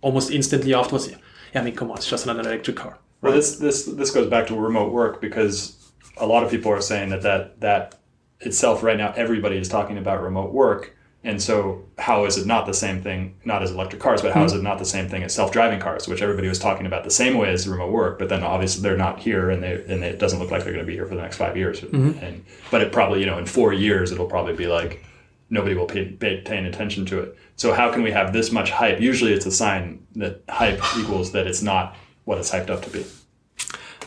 almost 0.01 0.29
instantly 0.31 0.73
afterwards, 0.73 1.09
yeah, 1.09 1.17
I 1.53 1.61
mean, 1.61 1.75
come 1.75 1.91
on, 1.91 1.97
it's 1.97 2.09
just 2.09 2.25
another 2.25 2.41
electric 2.41 2.77
car. 2.77 2.97
Well, 3.21 3.33
this 3.33 3.57
this 3.57 3.85
this 3.85 4.11
goes 4.11 4.29
back 4.29 4.47
to 4.47 4.55
remote 4.55 4.91
work 4.91 5.21
because 5.21 5.91
a 6.17 6.25
lot 6.25 6.43
of 6.43 6.49
people 6.49 6.71
are 6.71 6.81
saying 6.81 7.09
that 7.09 7.21
that 7.21 7.59
that 7.61 7.95
itself 8.39 8.83
right 8.83 8.97
now 8.97 9.13
everybody 9.15 9.57
is 9.57 9.69
talking 9.69 9.97
about 9.97 10.23
remote 10.23 10.51
work, 10.51 10.95
and 11.23 11.41
so 11.41 11.83
how 11.99 12.25
is 12.25 12.37
it 12.37 12.47
not 12.47 12.65
the 12.65 12.73
same 12.73 13.01
thing? 13.01 13.35
Not 13.45 13.61
as 13.61 13.71
electric 13.71 14.01
cars, 14.01 14.23
but 14.23 14.33
how 14.33 14.43
is 14.43 14.53
mm-hmm. 14.53 14.61
it 14.61 14.63
not 14.63 14.79
the 14.79 14.85
same 14.85 15.07
thing 15.07 15.21
as 15.21 15.35
self-driving 15.35 15.79
cars, 15.79 16.07
which 16.07 16.21
everybody 16.23 16.47
was 16.47 16.57
talking 16.57 16.87
about 16.87 17.03
the 17.03 17.11
same 17.11 17.37
way 17.37 17.51
as 17.51 17.67
remote 17.67 17.91
work? 17.91 18.17
But 18.17 18.29
then 18.29 18.43
obviously 18.43 18.81
they're 18.81 18.97
not 18.97 19.19
here, 19.19 19.51
and 19.51 19.61
they 19.61 19.83
and 19.87 20.03
it 20.03 20.17
doesn't 20.17 20.39
look 20.39 20.49
like 20.49 20.63
they're 20.63 20.73
going 20.73 20.85
to 20.85 20.89
be 20.91 20.95
here 20.95 21.05
for 21.05 21.15
the 21.15 21.21
next 21.21 21.37
five 21.37 21.55
years. 21.55 21.81
Mm-hmm. 21.81 22.23
And 22.23 22.43
but 22.71 22.81
it 22.81 22.91
probably 22.91 23.19
you 23.19 23.27
know 23.27 23.37
in 23.37 23.45
four 23.45 23.71
years 23.71 24.11
it'll 24.11 24.25
probably 24.25 24.55
be 24.55 24.67
like 24.67 25.03
nobody 25.51 25.75
will 25.75 25.85
pay, 25.85 26.05
pay 26.05 26.41
paying 26.41 26.65
attention 26.65 27.05
to 27.05 27.19
it. 27.19 27.37
So 27.57 27.73
how 27.73 27.91
can 27.91 28.01
we 28.01 28.11
have 28.11 28.33
this 28.33 28.51
much 28.51 28.71
hype? 28.71 28.99
Usually 28.99 29.33
it's 29.33 29.45
a 29.45 29.51
sign 29.51 30.03
that 30.15 30.41
hype 30.49 30.81
equals 30.97 31.33
that 31.33 31.45
it's 31.45 31.61
not 31.61 31.95
what 32.25 32.39
it's 32.39 32.49
hyped 32.49 32.71
up 32.71 32.81
to 32.83 32.89
be. 32.89 33.05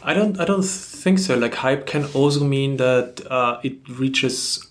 I 0.03 0.13
don't 0.15 0.41
I 0.41 0.45
don't 0.45 0.65
think 0.65 1.19
so. 1.19 1.37
Like 1.37 1.55
hype 1.55 1.87
can 1.87 2.07
also 2.15 2.45
mean 2.45 2.79
that 2.79 3.23
uh, 3.31 3.61
it 3.63 3.77
reaches 3.89 4.67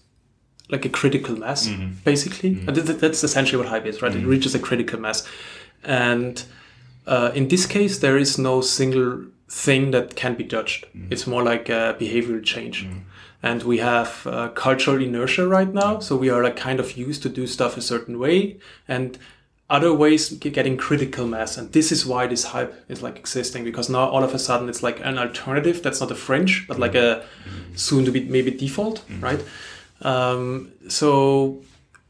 like 0.69 0.85
a 0.85 0.89
critical 0.89 1.37
mass, 1.37 1.67
mm-hmm. 1.67 1.93
basically. 2.03 2.51
Mm-hmm. 2.55 2.67
And 2.67 2.75
th- 2.75 2.87
th- 2.87 2.99
that's 2.99 3.23
essentially 3.23 3.57
what 3.61 3.69
hype 3.69 3.85
is, 3.85 4.01
right? 4.01 4.11
It 4.11 4.19
mm-hmm. 4.19 4.29
reaches 4.29 4.55
a 4.55 4.59
critical 4.59 4.99
mass, 4.99 5.27
and 5.83 6.43
uh, 7.07 7.31
in 7.33 7.47
this 7.47 7.65
case, 7.65 7.99
there 7.99 8.17
is 8.17 8.37
no 8.37 8.61
single 8.61 9.25
thing 9.49 9.91
that 9.91 10.15
can 10.15 10.35
be 10.35 10.43
judged. 10.43 10.87
It's 11.11 11.27
more 11.27 11.43
like 11.43 11.69
a 11.69 11.95
behavioral 11.99 12.43
change. 12.43 12.87
And 13.43 13.61
we 13.63 13.79
have 13.79 14.25
uh, 14.25 14.49
cultural 14.49 15.01
inertia 15.01 15.47
right 15.47 15.71
now, 15.71 15.99
so 15.99 16.15
we 16.15 16.29
are 16.29 16.41
like 16.41 16.55
kind 16.55 16.79
of 16.79 16.97
used 16.97 17.21
to 17.23 17.29
do 17.29 17.45
stuff 17.45 17.77
a 17.77 17.81
certain 17.81 18.17
way, 18.17 18.57
and 18.87 19.19
other 19.69 19.93
ways 19.93 20.29
getting 20.31 20.77
critical 20.77 21.27
mass. 21.27 21.57
And 21.57 21.71
this 21.73 21.91
is 21.91 22.05
why 22.05 22.25
this 22.27 22.45
hype 22.45 22.73
is 22.87 23.01
like 23.01 23.17
existing 23.17 23.63
because 23.65 23.89
now 23.89 24.07
all 24.07 24.23
of 24.23 24.33
a 24.33 24.39
sudden 24.39 24.69
it's 24.69 24.81
like 24.81 24.99
an 25.01 25.17
alternative 25.17 25.83
that's 25.83 25.99
not 25.99 26.09
a 26.09 26.15
fringe, 26.15 26.67
but 26.67 26.79
like 26.79 26.95
a 26.95 27.25
soon 27.75 28.05
to 28.05 28.11
be 28.11 28.23
maybe 28.23 28.51
default, 28.51 29.03
right? 29.19 29.43
Um, 30.01 30.71
so 30.87 31.61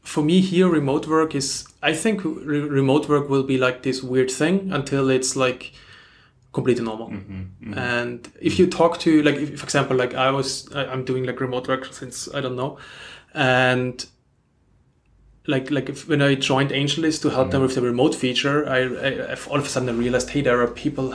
for 0.04 0.22
me 0.22 0.40
here 0.40 0.68
remote 0.68 1.06
work 1.06 1.34
is 1.34 1.66
i 1.82 1.92
think 1.92 2.22
re- 2.24 2.60
remote 2.60 3.08
work 3.08 3.28
will 3.28 3.42
be 3.42 3.56
like 3.56 3.82
this 3.82 4.02
weird 4.02 4.30
thing 4.30 4.70
until 4.70 5.08
it's 5.08 5.34
like 5.34 5.72
completely 6.54 6.84
normal. 6.84 7.08
Mm-hmm, 7.08 7.42
mm-hmm. 7.42 7.78
And 7.78 8.32
if 8.40 8.58
you 8.58 8.66
talk 8.66 8.98
to 9.00 9.22
like 9.22 9.36
if, 9.36 9.58
for 9.58 9.64
example 9.64 9.96
like 9.96 10.14
i 10.14 10.30
was 10.30 10.72
I, 10.72 10.86
i'm 10.86 11.04
doing 11.04 11.24
like 11.24 11.40
remote 11.40 11.68
work 11.68 11.92
since 11.92 12.32
i 12.34 12.40
don't 12.40 12.56
know. 12.56 12.78
And 13.34 14.06
like 15.46 15.70
like 15.70 15.90
if, 15.90 16.08
when 16.08 16.22
i 16.22 16.34
joined 16.34 16.70
AngelList 16.70 17.20
to 17.22 17.28
help 17.28 17.50
them 17.50 17.60
mm. 17.60 17.66
with 17.66 17.74
the 17.74 17.82
remote 17.82 18.14
feature 18.14 18.66
I, 18.66 18.78
I 18.78 19.32
I've 19.32 19.46
all 19.48 19.58
of 19.58 19.66
a 19.66 19.68
sudden 19.68 19.90
i 19.90 19.92
realized 19.92 20.30
hey 20.30 20.40
there 20.40 20.60
are 20.62 20.68
people 20.68 21.14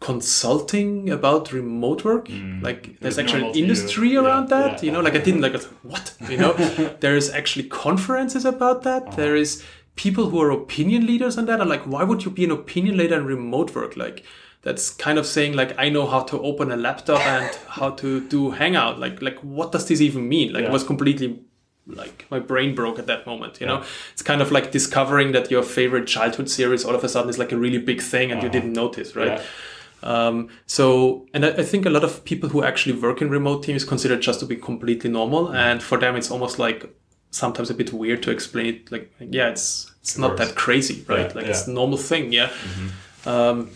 consulting 0.00 1.08
about 1.08 1.50
remote 1.50 2.04
work. 2.04 2.28
Mm. 2.28 2.62
Like 2.62 3.00
there's 3.00 3.18
actually 3.18 3.46
an 3.46 3.52
to 3.52 3.58
you. 3.58 3.64
industry 3.64 4.10
Yeah, 4.12 4.20
around 4.20 4.50
that 4.50 4.72
yeah. 4.72 4.86
you 4.86 4.92
know? 4.92 5.00
Like 5.00 5.14
i 5.14 5.18
didn't 5.18 5.40
like 5.40 5.54
what? 5.82 6.14
You 6.28 6.36
know? 6.36 6.52
There's 7.00 7.30
actually 7.30 7.68
conferences 7.68 8.44
about 8.44 8.82
that. 8.82 9.02
Uh-huh. 9.04 9.16
There 9.16 9.34
is 9.34 9.64
people 9.96 10.28
who 10.28 10.42
are 10.42 10.50
opinion 10.50 11.06
leaders 11.06 11.38
on 11.38 11.46
that. 11.46 11.58
And 11.60 11.70
like 11.70 11.84
why 11.84 12.04
would 12.04 12.24
you 12.24 12.30
be 12.30 12.44
an 12.44 12.50
opinion 12.50 12.98
leader 12.98 13.16
in 13.16 13.24
remote 13.24 13.74
work? 13.74 13.96
Like 13.96 14.24
that's 14.64 14.90
kind 14.90 15.18
of 15.18 15.26
saying 15.26 15.52
like 15.54 15.74
i 15.78 15.88
know 15.88 16.06
how 16.06 16.20
to 16.22 16.40
open 16.40 16.70
a 16.72 16.76
laptop 16.76 17.20
and 17.34 17.54
how 17.68 17.90
to 17.90 18.26
do 18.28 18.50
hangout 18.50 18.98
like 18.98 19.20
like 19.22 19.38
what 19.40 19.70
does 19.72 19.86
this 19.88 20.00
even 20.00 20.28
mean 20.28 20.52
like 20.52 20.62
Yeah. 20.62 20.68
it 20.70 20.72
was 20.72 20.84
completely 20.84 21.40
like 21.86 22.24
my 22.30 22.38
brain 22.40 22.74
broke 22.74 22.98
at 22.98 23.06
that 23.06 23.26
moment 23.26 23.60
you 23.60 23.66
know 23.66 23.82
it's 24.12 24.22
kind 24.22 24.40
of 24.40 24.50
like 24.50 24.72
discovering 24.72 25.32
that 25.32 25.50
your 25.50 25.62
favorite 25.62 26.06
childhood 26.06 26.48
series 26.48 26.84
all 26.84 26.94
of 26.94 27.04
a 27.04 27.08
sudden 27.08 27.28
is 27.28 27.38
like 27.38 27.52
a 27.52 27.58
really 27.58 27.78
big 27.78 28.00
thing 28.00 28.32
and 28.32 28.42
you 28.42 28.48
didn't 28.48 28.72
notice 28.72 29.14
right 29.14 29.38
Yeah. 29.38 29.42
um, 30.02 30.48
so, 30.66 31.26
and 31.34 31.44
I, 31.46 31.50
I 31.50 31.62
think 31.62 31.86
a 31.86 31.90
lot 31.90 32.04
of 32.04 32.24
people 32.24 32.48
who 32.50 32.62
actually 32.64 32.98
work 33.00 33.20
in 33.22 33.28
remote 33.30 33.62
teams 33.64 33.84
consider 33.84 34.14
it 34.14 34.20
just 34.20 34.40
to 34.40 34.46
be 34.46 34.56
completely 34.56 35.10
normal, 35.10 35.48
and 35.66 35.82
for 35.82 35.96
them, 35.98 36.14
it's 36.16 36.30
almost 36.30 36.58
like 36.58 36.80
sometimes 37.30 37.70
a 37.70 37.74
bit 37.74 37.90
weird 37.92 38.22
to 38.24 38.30
explain 38.30 38.66
it. 38.66 38.92
Like, 38.92 39.10
yeah, 39.18 39.48
it's 39.48 39.90
it's 40.02 40.18
not 40.18 40.36
that 40.36 40.54
crazy, 40.56 40.96
right? 41.08 41.28
Yeah, 41.30 41.36
like 41.36 41.44
yeah. 41.46 41.50
it's 41.52 41.66
a 41.68 41.70
normal 41.72 41.96
thing, 42.10 42.32
yeah. 42.32 42.50
Um, 43.24 43.70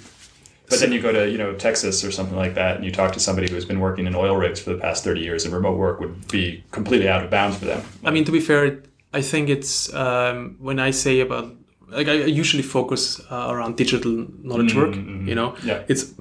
But 0.71 0.81
then 0.81 0.93
you 0.93 1.01
go 1.01 1.13
to 1.13 1.31
you 1.31 1.39
know 1.39 1.55
Texas 1.55 2.05
or 2.05 2.11
something 2.11 2.37
like 2.37 2.55
that, 2.55 2.77
and 2.77 2.85
you 2.85 2.91
talk 2.91 3.13
to 3.15 3.21
somebody 3.21 3.51
who's 3.51 3.65
been 3.65 3.81
working 3.81 4.07
in 4.07 4.15
oil 4.15 4.37
rigs 4.37 4.61
for 4.61 4.71
the 4.75 4.79
past 4.79 5.05
thirty 5.05 5.21
years, 5.23 5.45
and 5.45 5.55
remote 5.55 5.77
work 5.79 5.99
would 6.01 6.29
be 6.29 6.63
completely 6.73 7.09
out 7.09 7.25
of 7.25 7.31
bounds 7.31 7.57
for 7.59 7.65
them. 7.67 7.83
I 8.05 8.11
mean, 8.11 8.25
to 8.25 8.33
be 8.33 8.41
fair, 8.41 8.83
I 9.15 9.23
think 9.23 9.49
it's 9.49 9.93
um, 9.95 10.57
when 10.61 10.79
I 10.79 10.91
say 10.93 11.21
about 11.21 11.55
like 11.91 12.07
I 12.09 12.13
usually 12.13 12.63
focus 12.63 13.19
uh, 13.31 13.47
around 13.51 13.77
digital 13.79 14.27
knowledge 14.43 14.75
work. 14.75 14.95
You 14.95 15.35
know, 15.35 15.51
Mm-hmm, 15.53 15.69
Yeah. 15.69 15.85
it's 15.89 16.13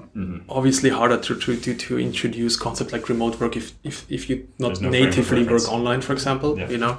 obviously 0.49 0.89
harder 0.89 1.17
to, 1.17 1.35
to, 1.35 1.55
to, 1.57 1.73
to 1.75 1.99
introduce 1.99 2.55
concept 2.55 2.91
like 2.93 3.07
remote 3.09 3.39
work 3.39 3.55
if, 3.57 3.73
if, 3.83 4.05
if 4.09 4.29
you 4.29 4.47
not 4.59 4.79
no 4.81 4.89
natively 4.89 5.43
work 5.43 5.67
online, 5.69 6.01
for 6.01 6.13
example. 6.13 6.57
Yeah. 6.57 6.69
You 6.69 6.77
know, 6.77 6.97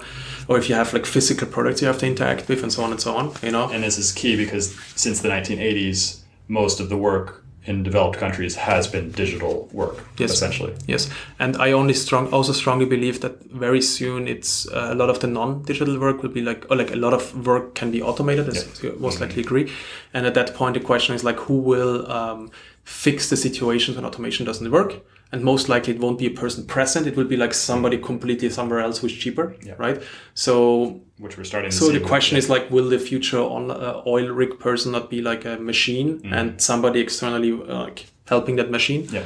or 0.49 0.59
if 0.59 0.69
you 0.69 0.75
have 0.75 0.93
like 0.93 1.07
physical 1.07 1.49
products 1.49 1.81
you 1.81 1.87
have 1.87 1.99
to 1.99 2.07
interact 2.07 2.47
with 2.49 2.63
and 2.63 2.71
so 2.73 2.83
on 2.85 2.91
and 2.91 3.01
so 3.01 3.17
on. 3.17 3.33
You 3.43 3.51
know, 3.53 3.71
And 3.73 3.83
this 3.83 3.97
is 3.99 4.13
key 4.13 4.37
because 4.37 4.75
since 4.95 5.21
the 5.23 5.29
1980s, 5.31 6.21
most 6.49 6.79
of 6.81 6.89
the 6.91 6.97
work 6.97 7.38
in 7.69 7.83
developed 7.83 8.19
countries 8.19 8.57
has 8.57 8.87
been 8.89 9.11
digital 9.13 9.69
work, 9.73 9.97
Yes. 10.19 10.33
essentially. 10.33 10.75
Yes, 10.87 11.09
and 11.39 11.57
I 11.57 11.73
only 11.73 11.95
strong 11.95 12.29
also 12.33 12.53
strongly 12.53 12.87
believe 12.87 13.21
that 13.21 13.35
very 13.67 13.83
soon 13.83 14.27
it's 14.27 14.67
uh, 14.69 14.89
a 14.91 14.95
lot 14.95 15.11
of 15.11 15.19
the 15.21 15.27
non-digital 15.27 15.99
work 16.01 16.23
will 16.23 16.31
be 16.31 16.41
like 16.41 16.67
or 16.71 16.77
like 16.77 16.93
a 16.93 16.97
lot 16.97 17.13
of 17.13 17.47
work 17.47 17.75
can 17.75 17.91
be 17.91 18.01
automated. 18.03 18.49
As 18.49 18.83
you 18.83 18.97
most 18.99 19.21
likely 19.21 19.43
agree, 19.43 19.71
and 20.15 20.27
at 20.27 20.35
that 20.35 20.55
point 20.55 20.75
the 20.75 20.81
question 20.81 21.15
is 21.15 21.23
like 21.25 21.39
who 21.47 21.59
will 21.59 22.11
um, 22.11 22.51
fix 22.85 23.29
the 23.29 23.37
situations 23.37 23.97
when 23.97 24.05
automation 24.07 24.47
doesn't 24.47 24.71
work. 24.71 24.95
And 25.31 25.45
most 25.45 25.69
likely 25.69 25.95
it 25.95 26.01
won't 26.01 26.19
be 26.19 26.27
a 26.27 26.31
person 26.31 26.65
present. 26.67 27.07
It 27.07 27.15
will 27.17 27.25
be 27.27 27.37
like 27.37 27.53
somebody 27.53 27.99
completely 27.99 28.49
somewhere 28.51 28.81
else 28.81 28.99
who's 28.99 29.13
cheaper, 29.13 29.55
Yeah. 29.63 29.75
right? 29.79 30.03
So 30.35 31.01
Which 31.19 31.37
we're 31.37 31.45
starting 31.45 31.71
to 31.71 31.77
so 31.77 31.89
the 31.89 31.99
with- 31.99 32.09
question 32.09 32.39
is 32.39 32.49
like, 32.49 32.71
will 32.71 32.89
the 32.89 32.99
future 32.99 33.41
on 33.41 33.71
uh, 33.71 34.03
oil 34.07 34.29
rig 34.29 34.59
person 34.59 34.93
not 34.93 35.11
be 35.11 35.21
like 35.21 35.45
a 35.45 35.57
machine 35.59 36.23
and 36.33 36.59
somebody 36.61 37.01
externally 37.01 37.53
uh, 37.53 37.85
like 37.85 38.07
helping 38.27 38.57
that 38.57 38.71
machine? 38.71 39.07
Yeah. 39.13 39.25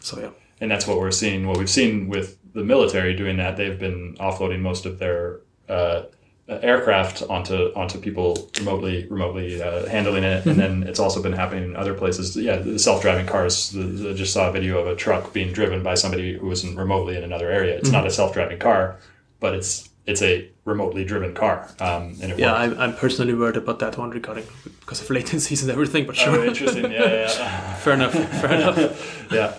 So 0.00 0.18
yeah. 0.20 0.30
and 0.60 0.68
that's 0.70 0.86
what 0.86 0.98
we're 0.98 1.12
seeing. 1.12 1.46
What 1.46 1.58
we've 1.58 1.70
seen 1.70 2.08
with 2.08 2.38
the 2.52 2.64
military 2.64 3.14
doing 3.14 3.36
that, 3.36 3.56
they've 3.56 3.78
been 3.78 4.16
offloading 4.18 4.60
most 4.60 4.84
of 4.86 4.98
their 4.98 5.40
uh, 5.68 6.02
aircraft 6.48 7.22
onto 7.24 7.72
onto 7.74 7.98
people 7.98 8.48
remotely 8.58 9.06
remotely 9.08 9.60
uh, 9.60 9.86
handling 9.86 10.22
it, 10.24 10.46
and 10.46 10.58
then 10.58 10.84
it's 10.84 11.00
also 11.00 11.20
been 11.22 11.32
happening 11.32 11.64
in 11.64 11.76
other 11.76 11.94
places. 11.94 12.36
Yeah, 12.36 12.56
the 12.56 12.78
self 12.78 13.02
driving 13.02 13.26
cars. 13.26 13.70
The, 13.70 13.82
the, 13.82 14.10
I 14.10 14.12
just 14.14 14.32
saw 14.32 14.48
a 14.48 14.52
video 14.52 14.78
of 14.78 14.86
a 14.86 14.94
truck 14.94 15.32
being 15.32 15.52
driven 15.52 15.82
by 15.82 15.94
somebody 15.94 16.38
who 16.38 16.46
was 16.46 16.62
in 16.62 16.76
remotely 16.76 17.16
in 17.16 17.24
another 17.24 17.50
area. 17.50 17.76
It's 17.76 17.90
not 17.90 18.06
a 18.06 18.10
self 18.10 18.32
driving 18.32 18.58
car, 18.58 18.98
but 19.40 19.54
it's 19.54 19.88
it's 20.06 20.22
a 20.22 20.48
remotely 20.64 21.04
driven 21.04 21.34
car, 21.34 21.68
um, 21.80 22.14
and 22.22 22.30
it 22.30 22.38
Yeah. 22.38 22.54
I'm, 22.54 22.78
I'm 22.78 22.94
personally 22.94 23.34
worried 23.34 23.56
about 23.56 23.80
that 23.80 23.98
one 23.98 24.10
regarding 24.10 24.46
because 24.80 25.00
of 25.02 25.08
latencies 25.08 25.62
and 25.62 25.70
everything. 25.70 26.06
But 26.06 26.14
sure, 26.14 26.38
Oh, 26.38 26.44
interesting. 26.44 26.84
Yeah, 26.84 27.02
yeah, 27.04 27.32
yeah. 27.38 27.74
fair 27.82 27.94
enough. 27.94 28.12
Fair 28.12 28.52
enough. 28.54 29.28
yeah, 29.32 29.54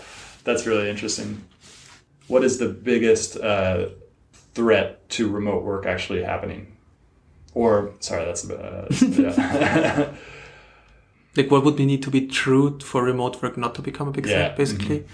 that's 0.46 0.66
really 0.66 0.90
interesting. 0.90 1.44
What 2.28 2.46
is 2.46 2.60
the 2.60 2.70
biggest 2.70 3.36
uh, 3.38 3.90
threat 4.54 5.10
to 5.10 5.30
remote 5.30 5.64
work 5.64 5.86
actually 5.86 6.24
happening? 6.24 6.77
Or 7.58 7.94
sorry, 8.00 8.26
that's 8.26 8.48
uh, 8.48 8.88
yeah. 9.02 10.14
Like, 11.36 11.50
what 11.50 11.64
would 11.66 11.78
we 11.80 11.86
need 11.88 12.04
to 12.04 12.12
be 12.12 12.28
true 12.28 12.78
for 12.80 13.04
remote 13.04 13.42
work 13.42 13.58
not 13.58 13.74
to 13.76 13.82
become 13.82 14.08
a 14.10 14.12
big 14.12 14.28
Yeah, 14.28 14.50
thing? 14.50 14.58
Basically. 14.58 15.06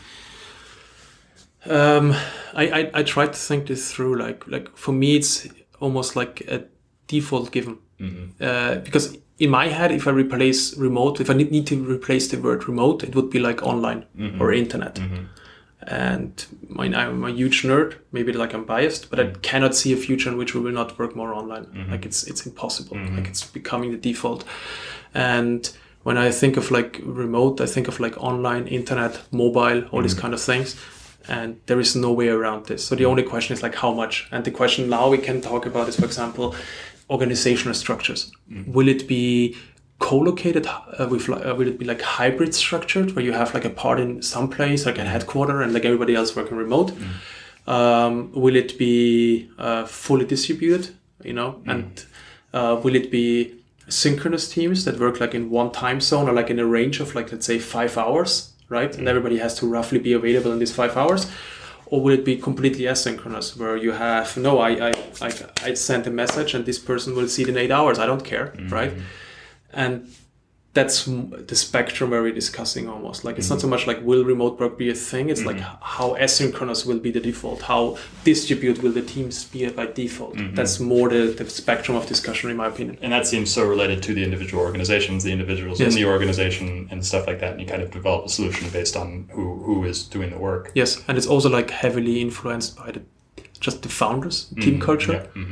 Um, 1.65 2.11
I, 2.53 2.63
I 2.79 2.91
I 2.99 3.03
tried 3.03 3.31
to 3.33 3.39
think 3.39 3.67
this 3.67 3.93
through. 3.93 4.17
Like 4.17 4.45
like 4.47 4.75
for 4.75 4.91
me, 4.91 5.15
it's 5.15 5.47
almost 5.79 6.15
like 6.17 6.41
a 6.47 6.65
default 7.07 7.51
given. 7.51 7.77
Uh, 8.41 8.75
because 8.83 9.17
in 9.39 9.49
my 9.49 9.67
head, 9.69 9.91
if 9.91 10.05
I 10.07 10.11
replace 10.11 10.77
remote, 10.77 11.21
if 11.21 11.29
I 11.29 11.33
need, 11.33 11.51
need 11.51 11.67
to 11.67 11.75
replace 11.95 12.27
the 12.27 12.37
word 12.37 12.67
remote, 12.67 13.03
it 13.03 13.15
would 13.15 13.29
be 13.29 13.39
like 13.39 13.63
online 13.63 14.03
or 14.39 14.51
internet. 14.51 14.99
And 15.87 16.45
I, 16.77 16.85
I'm 16.85 17.23
a 17.23 17.31
huge 17.31 17.63
nerd. 17.63 17.95
Maybe 18.11 18.31
like 18.33 18.53
I'm 18.53 18.65
biased, 18.65 19.09
but 19.09 19.19
I 19.19 19.23
mm. 19.23 19.41
cannot 19.41 19.75
see 19.75 19.93
a 19.93 19.97
future 19.97 20.29
in 20.29 20.37
which 20.37 20.55
we 20.55 20.61
will 20.61 20.71
not 20.71 20.97
work 20.97 21.15
more 21.15 21.33
online. 21.33 21.65
Mm-hmm. 21.65 21.91
Like 21.91 22.05
it's 22.05 22.23
it's 22.23 22.45
impossible. 22.45 22.97
Mm-hmm. 22.97 23.17
Like 23.17 23.27
it's 23.27 23.43
becoming 23.45 23.91
the 23.91 23.97
default. 23.97 24.45
And 25.13 25.69
when 26.03 26.17
I 26.17 26.31
think 26.31 26.57
of 26.57 26.71
like 26.71 27.01
remote, 27.03 27.61
I 27.61 27.65
think 27.65 27.87
of 27.87 27.99
like 27.99 28.17
online, 28.17 28.67
internet, 28.67 29.21
mobile, 29.31 29.87
all 29.91 30.01
these 30.01 30.13
mm-hmm. 30.13 30.21
kind 30.21 30.33
of 30.33 30.41
things. 30.41 30.75
And 31.27 31.59
there 31.67 31.79
is 31.79 31.95
no 31.95 32.11
way 32.11 32.27
around 32.27 32.65
this. 32.65 32.85
So 32.85 32.95
the 32.95 33.05
mm. 33.05 33.11
only 33.11 33.23
question 33.23 33.53
is 33.53 33.63
like 33.63 33.75
how 33.75 33.93
much. 33.93 34.27
And 34.31 34.43
the 34.43 34.51
question 34.51 34.89
now 34.89 35.09
we 35.09 35.17
can 35.17 35.41
talk 35.41 35.65
about 35.65 35.87
is, 35.87 35.95
for 35.95 36.05
example, 36.05 36.55
organizational 37.09 37.73
structures. 37.73 38.31
Mm. 38.51 38.73
Will 38.73 38.89
it 38.89 39.07
be 39.07 39.55
co-located 39.99 40.67
uh, 40.67 41.07
with 41.09 41.27
like, 41.27 41.45
uh, 41.45 41.55
will 41.55 41.67
it 41.67 41.79
be 41.79 41.85
like 41.85 42.01
hybrid 42.01 42.53
structured 42.53 43.15
where 43.15 43.23
you 43.23 43.33
have 43.33 43.53
like 43.53 43.65
a 43.65 43.69
part 43.69 43.99
in 43.99 44.21
some 44.21 44.49
place 44.49 44.85
like 44.85 44.97
a 44.97 45.05
headquarter 45.05 45.61
and 45.61 45.73
like 45.73 45.85
everybody 45.85 46.15
else 46.15 46.35
working 46.35 46.57
remote? 46.57 46.91
Um, 47.65 48.31
will 48.33 48.55
it 48.55 48.77
be 48.77 49.49
uh, 49.57 49.85
fully 49.85 50.25
distributed 50.25 50.89
you 51.23 51.33
know? 51.33 51.61
And 51.65 52.05
uh, 52.53 52.79
will 52.83 52.95
it 52.95 53.09
be 53.09 53.55
synchronous 53.87 54.49
teams 54.49 54.85
that 54.85 54.99
work 54.99 55.19
like 55.19 55.33
in 55.33 55.49
one 55.49 55.71
time 55.71 55.99
zone 56.01 56.29
or 56.29 56.33
like 56.33 56.49
in 56.49 56.59
a 56.59 56.65
range 56.65 56.99
of 56.99 57.15
like 57.15 57.31
let's 57.31 57.45
say 57.45 57.59
five 57.59 57.97
hours 57.97 58.53
right? 58.69 58.97
And 58.97 59.07
everybody 59.07 59.37
has 59.37 59.55
to 59.59 59.67
roughly 59.67 59.99
be 59.99 60.13
available 60.13 60.51
in 60.51 60.59
these 60.59 60.73
five 60.73 60.97
hours. 60.97 61.29
Or 61.85 62.01
will 62.01 62.13
it 62.13 62.25
be 62.25 62.37
completely 62.37 62.85
asynchronous 62.85 63.55
where 63.55 63.77
you 63.77 63.91
have 63.91 64.35
no 64.37 64.59
I 64.59 64.89
I, 64.89 64.91
I, 65.21 65.31
I 65.63 65.73
sent 65.75 66.07
a 66.07 66.09
message 66.09 66.53
and 66.55 66.65
this 66.65 66.79
person 66.79 67.15
will 67.15 67.27
see 67.27 67.43
it 67.43 67.49
in 67.49 67.57
eight 67.57 67.71
hours. 67.71 67.99
I 67.99 68.05
don't 68.05 68.25
care 68.25 68.53
right 68.69 68.93
and 69.73 70.07
that's 70.73 71.05
the 71.05 71.55
spectrum 71.55 72.09
where 72.09 72.23
we're 72.23 72.33
discussing 72.33 72.89
almost 72.89 73.23
like 73.23 73.37
it's 73.37 73.49
not 73.49 73.61
so 73.61 73.65
mm-hmm. 73.65 73.71
much 73.71 73.85
like 73.85 74.01
will 74.01 74.25
remote 74.25 74.59
work 74.59 74.75
be 74.75 74.89
a 74.89 74.95
thing 74.95 75.29
it's 75.29 75.45
like 75.45 75.57
mm-hmm. 75.57 75.75
how 75.81 76.15
asynchronous 76.15 76.83
will 76.85 76.97
be 76.97 77.11
the 77.11 77.19
default 77.19 77.61
how 77.61 77.95
distributed 78.23 78.81
will 78.81 78.91
the 78.91 79.01
teams 79.01 79.45
be 79.45 79.69
by 79.69 79.85
default 79.85 80.35
mm-hmm. 80.35 80.55
that's 80.55 80.79
more 80.79 81.09
the, 81.09 81.27
the 81.37 81.47
spectrum 81.47 81.95
of 81.95 82.07
discussion 82.07 82.49
in 82.49 82.57
my 82.57 82.67
opinion 82.67 82.97
and 83.03 83.13
that 83.13 83.27
seems 83.27 83.53
so 83.53 83.63
related 83.63 84.01
to 84.01 84.13
the 84.13 84.23
individual 84.23 84.63
organizations, 84.63 85.23
the 85.23 85.31
individuals 85.31 85.79
Yes. 85.79 85.95
in 85.95 86.01
the 86.01 86.07
organization, 86.07 86.87
and 86.91 87.05
stuff 87.05 87.27
like 87.27 87.39
that. 87.39 87.51
And 87.53 87.61
you 87.61 87.67
kind 87.67 87.81
of 87.81 87.91
develop 87.91 88.25
a 88.25 88.29
solution 88.29 88.69
based 88.69 88.95
on 88.95 89.27
who 89.31 89.61
who 89.63 89.83
is 89.83 90.03
doing 90.03 90.29
the 90.31 90.37
work. 90.37 90.71
yes 90.73 91.03
and 91.07 91.17
it's 91.17 91.27
also 91.27 91.49
like 91.49 91.69
heavily 91.69 92.21
influenced 92.21 92.77
by 92.77 92.91
the 92.91 93.01
just 93.63 93.81
the 93.81 93.89
founders, 93.89 94.53
team 94.59 94.79
culture. 94.79 95.13
Yeah. 95.35 95.43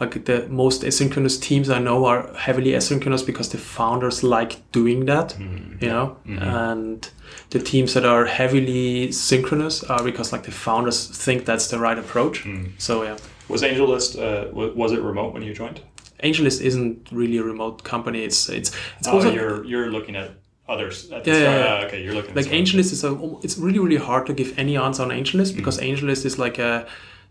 Like 0.00 0.24
the 0.26 0.46
most 0.48 0.82
asynchronous 0.82 1.40
teams 1.40 1.68
I 1.70 1.80
know 1.80 2.04
are 2.06 2.32
heavily 2.34 2.70
asynchronous 2.72 3.26
because 3.26 3.48
the 3.48 3.58
founders 3.58 4.22
like 4.22 4.70
doing 4.70 5.06
that, 5.06 5.36
you 5.38 5.88
know, 5.88 6.16
and 6.26 7.08
the 7.50 7.58
teams 7.58 7.94
that 7.94 8.04
are 8.04 8.24
heavily 8.26 9.10
synchronous 9.12 9.82
are 9.84 10.02
because 10.04 10.32
like 10.32 10.44
the 10.44 10.52
founders 10.52 11.08
think 11.24 11.44
that's 11.44 11.66
the 11.68 11.78
right 11.78 11.98
approach. 11.98 12.46
So 12.78 13.02
yeah. 13.02 13.16
Was 13.48 13.62
AngelList 13.62 14.16
uh, 14.20 14.50
wa- 14.52 14.72
was 14.74 14.92
it 14.92 15.00
remote 15.00 15.32
when 15.34 15.42
you 15.42 15.52
joined? 15.54 15.80
AngelList 16.22 16.60
isn't 16.60 17.08
really 17.10 17.38
a 17.38 17.42
remote 17.42 17.82
company. 17.82 18.22
It's 18.22 18.48
it's 18.48 18.70
it's 18.98 19.08
Oh, 19.08 19.12
also 19.14 19.30
you're 19.32 19.64
you're 19.64 19.90
looking 19.90 20.16
at 20.16 20.30
others. 20.68 21.10
At 21.10 21.26
Yeah, 21.26 21.34
yeah, 21.34 21.56
yeah. 21.58 21.78
Ah, 21.82 21.86
okay, 21.86 22.02
you're 22.04 22.14
looking 22.14 22.34
like 22.36 22.44
the. 22.50 22.56
AngelList 22.56 22.92
is 22.92 23.02
a 23.04 23.12
it's 23.42 23.56
really 23.58 23.78
really 23.78 23.96
hard 24.10 24.26
to 24.26 24.32
give 24.34 24.56
any 24.58 24.76
answer 24.76 25.02
on 25.02 25.08
AngelList 25.10 25.56
because 25.56 25.78
AngelList 25.80 26.24
is 26.24 26.38
like 26.38 26.58
a 26.58 26.86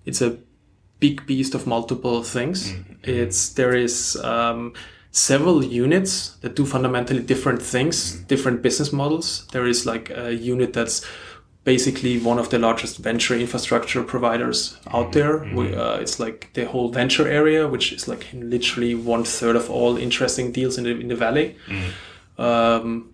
it's 0.06 0.22
a 0.22 0.38
big 1.00 1.26
beast 1.26 1.56
of 1.56 1.68
multiple 1.68 2.24
things. 2.24 2.74
It's 3.04 3.50
there 3.54 3.76
is 3.76 4.16
um, 4.18 4.74
several 5.12 5.64
units 5.64 6.36
that 6.42 6.56
do 6.56 6.66
fundamentally 6.66 7.22
different 7.22 7.62
things, 7.62 8.16
different 8.28 8.62
business 8.62 8.92
models. 8.92 9.48
There 9.52 9.68
is 9.68 9.86
like 9.86 10.10
a 10.10 10.34
unit 10.34 10.74
that's 10.74 11.06
basically 11.64 12.18
one 12.20 12.40
of 12.40 12.50
the 12.50 12.58
largest 12.58 12.98
venture 12.98 13.36
infrastructure 13.36 14.02
providers 14.02 14.78
out 14.94 15.12
there. 15.12 15.44
We, 15.54 15.76
uh, 15.76 15.98
it's 15.98 16.18
like 16.18 16.50
the 16.54 16.66
whole 16.66 16.90
venture 16.90 17.28
area, 17.28 17.68
which 17.68 17.92
is 17.92 18.08
like 18.08 18.26
literally 18.34 18.96
one 18.96 19.24
third 19.26 19.56
of 19.58 19.70
all 19.70 19.98
interesting 19.98 20.52
deals 20.54 20.78
in 20.78 20.86
the 20.86 20.92
in 20.92 21.10
the 21.10 21.16
valley. 21.16 21.58
Um, 22.38 23.14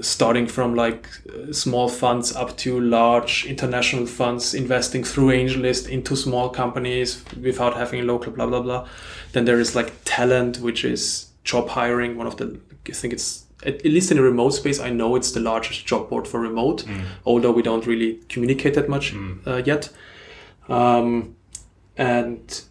starting 0.00 0.46
from 0.46 0.74
like 0.74 1.08
small 1.52 1.88
funds 1.88 2.34
up 2.34 2.56
to 2.56 2.80
large 2.80 3.44
international 3.46 4.06
funds 4.06 4.54
investing 4.54 5.04
through 5.04 5.28
AngelList 5.28 5.88
into 5.88 6.16
small 6.16 6.48
companies 6.48 7.24
without 7.40 7.76
having 7.76 8.00
a 8.00 8.04
local 8.04 8.32
blah 8.32 8.46
blah 8.46 8.60
blah. 8.60 8.88
Then 9.32 9.44
there 9.44 9.60
is 9.60 9.74
like 9.76 9.92
talent, 10.04 10.58
which 10.58 10.84
is 10.84 11.26
job 11.44 11.68
hiring. 11.68 12.16
One 12.16 12.26
of 12.26 12.36
the 12.36 12.58
I 12.88 12.92
think 12.92 13.12
it's 13.12 13.44
at 13.64 13.84
least 13.84 14.10
in 14.10 14.16
the 14.16 14.22
remote 14.22 14.50
space. 14.50 14.80
I 14.80 14.90
know 14.90 15.16
it's 15.16 15.32
the 15.32 15.40
largest 15.40 15.86
job 15.86 16.08
board 16.08 16.26
for 16.26 16.40
remote, 16.40 16.84
although 17.26 17.52
we 17.52 17.62
don't 17.62 17.86
really 17.86 18.20
communicate 18.28 18.74
that 18.74 18.88
much 18.88 19.14
uh, 19.46 19.62
yet. 19.64 19.90
Um, 20.68 21.36
and 21.96 22.62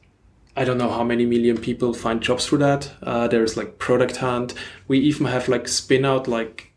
I 0.56 0.66
don't 0.66 0.78
know 0.78 0.90
how 0.90 1.04
many 1.04 1.26
million 1.26 1.58
people 1.58 1.94
find 1.94 2.22
jobs 2.22 2.48
through 2.48 2.58
that. 2.60 2.92
Uh, 3.04 3.28
there's 3.28 3.56
like 3.56 3.78
product 3.78 4.18
hunt. 4.18 4.54
We 4.88 4.98
even 5.00 5.28
have 5.28 5.48
like 5.48 5.68
spin 5.68 6.06
out 6.06 6.28
like 6.28 6.69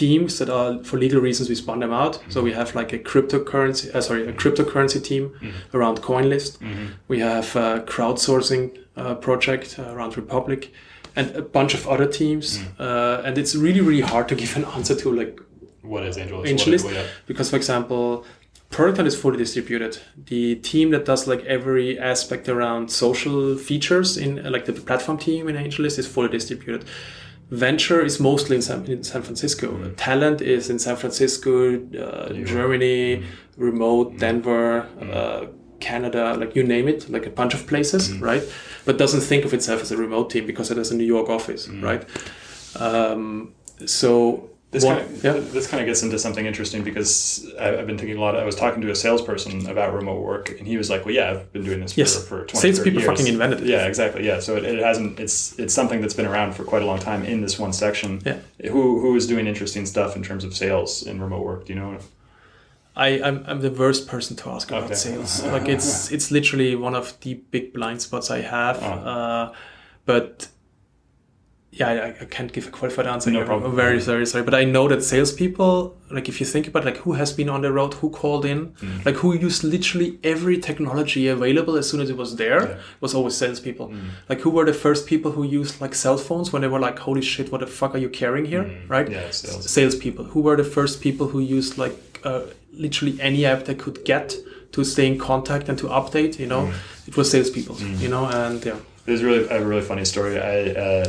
teams 0.00 0.38
that 0.38 0.48
are 0.58 0.70
for 0.88 0.96
legal 1.04 1.20
reasons 1.28 1.48
we 1.48 1.56
spun 1.64 1.78
them 1.84 1.92
out. 2.02 2.14
So 2.32 2.42
we 2.48 2.52
have 2.60 2.68
like 2.80 2.90
a 2.98 2.98
cryptocurrency, 3.10 3.84
uh, 3.94 4.00
sorry, 4.08 4.22
a 4.28 4.32
cryptocurrency 4.42 5.00
team 5.10 5.24
around 5.76 5.96
CoinList. 6.08 6.52
We 7.08 7.18
have 7.30 7.48
a 7.56 7.68
crowdsourcing 7.92 8.62
uh, 8.96 9.14
project 9.26 9.68
uh, 9.78 9.94
around 9.94 10.16
Republic, 10.16 10.60
and 11.18 11.26
a 11.36 11.42
bunch 11.58 11.72
of 11.78 11.82
other 11.94 12.08
teams. 12.20 12.46
Uh, 12.78 13.22
and 13.26 13.38
it's 13.40 13.54
really 13.66 13.82
really 13.88 14.06
hard 14.12 14.26
to 14.28 14.34
give 14.42 14.52
an 14.60 14.64
answer 14.76 14.94
to 15.02 15.08
like 15.20 15.32
What 15.92 16.02
is 16.08 16.16
AngelList? 16.16 16.48
AngelList 16.52 16.84
What, 16.84 16.94
what, 16.94 17.06
because 17.26 17.48
for 17.50 17.56
example 17.62 18.02
product 18.76 18.96
hunt 18.98 19.08
is 19.12 19.16
fully 19.22 19.38
distributed 19.44 19.92
the 20.32 20.42
team 20.70 20.86
that 20.94 21.04
does 21.10 21.22
like 21.32 21.42
every 21.56 21.88
aspect 22.12 22.48
around 22.54 22.82
social 22.90 23.56
features 23.68 24.08
in 24.24 24.30
like 24.54 24.64
the 24.70 24.72
platform 24.88 25.18
team 25.26 25.42
in 25.50 25.54
AngelList 25.64 25.96
is 26.02 26.06
fully 26.14 26.30
distributed 26.38 26.80
venture 27.50 28.00
is 28.04 28.18
mostly 28.20 28.56
in 28.56 28.62
San, 28.62 28.84
in 28.86 29.02
San 29.04 29.22
Francisco. 29.22 29.66
Mm-hmm. 29.68 29.94
talent 29.94 30.40
is 30.40 30.68
in 30.70 30.78
San 30.78 30.96
Francisco 30.96 31.76
uh, 31.76 32.32
Germany 32.44 33.16
Mm-hmm. 33.16 33.62
remote 33.64 34.18
Denver 34.18 34.86
uh, 35.00 35.46
Canada 35.80 36.34
like 36.40 36.54
you 36.56 36.64
name 36.64 36.88
it 36.88 37.08
like 37.08 37.26
a 37.26 37.30
bunch 37.30 37.54
of 37.54 37.66
places 37.66 38.08
Mm-hmm. 38.08 38.24
right? 38.24 38.42
But 38.84 38.98
doesn't 38.98 39.20
think 39.22 39.44
of 39.44 39.52
itself 39.54 39.80
as 39.82 39.90
a 39.92 39.96
remote 39.96 40.30
team 40.30 40.46
because 40.46 40.70
it 40.72 40.76
has 40.76 40.90
a 40.90 40.96
New 40.96 41.04
York 41.16 41.28
office 41.28 41.68
right? 41.68 42.04
Um, 42.78 43.52
so 43.84 44.50
This 44.72 44.84
one- 44.84 44.96
kind 44.98 45.10
of 45.16 45.24
yeah. 45.24 45.32
this 45.32 45.68
kind 45.68 45.80
of 45.80 45.86
gets 45.86 46.02
into 46.02 46.18
something 46.18 46.44
interesting 46.44 46.82
because 46.82 47.50
I've 47.58 47.86
been 47.86 47.96
thinking 47.96 48.16
a 48.16 48.20
lot. 48.20 48.34
Of, 48.34 48.42
I 48.42 48.44
was 48.44 48.56
talking 48.56 48.82
to 48.82 48.90
a 48.90 48.96
salesperson 48.96 49.66
about 49.68 49.94
remote 49.94 50.20
work, 50.22 50.50
and 50.58 50.66
he 50.66 50.76
was 50.76 50.90
like, 50.90 51.04
"Well, 51.06 51.14
yeah, 51.14 51.30
I've 51.30 51.52
been 51.52 51.64
doing 51.64 51.80
this 51.80 51.92
for, 51.94 52.00
Yes. 52.00 52.28
for 52.28 52.44
20, 52.44 52.58
Salespeople 52.58 53.00
30 53.00 53.06
years." 53.06 53.06
fucking 53.06 53.32
invented 53.32 53.60
it. 53.60 53.66
Yeah, 53.68 53.86
exactly. 53.86 54.26
Yeah, 54.26 54.40
so 54.40 54.56
it, 54.56 54.64
it 54.64 54.82
hasn't. 54.82 55.20
It's 55.20 55.56
it's 55.58 55.72
something 55.72 56.00
that's 56.00 56.14
been 56.14 56.26
around 56.26 56.54
for 56.54 56.64
quite 56.64 56.82
a 56.82 56.86
long 56.86 56.98
time 56.98 57.24
in 57.24 57.40
this 57.42 57.58
one 57.60 57.72
section. 57.72 58.20
Yeah. 58.26 58.38
Who 58.70 59.00
who 59.00 59.14
is 59.14 59.26
doing 59.28 59.46
interesting 59.46 59.86
stuff 59.86 60.16
in 60.16 60.22
terms 60.24 60.42
of 60.44 60.54
sales 60.54 61.02
in 61.04 61.22
remote 61.22 61.44
work? 61.44 61.66
Do 61.66 61.72
you 61.72 61.78
know? 61.78 61.98
I, 62.98 63.20
I'm, 63.22 63.44
I'm 63.46 63.60
the 63.60 63.70
worst 63.70 64.08
person 64.08 64.36
to 64.36 64.48
ask 64.50 64.68
about 64.70 64.84
Okay. 64.84 64.94
sales. 64.94 65.42
Like 65.54 65.68
it's 65.68 66.10
it's 66.10 66.30
literally 66.30 66.74
one 66.74 66.94
of 66.96 67.18
the 67.20 67.34
big 67.34 67.72
blind 67.72 68.02
spots 68.02 68.30
I 68.30 68.40
have. 68.40 68.82
Oh. 68.82 68.86
Uh, 68.86 69.52
but 70.06 70.48
yeah, 71.78 71.88
I, 72.06 72.08
I 72.22 72.26
can't 72.34 72.50
give 72.56 72.66
a 72.68 72.70
qualified 72.78 73.06
answer. 73.14 73.30
No 73.30 73.38
here. 73.40 73.46
problem. 73.46 73.70
I'm 73.70 73.76
very 73.76 73.98
very 74.12 74.26
sorry. 74.26 74.44
But 74.48 74.54
I 74.54 74.64
know 74.74 74.84
that 74.88 75.02
salespeople, 75.02 75.74
like 76.10 76.28
if 76.28 76.40
you 76.40 76.46
think 76.46 76.66
about 76.68 76.84
like 76.84 76.98
who 77.04 77.12
has 77.20 77.32
been 77.32 77.48
on 77.48 77.60
the 77.62 77.70
road, 77.78 77.92
who 78.00 78.08
called 78.10 78.44
in, 78.52 78.60
Mm. 78.82 79.04
like 79.06 79.16
who 79.22 79.34
used 79.48 79.62
literally 79.64 80.18
every 80.32 80.56
technology 80.58 81.28
available 81.28 81.76
as 81.76 81.88
soon 81.90 82.00
as 82.00 82.08
it 82.10 82.16
was 82.16 82.36
there, 82.36 82.60
Yeah. 82.62 82.74
Mm. 82.76 83.00
was 83.04 83.14
always 83.14 83.34
salespeople. 83.36 83.86
Like 84.30 84.40
who 84.44 84.50
were 84.56 84.64
the 84.72 84.78
first 84.86 85.06
people 85.06 85.30
who 85.36 85.44
used 85.60 85.74
like 85.84 85.94
cell 85.94 86.18
phones 86.18 86.52
when 86.52 86.62
they 86.62 86.68
were 86.68 86.80
like, 86.88 86.98
holy 86.98 87.22
shit, 87.22 87.52
what 87.52 87.60
the 87.60 87.66
fuck 87.66 87.94
are 87.94 87.98
you 88.06 88.08
carrying 88.08 88.46
here, 88.46 88.64
right? 88.88 89.06
Mm. 89.08 89.12
Yeah, 89.12 89.30
sales. 89.30 89.70
salespeople 89.70 90.24
who 90.32 90.40
were 90.46 90.56
the 90.56 90.70
first 90.78 90.94
people 91.06 91.26
who 91.32 91.40
used 91.58 91.72
like 91.84 91.96
uh, 92.24 92.40
literally 92.72 93.14
any 93.20 93.44
app 93.52 93.64
they 93.68 93.74
could 93.74 93.98
get 94.04 94.26
to 94.72 94.84
stay 94.84 95.06
in 95.06 95.18
contact 95.18 95.68
and 95.70 95.78
to 95.78 95.86
update 96.00 96.38
you 96.38 96.46
know 96.52 96.62
it 97.06 97.16
was 97.16 97.30
salespeople 97.30 97.76
you 98.02 98.08
know 98.14 98.24
and 98.26 98.58
yeah 98.64 98.76
There's 99.06 99.22
really 99.28 99.44
a 99.48 99.60
really 99.70 99.82
funny 99.90 100.04
story. 100.04 100.34
I 100.54 100.56
uh, 100.86 101.04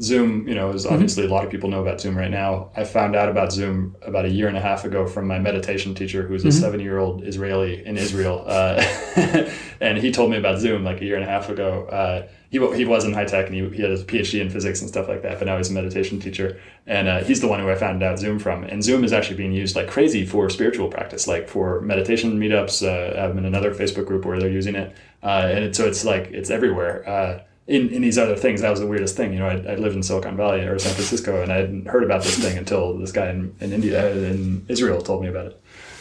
Zoom, 0.00 0.46
you 0.46 0.54
know, 0.54 0.70
is 0.72 0.84
obviously 0.84 1.24
a 1.24 1.28
lot 1.28 1.44
of 1.44 1.50
people 1.50 1.70
know 1.70 1.80
about 1.80 2.00
Zoom 2.02 2.18
right 2.18 2.30
now. 2.30 2.70
I 2.76 2.84
found 2.84 3.16
out 3.16 3.30
about 3.30 3.50
Zoom 3.50 3.96
about 4.02 4.26
a 4.26 4.28
year 4.28 4.46
and 4.46 4.56
a 4.56 4.60
half 4.60 4.84
ago 4.84 5.06
from 5.06 5.26
my 5.26 5.38
meditation 5.38 5.94
teacher, 5.94 6.26
who's 6.26 6.44
a 6.44 6.52
seven-year-old 6.52 7.24
Israeli 7.24 7.84
in 7.86 7.96
Israel, 7.96 8.44
uh, 8.46 8.84
and 9.80 9.96
he 9.96 10.12
told 10.12 10.30
me 10.30 10.36
about 10.36 10.58
Zoom 10.58 10.84
like 10.84 11.00
a 11.00 11.04
year 11.04 11.14
and 11.14 11.24
a 11.24 11.26
half 11.26 11.48
ago. 11.48 11.86
Uh, 11.86 12.28
he 12.50 12.58
he 12.76 12.84
was 12.84 13.06
in 13.06 13.14
high 13.14 13.24
tech 13.24 13.46
and 13.46 13.54
he, 13.54 13.68
he 13.70 13.80
had 13.80 13.90
his 13.90 14.04
PhD 14.04 14.40
in 14.40 14.50
physics 14.50 14.82
and 14.82 14.88
stuff 14.90 15.08
like 15.08 15.22
that, 15.22 15.38
but 15.38 15.46
now 15.46 15.56
he's 15.56 15.70
a 15.70 15.72
meditation 15.72 16.20
teacher, 16.20 16.60
and 16.86 17.08
uh, 17.08 17.24
he's 17.24 17.40
the 17.40 17.48
one 17.48 17.60
who 17.60 17.70
I 17.70 17.74
found 17.74 18.02
out 18.02 18.18
Zoom 18.18 18.38
from. 18.38 18.64
And 18.64 18.84
Zoom 18.84 19.02
is 19.02 19.14
actually 19.14 19.36
being 19.38 19.52
used 19.52 19.76
like 19.76 19.88
crazy 19.88 20.26
for 20.26 20.50
spiritual 20.50 20.88
practice, 20.88 21.26
like 21.26 21.48
for 21.48 21.80
meditation 21.80 22.38
meetups. 22.38 22.86
Uh, 22.86 23.18
I'm 23.18 23.38
in 23.38 23.46
another 23.46 23.74
Facebook 23.74 24.06
group 24.06 24.26
where 24.26 24.38
they're 24.38 24.50
using 24.50 24.74
it, 24.74 24.94
uh, 25.22 25.48
and 25.50 25.64
it, 25.64 25.74
so 25.74 25.86
it's 25.86 26.04
like 26.04 26.26
it's 26.32 26.50
everywhere. 26.50 27.46
In, 27.68 27.88
in 27.88 28.02
these 28.02 28.16
other 28.16 28.36
things, 28.36 28.60
that 28.60 28.70
was 28.70 28.78
the 28.78 28.86
weirdest 28.86 29.16
thing. 29.16 29.32
You 29.32 29.40
know, 29.40 29.48
I, 29.48 29.54
I 29.72 29.74
lived 29.74 29.96
in 29.96 30.02
Silicon 30.04 30.36
Valley 30.36 30.60
or 30.60 30.78
San 30.78 30.94
Francisco, 30.94 31.42
and 31.42 31.50
I 31.52 31.56
hadn't 31.56 31.86
heard 31.88 32.04
about 32.04 32.22
this 32.22 32.38
thing 32.38 32.56
until 32.56 32.96
this 32.96 33.10
guy 33.10 33.28
in, 33.30 33.54
in 33.60 33.72
India, 33.72 34.08
in 34.14 34.64
Israel, 34.68 35.02
told 35.02 35.22
me 35.22 35.28
about 35.28 35.46
it. 35.46 35.60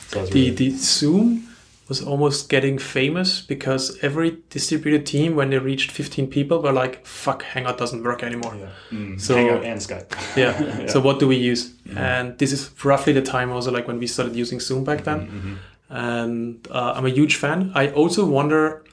So 0.09 0.21
I 0.21 0.25
the 0.25 0.31
really, 0.31 0.49
the 0.51 0.69
zoom 0.71 1.47
was 1.89 2.01
almost 2.03 2.49
getting 2.49 2.77
famous 2.79 3.41
because 3.41 3.97
every 4.03 4.37
distributed 4.49 5.05
team 5.05 5.35
when 5.35 5.49
they 5.51 5.57
reached 5.59 5.91
15 5.91 6.27
people 6.27 6.59
were 6.61 6.71
like 6.71 7.05
fuck 7.05 7.43
hangout 7.43 7.77
doesn't 7.77 8.03
work 8.03 8.23
anymore 8.23 8.55
yeah. 8.59 8.69
Mm, 8.91 9.21
So- 9.21 9.35
Hangout 9.35 9.63
and 9.63 9.79
Skype. 9.79 10.09
yeah. 10.35 10.87
So 10.87 10.99
what 10.99 11.19
do 11.19 11.27
we 11.27 11.35
use? 11.35 11.73
And 11.95 12.37
this 12.39 12.51
is 12.51 12.69
roughly 12.83 13.13
the 13.13 13.21
time 13.21 13.51
also 13.51 13.71
like 13.71 13.87
when 13.87 13.99
we 13.99 14.07
started 14.07 14.35
using 14.35 14.59
Zoom 14.59 14.83
back 14.83 15.03
then. 15.03 15.59
And 15.89 16.67
uh, 16.71 16.93
I'm 16.95 17.05
a 17.05 17.09
huge 17.09 17.35
fan. 17.35 17.71
I 17.75 17.89
also 17.91 18.25
wonder, 18.25 18.83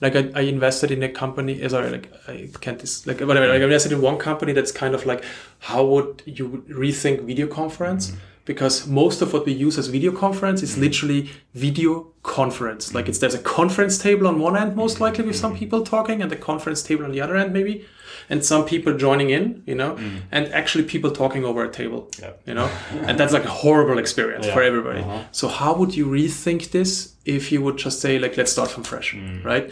like 0.00 0.14
I, 0.16 0.30
I 0.34 0.40
invested 0.42 0.90
in 0.90 1.02
a 1.02 1.08
company. 1.08 1.62
uh, 1.62 1.68
Sorry, 1.68 1.90
like 1.90 2.12
I 2.28 2.48
can't 2.60 2.78
dis- 2.78 3.06
like 3.06 3.20
whatever. 3.20 3.46
Like 3.48 3.60
I 3.60 3.64
invested 3.64 3.92
in 3.92 4.00
one 4.00 4.18
company 4.18 4.52
that's 4.52 4.72
kind 4.72 4.94
of 4.94 5.06
like 5.06 5.24
how 5.60 5.84
would 5.84 6.22
you 6.26 6.64
rethink 6.70 7.22
video 7.22 7.46
conference? 7.46 8.12
Because 8.44 8.86
most 8.86 9.20
of 9.20 9.34
what 9.34 9.44
we 9.44 9.52
use 9.52 9.76
as 9.76 9.88
video 9.88 10.10
conference 10.10 10.62
is 10.62 10.78
literally 10.78 11.30
video 11.54 12.06
conference. 12.22 12.94
Like 12.94 13.06
it's 13.08 13.18
there's 13.18 13.34
a 13.34 13.38
conference 13.58 13.98
table 13.98 14.26
on 14.26 14.38
one 14.40 14.56
end 14.56 14.74
most 14.74 15.00
likely 15.00 15.24
with 15.26 15.36
some 15.36 15.54
people 15.56 15.82
talking, 15.82 16.22
and 16.22 16.30
the 16.30 16.36
conference 16.36 16.82
table 16.82 17.04
on 17.04 17.12
the 17.12 17.20
other 17.20 17.36
end 17.36 17.52
maybe, 17.52 17.84
and 18.30 18.42
some 18.42 18.64
people 18.64 18.94
joining 18.96 19.28
in, 19.30 19.62
you 19.66 19.74
know, 19.74 19.98
and 20.32 20.46
actually 20.60 20.84
people 20.84 21.10
talking 21.10 21.44
over 21.44 21.62
a 21.64 21.70
table 21.70 22.08
Yeah. 22.22 22.30
you 22.46 22.54
know 22.54 22.68
and 23.06 23.18
that's 23.20 23.34
like 23.34 23.44
a 23.44 23.54
horrible 23.64 23.98
experience 23.98 24.46
for 24.46 24.62
everybody 24.62 25.00
Uh-huh. 25.00 25.24
so 25.32 25.48
how 25.48 25.74
would 25.78 25.94
you 25.94 26.06
rethink 26.06 26.70
this 26.70 26.90
if 27.36 27.52
you 27.52 27.58
would 27.64 27.76
just 27.84 27.98
say 28.04 28.12
like 28.24 28.34
let's 28.40 28.52
start 28.56 28.70
from 28.74 28.84
fresh 28.92 29.08
Mm. 29.14 29.44
right 29.52 29.66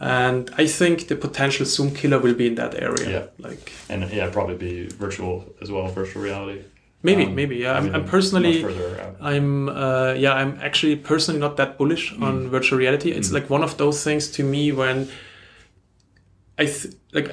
and 0.00 0.42
i 0.62 0.66
think 0.78 0.96
the 1.10 1.16
potential 1.26 1.64
zoom 1.74 1.90
killer 1.98 2.18
will 2.24 2.34
be 2.42 2.46
in 2.50 2.54
that 2.62 2.72
area 2.88 3.08
Yeah. 3.16 3.24
like 3.48 3.64
And 3.90 4.00
yeah, 4.18 4.30
probably 4.36 4.56
be 4.68 4.74
virtual 5.04 5.34
as 5.62 5.68
well, 5.72 5.86
virtual 6.00 6.22
reality. 6.30 6.60
maybe 7.08 7.24
Um, 7.26 7.34
maybe 7.40 7.56
yeah 7.64 7.72
I 7.74 7.78
i'm, 7.78 7.86
I'm 7.96 8.04
personally 8.16 8.56
i'm 9.32 9.48
uh, 9.68 10.12
yeah 10.24 10.34
i'm 10.40 10.52
actually 10.68 10.96
personally 11.10 11.40
not 11.46 11.54
that 11.60 11.70
bullish 11.78 12.04
Mm. 12.14 12.22
on 12.28 12.34
virtual 12.56 12.78
reality 12.84 13.10
it's 13.18 13.30
like 13.36 13.46
one 13.56 13.64
of 13.68 13.72
those 13.82 13.98
things 14.06 14.22
to 14.36 14.42
me 14.54 14.62
when 14.80 14.96
i 16.62 16.64
th- 16.76 16.94
like 17.16 17.28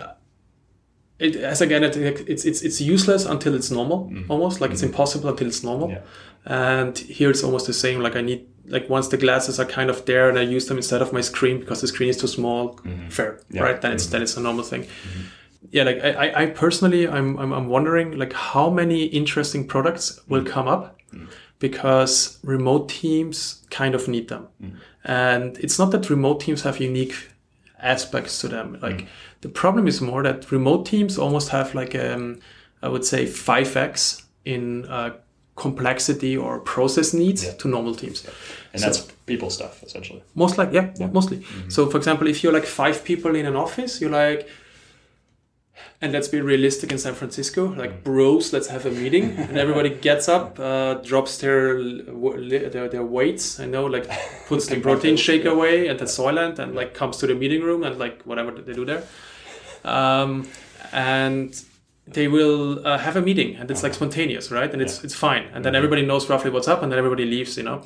it, 1.21 1.35
as 1.35 1.61
again, 1.61 1.83
it, 1.83 1.95
it's 1.97 2.45
it's 2.45 2.61
it's 2.61 2.81
useless 2.81 3.25
until 3.25 3.53
it's 3.55 3.71
normal, 3.71 4.05
mm-hmm. 4.05 4.31
almost 4.31 4.61
like 4.61 4.71
it's 4.71 4.81
mm-hmm. 4.81 4.91
impossible 4.91 5.29
until 5.29 5.47
it's 5.47 5.63
normal. 5.63 5.89
Yeah. 5.89 6.01
And 6.45 6.97
here 6.97 7.29
it's 7.29 7.43
almost 7.43 7.67
the 7.67 7.73
same. 7.73 8.01
Like 8.01 8.15
I 8.15 8.21
need 8.21 8.47
like 8.65 8.89
once 8.89 9.09
the 9.09 9.17
glasses 9.17 9.59
are 9.59 9.65
kind 9.65 9.89
of 9.89 10.05
there 10.05 10.29
and 10.29 10.37
I 10.39 10.41
use 10.41 10.65
them 10.67 10.77
instead 10.77 11.01
of 11.01 11.13
my 11.13 11.21
screen 11.21 11.59
because 11.59 11.81
the 11.81 11.87
screen 11.87 12.09
is 12.09 12.17
too 12.17 12.27
small, 12.27 12.75
mm-hmm. 12.75 13.09
fair, 13.09 13.39
Yeah. 13.49 13.63
right? 13.63 13.79
Then 13.81 13.91
it's 13.93 14.07
then 14.07 14.21
it's 14.21 14.37
a 14.37 14.41
normal 14.41 14.63
thing. 14.63 14.87
Yeah, 15.71 15.83
like 15.83 16.03
I, 16.03 16.11
I- 16.11 16.41
I 16.41 16.45
personally, 16.47 17.07
I'm, 17.07 17.37
I'm 17.37 17.53
I'm 17.53 17.67
wondering 17.67 18.17
like 18.17 18.33
how 18.33 18.69
many 18.69 19.05
interesting 19.05 19.67
products 19.67 20.19
will 20.27 20.43
come 20.43 20.67
up 20.67 20.97
because 21.59 22.39
remote 22.43 22.89
teams 22.89 23.63
kind 23.69 23.93
of 23.93 24.07
need 24.07 24.27
them, 24.27 24.47
and 25.03 25.57
it's 25.59 25.77
not 25.77 25.91
that 25.91 26.09
remote 26.09 26.39
teams 26.39 26.63
have 26.63 26.79
unique 26.79 27.15
aspects 27.81 28.39
to 28.41 28.47
them. 28.47 28.77
Like 28.81 29.07
the 29.41 29.49
problem 29.49 29.87
is 29.87 30.01
more 30.01 30.23
that 30.23 30.51
remote 30.51 30.85
teams 30.85 31.17
almost 31.17 31.49
have 31.49 31.73
like 31.75 31.95
um, 31.95 32.39
I 32.83 32.87
would 32.89 33.05
say 33.05 33.25
five 33.25 33.75
x 33.75 34.23
in 34.45 34.85
uh, 34.85 35.11
complexity 35.55 36.35
or 36.37 36.59
process 36.59 37.13
needs 37.13 37.43
Yeah. 37.43 37.53
to 37.61 37.67
normal 37.67 37.95
teams. 37.95 38.25
And 38.73 38.81
that's 38.81 39.01
people 39.25 39.49
stuff 39.49 39.83
essentially. 39.83 40.21
Most 40.35 40.57
like 40.57 40.71
yeah, 40.73 40.91
mostly. 41.11 41.43
So 41.69 41.87
for 41.89 41.97
example, 41.97 42.27
if 42.27 42.41
you're 42.43 42.53
like 42.53 42.65
five 42.65 43.03
people 43.03 43.35
in 43.35 43.45
an 43.45 43.55
office, 43.55 43.99
you're 44.01 44.11
like, 44.11 44.47
and 46.01 46.11
let's 46.13 46.27
be 46.27 46.41
realistic 46.41 46.91
in 46.91 46.97
San 46.97 47.13
Francisco, 47.13 47.73
like 47.77 48.03
bros, 48.03 48.53
let's 48.53 48.67
have 48.67 48.85
a 48.85 48.91
meeting, 48.91 49.31
and 49.37 49.57
everybody 49.57 49.89
gets 49.89 50.27
up, 50.27 50.59
uh, 50.59 50.95
drops 50.95 51.37
their, 51.39 51.81
their 51.83 52.87
their 52.89 53.03
weights, 53.03 53.59
I 53.59 53.65
know, 53.65 53.85
like 53.85 54.07
puts 54.47 54.67
the 54.67 54.79
protein 54.87 55.15
shake 55.17 55.45
away 55.45 55.87
at 55.89 55.97
the 55.99 56.05
Soylent, 56.05 56.59
and 56.59 56.73
like 56.75 56.93
comes 56.93 57.17
to 57.17 57.27
the 57.27 57.35
meeting 57.35 57.61
room 57.61 57.83
and 57.83 57.97
like 57.99 58.21
whatever 58.23 58.51
they 58.51 58.73
do 58.73 58.85
there, 58.85 59.03
um, 59.83 60.47
and 60.91 61.63
they 62.07 62.27
will 62.27 62.85
uh, 62.85 62.97
have 62.97 63.15
a 63.15 63.21
meeting, 63.21 63.55
and 63.55 63.69
it's 63.71 63.83
like 63.83 63.93
spontaneous, 63.93 64.51
right? 64.51 64.71
And 64.71 64.81
it's 64.81 65.03
it's 65.03 65.15
fine, 65.15 65.43
and 65.53 65.63
then 65.63 65.75
everybody 65.75 66.05
knows 66.05 66.29
roughly 66.29 66.51
what's 66.51 66.67
up, 66.67 66.81
and 66.83 66.91
then 66.91 66.99
everybody 66.99 67.25
leaves, 67.25 67.57
you 67.57 67.63
know? 67.63 67.83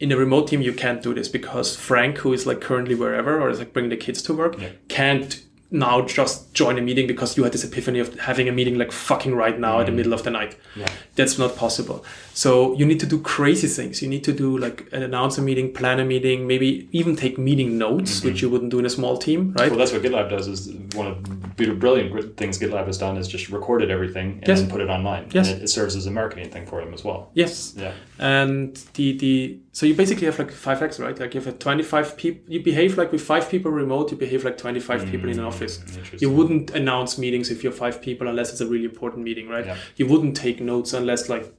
In 0.00 0.10
a 0.10 0.16
remote 0.16 0.48
team 0.48 0.62
you 0.62 0.72
can't 0.72 1.00
do 1.02 1.14
this 1.14 1.28
because 1.28 1.76
Frank, 1.76 2.18
who 2.18 2.32
is 2.32 2.44
like 2.46 2.60
currently 2.60 2.94
wherever 2.94 3.40
or 3.40 3.50
is 3.50 3.58
like 3.58 3.72
bringing 3.72 3.90
the 3.90 3.96
kids 3.96 4.20
to 4.22 4.34
work, 4.34 4.56
can't 4.88 5.40
now 5.72 6.02
just 6.02 6.52
join 6.54 6.78
a 6.78 6.82
meeting 6.82 7.06
because 7.06 7.36
you 7.36 7.44
had 7.44 7.52
this 7.52 7.64
epiphany 7.64 7.98
of 7.98 8.18
having 8.20 8.48
a 8.48 8.52
meeting 8.52 8.76
like 8.76 8.92
fucking 8.92 9.34
right 9.34 9.58
now 9.58 9.80
at 9.80 9.86
the 9.86 9.92
mm. 9.92 9.96
middle 9.96 10.12
of 10.12 10.22
the 10.22 10.30
night. 10.30 10.56
Yeah. 10.76 10.88
That's 11.14 11.38
not 11.38 11.56
possible. 11.56 12.04
So 12.34 12.74
you 12.74 12.86
need 12.86 13.00
to 13.00 13.06
do 13.06 13.20
crazy 13.20 13.68
things. 13.68 14.02
You 14.02 14.08
need 14.08 14.24
to 14.24 14.32
do 14.32 14.58
like 14.58 14.88
an 14.92 15.02
announce 15.02 15.38
a 15.38 15.42
meeting, 15.42 15.72
plan 15.72 16.00
a 16.00 16.04
meeting, 16.04 16.46
maybe 16.46 16.88
even 16.92 17.16
take 17.16 17.38
meeting 17.38 17.78
notes, 17.78 18.18
mm-hmm. 18.18 18.28
which 18.28 18.42
you 18.42 18.50
wouldn't 18.50 18.70
do 18.70 18.78
in 18.78 18.86
a 18.86 18.90
small 18.90 19.16
team, 19.16 19.52
right? 19.58 19.70
Well, 19.70 19.78
that's 19.78 19.92
what 19.92 20.02
GitLab 20.02 20.30
does. 20.30 20.48
Is 20.48 20.68
one 20.94 21.06
of 21.06 21.56
the 21.56 21.72
brilliant 21.74 22.36
things 22.36 22.58
GitLab 22.58 22.86
has 22.86 22.98
done 22.98 23.16
is 23.16 23.28
just 23.28 23.48
recorded 23.48 23.90
everything 23.90 24.38
and 24.38 24.48
Yes. 24.48 24.60
then 24.60 24.70
put 24.70 24.80
it 24.80 24.88
online. 24.88 25.28
Yes. 25.32 25.48
And 25.48 25.60
it, 25.60 25.64
it 25.64 25.68
serves 25.68 25.96
as 25.96 26.06
a 26.06 26.10
marketing 26.10 26.50
thing 26.50 26.66
for 26.66 26.82
them 26.82 26.92
as 26.94 27.04
well. 27.04 27.30
yes. 27.34 27.74
Yeah. 27.76 27.92
And 28.22 28.76
the 28.94 29.18
the 29.18 29.58
so 29.72 29.84
you 29.84 29.94
basically 29.94 30.26
have 30.26 30.38
like 30.38 30.52
5x 30.52 31.00
right? 31.04 31.18
Like 31.18 31.34
you 31.34 31.40
have 31.40 31.52
a 31.52 31.58
25 31.58 32.16
people 32.16 32.52
you 32.52 32.62
behave 32.62 32.96
like 32.96 33.10
with 33.10 33.20
five 33.20 33.48
people 33.50 33.72
remote 33.72 34.12
you 34.12 34.16
behave 34.16 34.44
like 34.44 34.56
25 34.56 35.06
people 35.10 35.28
in 35.28 35.40
an 35.40 35.44
office. 35.44 35.80
You 36.20 36.30
wouldn't 36.30 36.70
announce 36.70 37.18
meetings 37.18 37.50
if 37.50 37.64
you're 37.64 37.72
five 37.72 38.00
people 38.00 38.28
unless 38.28 38.52
it's 38.52 38.60
a 38.60 38.66
really 38.66 38.84
important 38.84 39.24
meeting 39.24 39.48
right? 39.48 39.66
Yeah. 39.66 39.76
you 39.96 40.06
wouldn't 40.06 40.36
take 40.36 40.60
notes 40.60 40.92
unless 40.92 41.28
like 41.28 41.52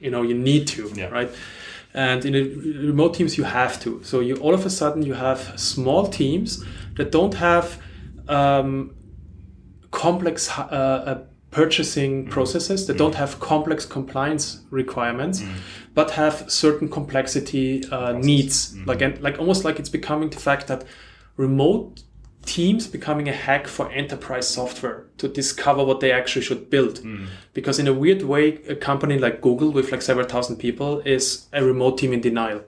you 0.00 0.10
know 0.12 0.22
you 0.22 0.36
need 0.38 0.68
to 0.68 0.88
Yeah. 0.94 1.08
right? 1.08 1.30
And 1.94 2.24
in 2.24 2.34
a, 2.36 2.42
remote 2.86 3.14
teams 3.14 3.36
you 3.36 3.44
have 3.44 3.80
to. 3.80 4.00
So 4.04 4.20
you 4.20 4.36
all 4.36 4.54
of 4.54 4.64
a 4.64 4.70
sudden 4.70 5.02
you 5.02 5.14
have 5.14 5.40
small 5.58 6.06
teams 6.06 6.64
that 6.96 7.10
don't 7.10 7.34
have 7.34 7.66
um, 8.28 8.94
complex 9.90 10.48
uh, 10.48 10.62
uh, 10.62 11.22
purchasing 11.50 12.22
mm-hmm. 12.22 12.30
processes 12.30 12.86
that 12.86 12.94
mm-hmm. 12.94 12.98
don't 12.98 13.14
have 13.14 13.40
complex 13.40 13.86
compliance 13.86 14.60
requirements 14.70 15.40
mm-hmm. 15.40 15.56
but 15.94 16.10
have 16.12 16.50
certain 16.50 16.88
complexity 16.88 17.84
uh, 17.90 18.12
needs. 18.12 18.76
Like 18.86 19.00
and 19.00 19.20
like 19.20 19.38
almost 19.38 19.64
like 19.64 19.78
it's 19.78 19.88
becoming 19.88 20.30
the 20.30 20.40
fact 20.40 20.66
that 20.66 20.84
remote 21.36 22.02
teams 22.44 22.86
becoming 22.86 23.28
a 23.28 23.32
hack 23.32 23.66
for 23.66 23.90
enterprise 23.90 24.48
software 24.48 25.04
to 25.18 25.28
discover 25.28 25.84
what 25.84 26.00
they 26.00 26.10
actually 26.12 26.42
should 26.42 26.70
build. 26.70 27.00
Because 27.52 27.78
in 27.78 27.86
a 27.86 27.92
weird 27.92 28.22
way 28.22 28.56
a 28.68 28.74
company 28.74 29.18
like 29.18 29.40
google 29.40 29.70
with 29.70 29.90
like 29.92 30.02
several 30.02 30.26
thousand 30.26 30.56
people 30.56 31.00
is 31.00 31.46
a 31.52 31.62
remote 31.64 31.98
team 31.98 32.12
in 32.12 32.20
denial. 32.20 32.62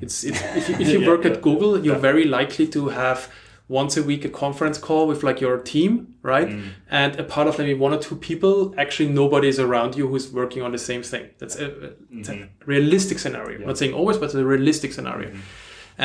It's, 0.00 0.24
it's 0.24 0.40
if 0.56 0.68
you, 0.68 0.74
if 0.76 0.88
you 0.92 1.00
Yeah, 1.00 1.08
work 1.08 1.24
yeah, 1.24 1.32
at 1.32 1.42
google 1.42 1.84
you're 1.84 1.98
very 2.10 2.24
likely 2.24 2.66
to 2.68 2.88
have 2.88 3.30
once 3.70 3.96
a 4.00 4.02
week 4.10 4.22
a 4.24 4.28
conference 4.44 4.76
call 4.86 5.06
with 5.10 5.20
like 5.28 5.40
your 5.40 5.56
team, 5.74 5.90
right? 6.32 6.48
Mm. 6.48 6.62
And 6.90 7.10
a 7.20 7.22
part 7.34 7.46
of 7.48 7.56
maybe 7.58 7.74
one 7.86 7.92
or 7.96 8.00
two 8.08 8.16
people, 8.16 8.74
actually 8.82 9.08
nobody 9.22 9.48
is 9.48 9.58
around 9.66 9.90
you 9.98 10.04
who's 10.10 10.26
working 10.40 10.62
on 10.66 10.72
the 10.72 10.78
same 10.90 11.02
thing. 11.12 11.24
That's 11.38 11.56
a, 11.56 11.66
a 11.66 11.90
Mm-hmm. 12.10 12.44
realistic 12.66 13.18
scenario. 13.24 13.54
I'm 13.60 13.66
not 13.66 13.78
saying 13.78 13.94
always, 13.94 14.16
but 14.18 14.24
it's 14.26 14.34
a 14.34 14.44
realistic 14.44 14.92
scenario. 14.92 15.28
Mm-hmm. 15.30 15.40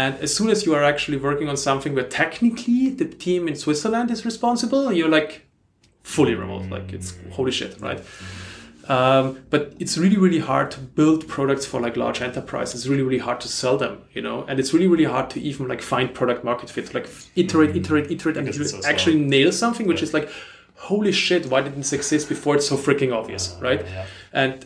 And 0.01 0.11
as 0.25 0.31
soon 0.37 0.49
as 0.53 0.59
you 0.65 0.71
are 0.77 0.83
actually 0.93 1.17
working 1.29 1.47
on 1.49 1.57
something 1.57 1.95
where 1.95 2.07
technically 2.23 2.81
the 3.01 3.05
team 3.25 3.41
in 3.47 3.55
Switzerland 3.55 4.11
is 4.11 4.25
responsible, 4.31 4.83
you're 4.97 5.13
like 5.19 5.31
fully 6.03 6.35
remote. 6.43 6.65
Like 6.75 6.87
it's 6.97 7.09
Mm-hmm. 7.13 7.31
holy 7.37 7.51
shit, 7.59 7.71
right? 7.87 7.99
Um, 8.87 9.43
but 9.49 9.73
it's 9.79 9.97
really, 9.97 10.17
really 10.17 10.39
hard 10.39 10.69
to 10.71 10.79
build 10.79 11.27
products 11.27 11.65
for 11.65 11.81
like 11.81 11.97
large 11.97 12.21
enterprises. 12.21 12.81
It's 12.81 12.87
really, 12.87 13.01
really 13.01 13.19
hard 13.19 13.41
to 13.41 13.47
sell 13.47 13.77
them, 13.77 14.03
you 14.13 14.21
know, 14.21 14.45
and 14.47 14.59
it's 14.59 14.73
really, 14.73 14.87
really 14.87 15.05
hard 15.05 15.29
to 15.31 15.41
even 15.41 15.67
like 15.67 15.81
find 15.81 16.13
product 16.13 16.43
market 16.43 16.69
fit, 16.69 16.93
like 16.93 17.09
iterate, 17.35 17.71
mm-hmm. 17.71 17.79
iterate, 17.79 18.11
iterate, 18.11 18.37
and 18.37 18.53
so 18.53 18.63
slow. 18.63 18.81
actually 18.87 19.19
nail 19.19 19.51
something, 19.51 19.87
which 19.87 20.03
is 20.03 20.13
like, 20.13 20.29
holy 20.75 21.11
shit, 21.11 21.47
why 21.47 21.61
didn't 21.61 21.77
this 21.77 21.93
exist 21.93 22.29
before? 22.29 22.55
It's 22.55 22.67
so 22.67 22.77
freaking 22.77 23.13
obvious, 23.13 23.57
right? 23.59 23.83
yeah. 23.85 24.05
And 24.33 24.65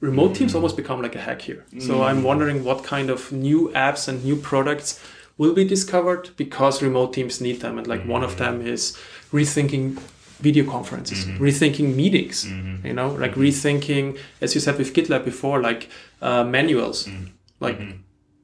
remote 0.00 0.36
teams 0.36 0.50
mm-hmm. 0.50 0.58
almost 0.58 0.76
become 0.76 1.02
like 1.02 1.16
a 1.16 1.20
hack 1.20 1.42
here. 1.42 1.64
So 1.80 1.94
mm-hmm. 1.94 2.02
I'm 2.02 2.22
wondering 2.22 2.62
what 2.62 2.84
kind 2.84 3.10
of 3.10 3.32
new 3.32 3.70
apps 3.70 4.06
and 4.06 4.24
new 4.24 4.36
products 4.36 5.02
will 5.36 5.54
be 5.54 5.64
discovered 5.64 6.30
because 6.36 6.82
remote 6.82 7.12
teams 7.12 7.40
need 7.40 7.60
them. 7.60 7.78
And 7.78 7.86
like 7.86 8.04
one 8.04 8.22
of 8.22 8.36
them 8.36 8.60
is 8.60 8.96
rethinking 9.32 10.00
video 10.40 10.64
conferences, 10.70 11.24
rethinking 11.38 11.94
meetings, 11.94 12.46
you 12.84 12.92
know, 12.92 13.08
like 13.10 13.34
rethinking, 13.34 14.16
as 14.40 14.54
you 14.54 14.60
said 14.60 14.78
with 14.78 14.94
GitLab 14.94 15.24
before, 15.24 15.60
like 15.60 15.88
uh, 16.22 16.44
manuals. 16.44 17.08
Like 17.60 17.78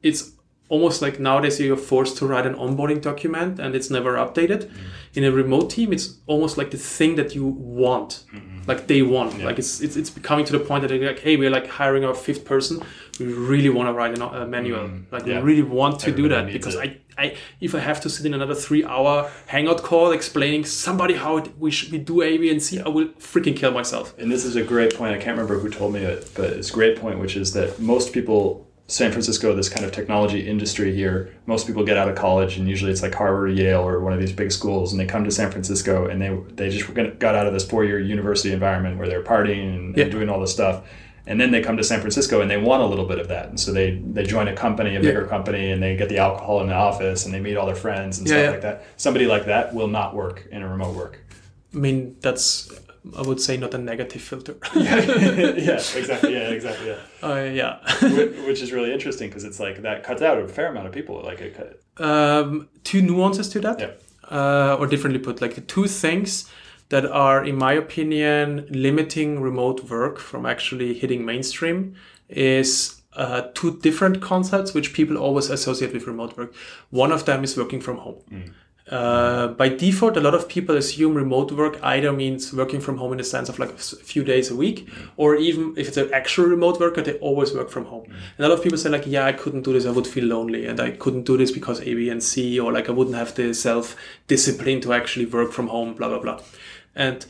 it's 0.03 0.33
almost 0.69 1.03
like 1.03 1.21
nowadays 1.21 1.61
you're 1.61 1.77
forced 1.77 2.17
to 2.19 2.27
write 2.27 2.47
an 2.47 2.55
onboarding 2.55 3.01
document 3.01 3.61
and 3.61 3.75
it's 3.75 3.91
never 3.91 4.15
updated. 4.17 4.71
In 5.15 5.23
a 5.23 5.31
remote 5.31 5.71
team, 5.71 5.93
it's 5.93 6.19
almost 6.27 6.59
like 6.59 6.71
the 6.73 6.79
thing 6.79 7.15
that 7.17 7.35
you 7.37 7.45
want, 7.47 8.25
like 8.67 8.89
day 8.89 9.03
one. 9.03 9.29
Like 9.45 9.59
it's, 9.61 9.81
it's 9.81 9.97
it's 9.97 10.11
becoming 10.11 10.45
to 10.47 10.53
the 10.59 10.65
point 10.69 10.83
that 10.83 10.89
they're 10.89 11.07
like, 11.07 11.21
hey, 11.21 11.37
we're 11.37 11.51
like 11.59 11.69
hiring 11.69 12.05
our 12.05 12.15
fifth 12.15 12.45
person. 12.45 12.83
We 13.21 13.27
really 13.27 13.69
want 13.69 13.87
to 13.89 13.93
write 13.93 14.19
a 14.19 14.25
uh, 14.43 14.47
manual. 14.47 14.91
Like 15.13 15.27
Yeah. 15.27 15.37
we 15.37 15.43
really 15.53 15.63
want 15.63 16.01
to 16.01 16.11
do 16.11 16.29
that 16.31 16.53
because 16.53 16.75
it. 16.75 16.81
I, 16.85 16.97
I 17.19 17.37
if 17.61 17.75
I 17.75 17.81
have 17.81 18.01
to 18.03 18.11
sit 18.11 18.27
in 18.27 18.35
another 18.35 18.55
three 18.55 18.85
hour 18.85 19.31
hangout 19.47 19.83
call 19.83 20.13
explaining 20.13 20.65
somebody 20.65 21.15
how 21.15 21.37
it, 21.39 21.59
we 21.59 21.71
should 21.71 21.93
we 21.93 21.99
do 21.99 22.23
A, 22.23 22.37
B, 22.39 22.51
and 22.51 22.63
C, 22.63 22.81
I 22.81 22.89
will 22.89 23.09
freaking 23.19 23.57
kill 23.57 23.71
myself. 23.73 24.15
And 24.19 24.31
this 24.31 24.45
is 24.45 24.57
a 24.57 24.63
great 24.63 24.95
point. 24.97 25.13
I 25.15 25.19
can't 25.19 25.37
remember 25.37 25.59
who 25.59 25.71
told 25.71 25.93
me 25.93 26.01
it, 26.01 26.31
but 26.35 26.51
it's 26.51 26.71
a 26.71 26.73
great 26.73 26.99
point, 26.99 27.19
which 27.19 27.37
is 27.37 27.53
that 27.53 27.79
most 27.81 28.13
people, 28.13 28.67
San 28.87 29.11
Francisco, 29.13 29.55
this 29.55 29.69
kind 29.69 29.85
of 29.87 29.93
technology 29.93 30.47
industry 30.47 30.95
here, 30.95 31.35
most 31.47 31.67
people 31.67 31.85
get 31.85 31.97
out 31.97 32.09
of 32.09 32.17
college, 32.17 32.59
and 32.59 32.69
usually 32.69 32.91
it's 32.93 33.03
like 33.03 33.15
Harvard 33.15 33.51
or 33.51 33.53
Yale 33.53 33.81
or 33.81 34.01
one 34.01 34.13
of 34.13 34.21
these 34.21 34.33
big 34.33 34.53
schools, 34.53 34.93
and 34.93 35.01
they 35.01 35.07
come 35.07 35.25
to 35.25 35.31
San 35.31 35.51
Francisco, 35.51 36.07
and 36.07 36.21
they 36.21 36.37
they 36.55 36.69
just 36.71 36.93
got 36.95 37.35
out 37.35 37.47
of 37.47 37.53
this 37.53 37.65
four 37.65 37.85
year 37.85 37.99
university 37.99 38.53
environment 38.53 38.99
where 38.99 39.09
they're 39.09 39.23
partying 39.23 39.75
and, 39.75 39.97
Yeah. 39.97 40.05
and 40.05 40.13
doing 40.13 40.29
all 40.29 40.41
this 40.41 40.53
stuff. 40.53 40.85
And 41.27 41.41
then 41.41 41.51
they 41.53 41.63
come 41.63 41.77
to 41.79 41.85
San 41.85 42.01
Francisco 42.01 42.43
and 42.43 42.51
they 42.51 42.59
want 42.59 42.83
a 42.83 42.87
little 42.87 43.07
bit 43.07 43.19
of 43.19 43.29
that. 43.29 43.49
And 43.49 43.59
so 43.59 43.73
they, 43.73 43.93
they 44.13 44.25
join 44.25 44.47
a 44.49 44.55
company, 44.55 44.95
a 44.97 45.01
bigger 45.01 45.27
company, 45.27 45.71
and 45.71 45.83
they 45.83 45.97
get 45.97 46.11
the 46.11 46.19
alcohol 46.19 46.61
in 46.61 46.67
the 46.69 46.75
office 46.75 47.25
and 47.25 47.33
they 47.33 47.41
meet 47.41 47.57
all 47.57 47.65
their 47.67 47.75
friends 47.75 48.19
and 48.19 48.29
Yeah, 48.29 48.35
stuff 48.35 48.45
yeah. 48.45 48.51
like 48.51 48.61
that. 48.63 48.85
Somebody 48.99 49.27
like 49.27 49.47
that 49.47 49.75
will 49.75 49.89
not 49.89 50.15
work 50.15 50.47
in 50.53 50.61
a 50.63 50.69
remote 50.69 50.95
work. 50.95 51.25
I 51.75 51.79
mean, 51.79 52.17
that's 52.21 52.71
I 53.17 53.23
would 53.23 53.41
say 53.41 53.57
not 53.57 53.73
a 53.75 53.79
negative 53.79 54.21
filter. 54.23 54.57
yeah, 54.75 54.97
exactly. 55.97 56.33
Yeah, 56.35 56.51
exactly. 56.51 56.89
Yeah. 56.89 56.99
uh, 57.29 57.35
yeah. 57.45 57.79
Wh- 58.01 58.47
which 58.47 58.61
is 58.63 58.73
really 58.73 58.93
interesting 58.93 59.29
because 59.29 59.45
it's 59.45 59.61
like 59.61 59.83
that 59.83 60.05
cuts 60.05 60.21
out 60.23 60.39
a 60.39 60.47
fair 60.49 60.69
amount 60.69 60.87
of 60.87 60.93
people. 60.93 61.23
Like 61.23 61.41
it 61.41 61.55
cut, 61.57 61.81
um, 62.07 62.69
two 62.83 63.01
nuances 63.03 63.49
to 63.51 63.61
that, 63.61 63.81
Yeah. 63.81 63.91
uh, 64.31 64.77
or 64.79 64.87
differently 64.87 65.21
put, 65.21 65.41
like 65.41 65.55
the 65.55 65.61
two 65.63 65.87
things 65.87 66.51
that 66.89 67.07
are, 67.07 67.45
in 67.45 67.57
my 67.57 67.73
opinion, 67.73 68.67
limiting 68.71 69.41
remote 69.41 69.85
work 69.85 70.19
from 70.19 70.47
actually 70.47 70.95
hitting 70.95 71.25
mainstream 71.25 71.95
is 72.29 73.03
uh, 73.15 73.43
two 73.55 73.79
different 73.79 74.21
concepts 74.21 74.75
which 74.75 74.93
people 74.93 75.17
always 75.17 75.51
associate 75.51 75.93
with 75.93 76.07
remote 76.07 76.37
work. 76.37 76.55
One 76.91 77.13
of 77.13 77.25
them 77.25 77.45
is 77.45 77.57
working 77.57 77.81
from 77.81 77.99
home. 77.99 78.23
Uh, 78.91 79.49
by 79.49 79.67
default, 79.67 80.15
a 80.15 80.21
lot 80.21 80.35
of 80.35 80.47
people 80.47 80.77
assume 80.77 81.15
remote 81.15 81.51
work 81.53 81.79
either 81.83 82.13
means 82.13 82.53
working 82.53 82.81
from 82.81 82.99
home 82.99 83.13
in 83.13 83.19
the 83.19 83.25
sense 83.25 83.49
of 83.49 83.59
like 83.59 83.71
a 83.71 83.79
few 83.79 84.23
days 84.23 84.51
a 84.51 84.55
week, 84.55 84.87
or 85.17 85.37
even 85.37 85.73
if 85.79 85.89
it's 85.89 85.97
an 85.97 86.13
actual 86.13 86.45
remote 86.45 86.79
worker, 86.79 87.01
they 87.01 87.15
always 87.21 87.55
work 87.55 87.71
from 87.71 87.87
home. 87.87 88.05
And 88.37 88.45
a 88.45 88.49
lot 88.49 88.59
of 88.59 88.63
people 88.63 88.77
say 88.77 88.91
like, 88.91 89.07
yeah, 89.07 89.25
I 89.25 89.33
couldn't 89.33 89.63
do 89.63 89.73
this, 89.73 89.87
I 89.87 89.91
would 89.91 90.07
feel 90.07 90.25
lonely, 90.25 90.67
and 90.67 90.79
I 90.81 90.91
couldn't 90.91 91.25
do 91.25 91.39
this 91.39 91.51
because 91.51 91.81
A, 91.81 91.95
B, 91.95 92.11
and 92.11 92.23
C, 92.23 92.61
or 92.61 92.73
like 92.73 92.91
I 92.91 92.93
wouldn't 92.93 93.17
have 93.17 93.35
the 93.35 93.55
self 93.55 93.97
discipline 94.27 94.83
to 94.83 94.93
actually 94.93 95.27
work 95.27 95.53
from 95.53 95.69
home, 95.69 95.95
blah 95.95 96.11
blah 96.11 96.21
blah. 96.21 96.41
And 96.95 97.27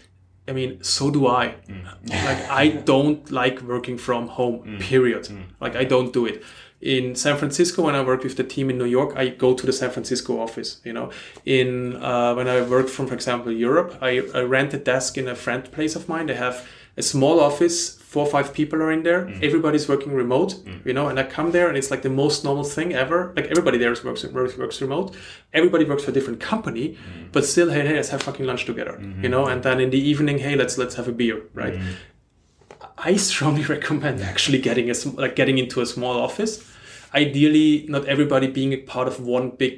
I 0.46 0.52
mean, 0.52 0.82
so 0.82 1.10
do 1.10 1.26
I. 1.26 1.54
Mm. 1.68 1.84
like, 2.10 2.50
I 2.50 2.68
don't 2.68 3.30
like 3.30 3.62
working 3.62 3.96
from 3.96 4.28
home, 4.28 4.62
mm. 4.62 4.80
period. 4.80 5.24
Mm. 5.24 5.44
Like, 5.60 5.74
I 5.74 5.84
don't 5.84 6.12
do 6.12 6.26
it. 6.26 6.42
In 6.82 7.14
San 7.14 7.38
Francisco, 7.38 7.82
when 7.82 7.94
I 7.94 8.02
work 8.02 8.24
with 8.24 8.36
the 8.36 8.44
team 8.44 8.68
in 8.68 8.76
New 8.76 8.84
York, 8.84 9.16
I 9.16 9.28
go 9.28 9.54
to 9.54 9.64
the 9.64 9.72
San 9.72 9.90
Francisco 9.90 10.38
office. 10.38 10.82
You 10.84 10.92
know, 10.92 11.10
in 11.46 11.96
uh, 11.96 12.34
when 12.34 12.46
I 12.46 12.60
work 12.60 12.88
from, 12.88 13.06
for 13.06 13.14
example, 13.14 13.50
Europe, 13.50 13.96
I, 14.02 14.22
I 14.34 14.42
rent 14.42 14.74
a 14.74 14.78
desk 14.78 15.16
in 15.16 15.26
a 15.26 15.34
friend 15.34 15.70
place 15.72 15.96
of 15.96 16.10
mine. 16.10 16.26
They 16.26 16.34
have 16.34 16.68
a 16.98 17.02
small 17.02 17.40
office, 17.40 17.94
four 18.14 18.24
or 18.26 18.30
five 18.36 18.48
people 18.58 18.78
are 18.84 18.92
in 18.96 19.02
there. 19.08 19.20
Everybody's 19.48 19.86
working 19.92 20.12
remote, 20.22 20.50
you 20.88 20.94
know, 20.96 21.06
and 21.10 21.16
I 21.22 21.24
come 21.36 21.48
there 21.56 21.66
and 21.70 21.76
it's 21.80 21.90
like 21.94 22.02
the 22.08 22.14
most 22.24 22.36
normal 22.48 22.66
thing 22.76 22.88
ever. 23.04 23.18
Like 23.36 23.46
everybody 23.54 23.78
there 23.82 23.92
is 23.96 24.00
works 24.08 24.22
works, 24.38 24.54
works 24.62 24.78
remote. 24.86 25.08
Everybody 25.60 25.84
works 25.90 26.02
for 26.04 26.10
a 26.14 26.16
different 26.18 26.40
company, 26.52 26.86
but 27.34 27.42
still, 27.52 27.68
hey, 27.74 27.82
hey, 27.88 27.94
let's 28.00 28.10
have 28.14 28.22
fucking 28.28 28.46
lunch 28.50 28.62
together, 28.70 28.94
you 29.24 29.28
know. 29.34 29.44
And 29.50 29.58
then 29.66 29.76
in 29.84 29.90
the 29.96 30.02
evening, 30.12 30.36
hey, 30.46 30.54
let's 30.62 30.74
let's 30.82 30.94
have 30.98 31.08
a 31.14 31.16
beer, 31.20 31.38
right? 31.62 31.74
I 33.10 33.16
strongly 33.16 33.64
recommend 33.76 34.16
actually 34.32 34.60
getting 34.68 34.86
a 34.90 34.94
like 35.22 35.34
getting 35.40 35.56
into 35.64 35.76
a 35.80 35.86
small 35.94 36.14
office. 36.28 36.52
Ideally, 37.22 37.86
not 37.94 38.02
everybody 38.14 38.46
being 38.60 38.72
a 38.72 38.80
part 38.92 39.06
of 39.10 39.14
one 39.36 39.46
big 39.62 39.74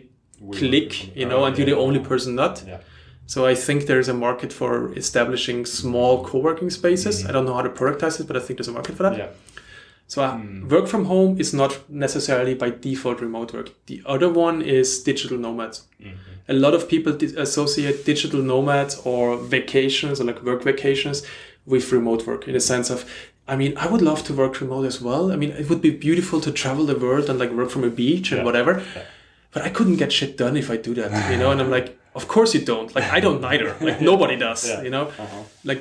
clique, 0.58 0.96
you 1.20 1.26
know, 1.30 1.38
Oh, 1.40 1.44
and 1.46 1.56
you're 1.56 1.70
the 1.74 1.76
only 1.86 2.00
person 2.10 2.30
not. 2.42 2.54
Yeah. 2.66 2.80
So 3.26 3.44
I 3.44 3.54
think 3.54 3.86
there's 3.86 4.08
a 4.08 4.14
market 4.14 4.52
for 4.52 4.96
establishing 4.96 5.66
small 5.66 6.24
co-working 6.24 6.70
spaces. 6.70 7.18
Mm-hmm. 7.18 7.28
I 7.28 7.32
don't 7.32 7.44
know 7.44 7.54
how 7.54 7.62
to 7.62 7.70
productize 7.70 8.20
it, 8.20 8.26
but 8.28 8.36
I 8.36 8.40
think 8.40 8.58
there's 8.58 8.68
a 8.68 8.72
market 8.72 8.96
for 8.96 9.02
that. 9.02 9.18
Yeah. 9.18 9.28
So 10.08 10.22
uh, 10.22 10.36
hmm. 10.36 10.68
work 10.68 10.86
from 10.86 11.06
home 11.06 11.40
is 11.40 11.52
not 11.52 11.90
necessarily 11.90 12.54
by 12.54 12.70
default 12.70 13.20
remote 13.20 13.52
work. 13.52 13.70
The 13.86 14.02
other 14.06 14.28
one 14.28 14.62
is 14.62 15.02
digital 15.02 15.36
nomads. 15.36 15.82
Mm-hmm. 16.00 16.16
A 16.48 16.54
lot 16.54 16.74
of 16.74 16.88
people 16.88 17.12
di- 17.12 17.34
associate 17.36 18.04
digital 18.04 18.40
nomads 18.40 19.00
or 19.04 19.36
vacations 19.36 20.20
or 20.20 20.24
like 20.24 20.44
work 20.44 20.62
vacations 20.62 21.26
with 21.66 21.90
remote 21.90 22.24
work 22.24 22.46
in 22.46 22.54
the 22.54 22.60
sense 22.60 22.88
of, 22.88 23.10
I 23.48 23.56
mean, 23.56 23.76
I 23.76 23.88
would 23.88 24.02
love 24.02 24.22
to 24.24 24.32
work 24.32 24.60
remote 24.60 24.84
as 24.84 25.00
well. 25.00 25.32
I 25.32 25.36
mean, 25.36 25.50
it 25.50 25.68
would 25.68 25.82
be 25.82 25.90
beautiful 25.90 26.40
to 26.42 26.52
travel 26.52 26.86
the 26.86 26.96
world 26.96 27.28
and 27.28 27.40
like 27.40 27.50
work 27.50 27.70
from 27.70 27.82
a 27.82 27.90
beach 27.90 28.30
and 28.30 28.38
Yeah. 28.38 28.44
whatever. 28.44 28.84
But 29.50 29.62
I 29.62 29.70
couldn't 29.70 29.96
get 29.96 30.12
shit 30.12 30.36
done 30.36 30.56
if 30.56 30.70
I 30.70 30.76
do 30.76 30.94
that, 30.94 31.32
you 31.32 31.38
know. 31.38 31.50
And 31.50 31.60
I'm 31.60 31.70
like, 31.70 31.98
of 32.16 32.26
course 32.28 32.54
you 32.58 32.64
don't. 32.64 32.94
Like 32.96 33.08
I 33.16 33.20
don't 33.20 33.40
neither. 33.40 33.68
Like 33.88 34.00
nobody 34.00 34.36
does, 34.36 34.68
Yeah. 34.68 34.82
you 34.82 34.90
know. 34.90 35.06
Uh-huh. 35.18 35.42
Like 35.64 35.80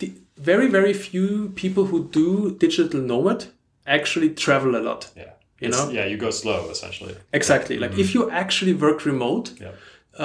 the 0.00 0.08
very 0.50 0.68
very 0.68 0.92
few 0.94 1.48
people 1.62 1.84
who 1.90 1.98
do 2.20 2.56
digital 2.58 3.00
nomad 3.00 3.44
actually 3.86 4.30
travel 4.34 4.74
a 4.76 4.82
lot. 4.88 5.10
Yeah. 5.16 5.32
You 5.60 5.68
It's- 5.68 5.78
know? 5.86 5.92
Yeah, 5.92 6.06
you 6.10 6.16
go 6.26 6.30
slow 6.30 6.70
essentially. 6.70 7.14
Exactly. 7.32 7.78
Like 7.78 7.98
if 7.98 8.14
you 8.14 8.30
actually 8.30 8.74
work 8.74 9.04
remote, 9.06 9.46
Yeah. 9.60 9.72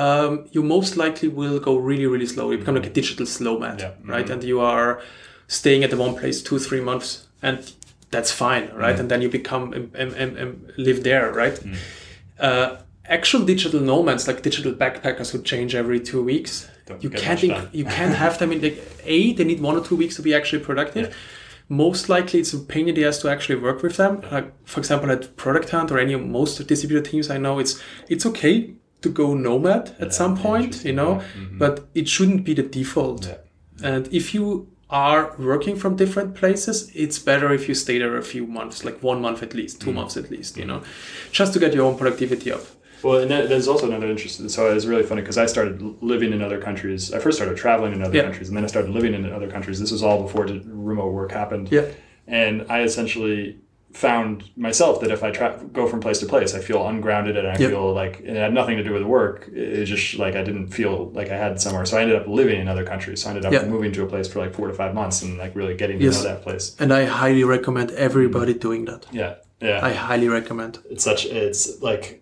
um, 0.01 0.45
you 0.55 0.63
most 0.63 0.95
likely 0.97 1.29
will 1.29 1.59
go 1.59 1.73
really 1.89 2.07
really 2.07 2.27
slow. 2.27 2.51
You 2.51 2.57
become 2.57 2.75
like 2.79 2.89
a 2.89 2.93
digital 3.01 3.25
slow 3.25 3.59
man, 3.59 3.77
Yeah. 3.79 3.91
right? 4.15 4.29
And 4.29 4.43
you 4.43 4.59
are 4.61 5.01
staying 5.47 5.83
at 5.83 5.89
the 5.89 5.97
one 5.97 6.15
place 6.15 6.41
two 6.43 6.59
three 6.59 6.81
months, 6.81 7.27
and 7.41 7.57
that's 8.11 8.31
fine, 8.31 8.65
right? 8.85 8.99
And 8.99 9.09
then 9.09 9.21
you 9.21 9.29
become 9.29 9.63
um, 9.73 9.91
um, 10.01 10.37
um, 10.43 10.51
live 10.77 10.99
there, 11.03 11.31
right? 11.43 11.57
Uh, 12.39 12.67
actual 13.11 13.45
digital 13.45 13.79
nomads, 13.81 14.27
like 14.27 14.41
digital 14.41 14.73
backpackers 14.73 15.31
who 15.31 15.41
change 15.51 15.75
every 15.75 15.99
two 15.99 16.23
weeks, 16.23 16.67
Don't 16.87 17.03
you 17.03 17.09
can't 17.09 17.39
inc- 17.41 17.69
you 17.79 17.85
can't 17.85 18.15
have 18.15 18.37
them 18.39 18.51
in 18.51 18.61
like 18.61 18.77
a 19.05 19.33
they 19.33 19.43
need 19.43 19.59
one 19.61 19.75
or 19.79 19.83
two 19.83 19.95
weeks 19.97 20.15
to 20.15 20.21
be 20.21 20.33
actually 20.33 20.63
productive. 20.63 21.15
Most 21.69 22.09
likely, 22.09 22.39
it's 22.41 22.53
a 22.53 22.59
pain 22.59 22.89
in 22.89 22.95
the 22.95 23.05
ass 23.05 23.19
to 23.19 23.29
actually 23.29 23.55
work 23.67 23.81
with 23.83 23.95
them. 23.97 24.13
Like 24.31 24.47
for 24.65 24.79
example, 24.81 25.09
at 25.11 25.35
Product 25.37 25.69
Hunt 25.69 25.91
or 25.91 25.99
any 25.99 26.13
of 26.13 26.21
most 26.25 26.67
distributed 26.67 27.05
teams 27.11 27.29
I 27.29 27.37
know, 27.37 27.59
it's 27.59 27.73
it's 28.09 28.25
okay 28.25 28.73
to 29.01 29.09
go 29.09 29.33
nomad 29.33 29.95
at 29.99 30.13
some 30.13 30.33
point, 30.37 30.83
you 30.85 30.93
know, 30.93 31.11
yeah. 31.13 31.21
Mhm. 31.41 31.57
but 31.59 31.75
it 31.95 32.07
shouldn't 32.07 32.43
be 32.43 32.53
the 32.53 32.63
default. 32.63 33.25
Yeah. 33.25 33.37
And 33.95 34.07
if 34.11 34.33
you 34.35 34.67
are 34.89 35.23
working 35.39 35.75
from 35.81 35.95
different 35.95 36.35
places, 36.35 36.91
it's 36.93 37.17
better 37.29 37.51
if 37.53 37.67
you 37.69 37.75
stay 37.75 37.97
there 37.99 38.17
a 38.17 38.21
few 38.33 38.45
months, 38.45 38.83
like 38.85 38.97
one 39.01 39.19
month 39.21 39.41
at 39.41 39.53
least, 39.53 39.79
two 39.79 39.87
Mm-hmm. 39.87 39.95
months 39.99 40.17
at 40.17 40.29
least, 40.29 40.57
you 40.57 40.65
know, 40.65 40.81
just 41.31 41.53
to 41.53 41.59
get 41.59 41.73
your 41.73 41.85
own 41.87 41.97
productivity 41.97 42.51
up. 42.51 42.61
Well, 43.03 43.19
and 43.19 43.31
that, 43.31 43.49
there's 43.49 43.67
also 43.67 43.87
another 43.87 44.07
interest. 44.07 44.49
So 44.49 44.73
it's 44.75 44.85
really 44.85 45.03
funny 45.03 45.21
because 45.21 45.37
I 45.37 45.45
started 45.45 45.81
living 46.01 46.33
in 46.33 46.41
other 46.41 46.59
countries. 46.59 47.13
I 47.13 47.19
first 47.19 47.37
started 47.37 47.57
traveling 47.57 47.93
in 47.93 48.01
other 48.01 48.15
Yeah. 48.15 48.23
countries, 48.23 48.47
and 48.49 48.57
then 48.57 48.63
I 48.63 48.67
started 48.67 48.91
living 48.91 49.13
in 49.13 49.31
other 49.31 49.47
countries. 49.49 49.79
This 49.79 49.91
was 49.91 50.03
all 50.03 50.21
before 50.23 50.45
remote 50.45 51.11
work 51.13 51.31
happened. 51.31 51.69
Yeah. 51.71 51.85
And 52.27 52.65
I 52.69 52.81
essentially 52.83 53.57
found 53.93 54.43
myself 54.55 55.01
that 55.01 55.11
if 55.11 55.21
I 55.21 55.31
tra- 55.31 55.59
go 55.73 55.85
from 55.85 55.99
place 55.99 56.19
to 56.19 56.25
place, 56.25 56.55
I 56.55 56.59
feel 56.59 56.87
ungrounded 56.87 57.35
and 57.35 57.45
I 57.45 57.57
Yep. 57.57 57.69
feel 57.71 57.93
like 57.93 58.21
it 58.23 58.37
had 58.37 58.53
nothing 58.53 58.77
to 58.77 58.83
do 58.83 58.93
with 58.93 59.01
the 59.01 59.07
work. 59.07 59.49
It 59.53 59.83
just 59.83 60.17
like 60.17 60.35
I 60.37 60.43
didn't 60.43 60.67
feel 60.67 61.11
like 61.13 61.29
I 61.29 61.35
had 61.35 61.59
somewhere. 61.59 61.85
So 61.85 61.97
I 61.97 62.01
ended 62.03 62.15
up 62.15 62.25
living 62.25 62.61
in 62.61 62.69
other 62.69 62.85
countries. 62.85 63.21
So 63.21 63.27
I 63.27 63.31
ended 63.31 63.45
up 63.45 63.51
Yeah. 63.51 63.65
moving 63.65 63.91
to 63.91 64.03
a 64.03 64.05
place 64.05 64.29
for 64.29 64.39
like 64.39 64.53
four 64.53 64.67
to 64.67 64.73
five 64.73 64.93
months 64.93 65.21
and 65.23 65.37
like 65.37 65.53
really 65.57 65.75
getting 65.75 65.99
to 65.99 66.05
Yes. 66.05 66.23
know 66.23 66.29
that 66.29 66.41
place. 66.41 66.73
And 66.79 66.93
I 66.93 67.03
highly 67.03 67.43
recommend 67.43 67.91
everybody 67.91 68.53
doing 68.53 68.85
that. 68.85 69.07
Yeah. 69.11 69.33
Yeah. 69.61 69.81
I 69.83 69.91
highly 69.91 70.29
recommend. 70.29 70.79
it's 70.89 71.03
such 71.03 71.25
it's 71.25 71.81
like 71.81 72.20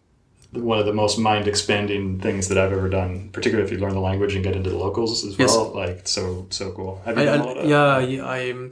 one 0.52 0.80
of 0.80 0.86
the 0.86 0.94
most 0.94 1.20
mind 1.20 1.48
expanding 1.48 2.20
things 2.20 2.48
that 2.48 2.58
I've 2.58 2.72
ever 2.74 2.90
done, 2.90 3.30
particularly 3.32 3.68
if 3.68 3.72
you 3.72 3.80
learn 3.84 3.94
the 3.94 4.00
language 4.00 4.34
and 4.36 4.44
get 4.44 4.56
into 4.56 4.70
the 4.70 4.78
locals 4.78 5.24
as 5.26 5.38
Yes. 5.38 5.56
well. 5.56 5.72
Like 5.76 6.08
so 6.08 6.48
so 6.50 6.72
cool. 6.72 7.02
Have 7.06 7.18
you 7.18 7.24
I, 7.24 7.26
done 7.26 7.42
I- 7.42 7.44
all 7.46 7.56
that? 7.56 7.66
yeah, 7.68 8.00
yeah, 8.00 8.26
I'm. 8.28 8.72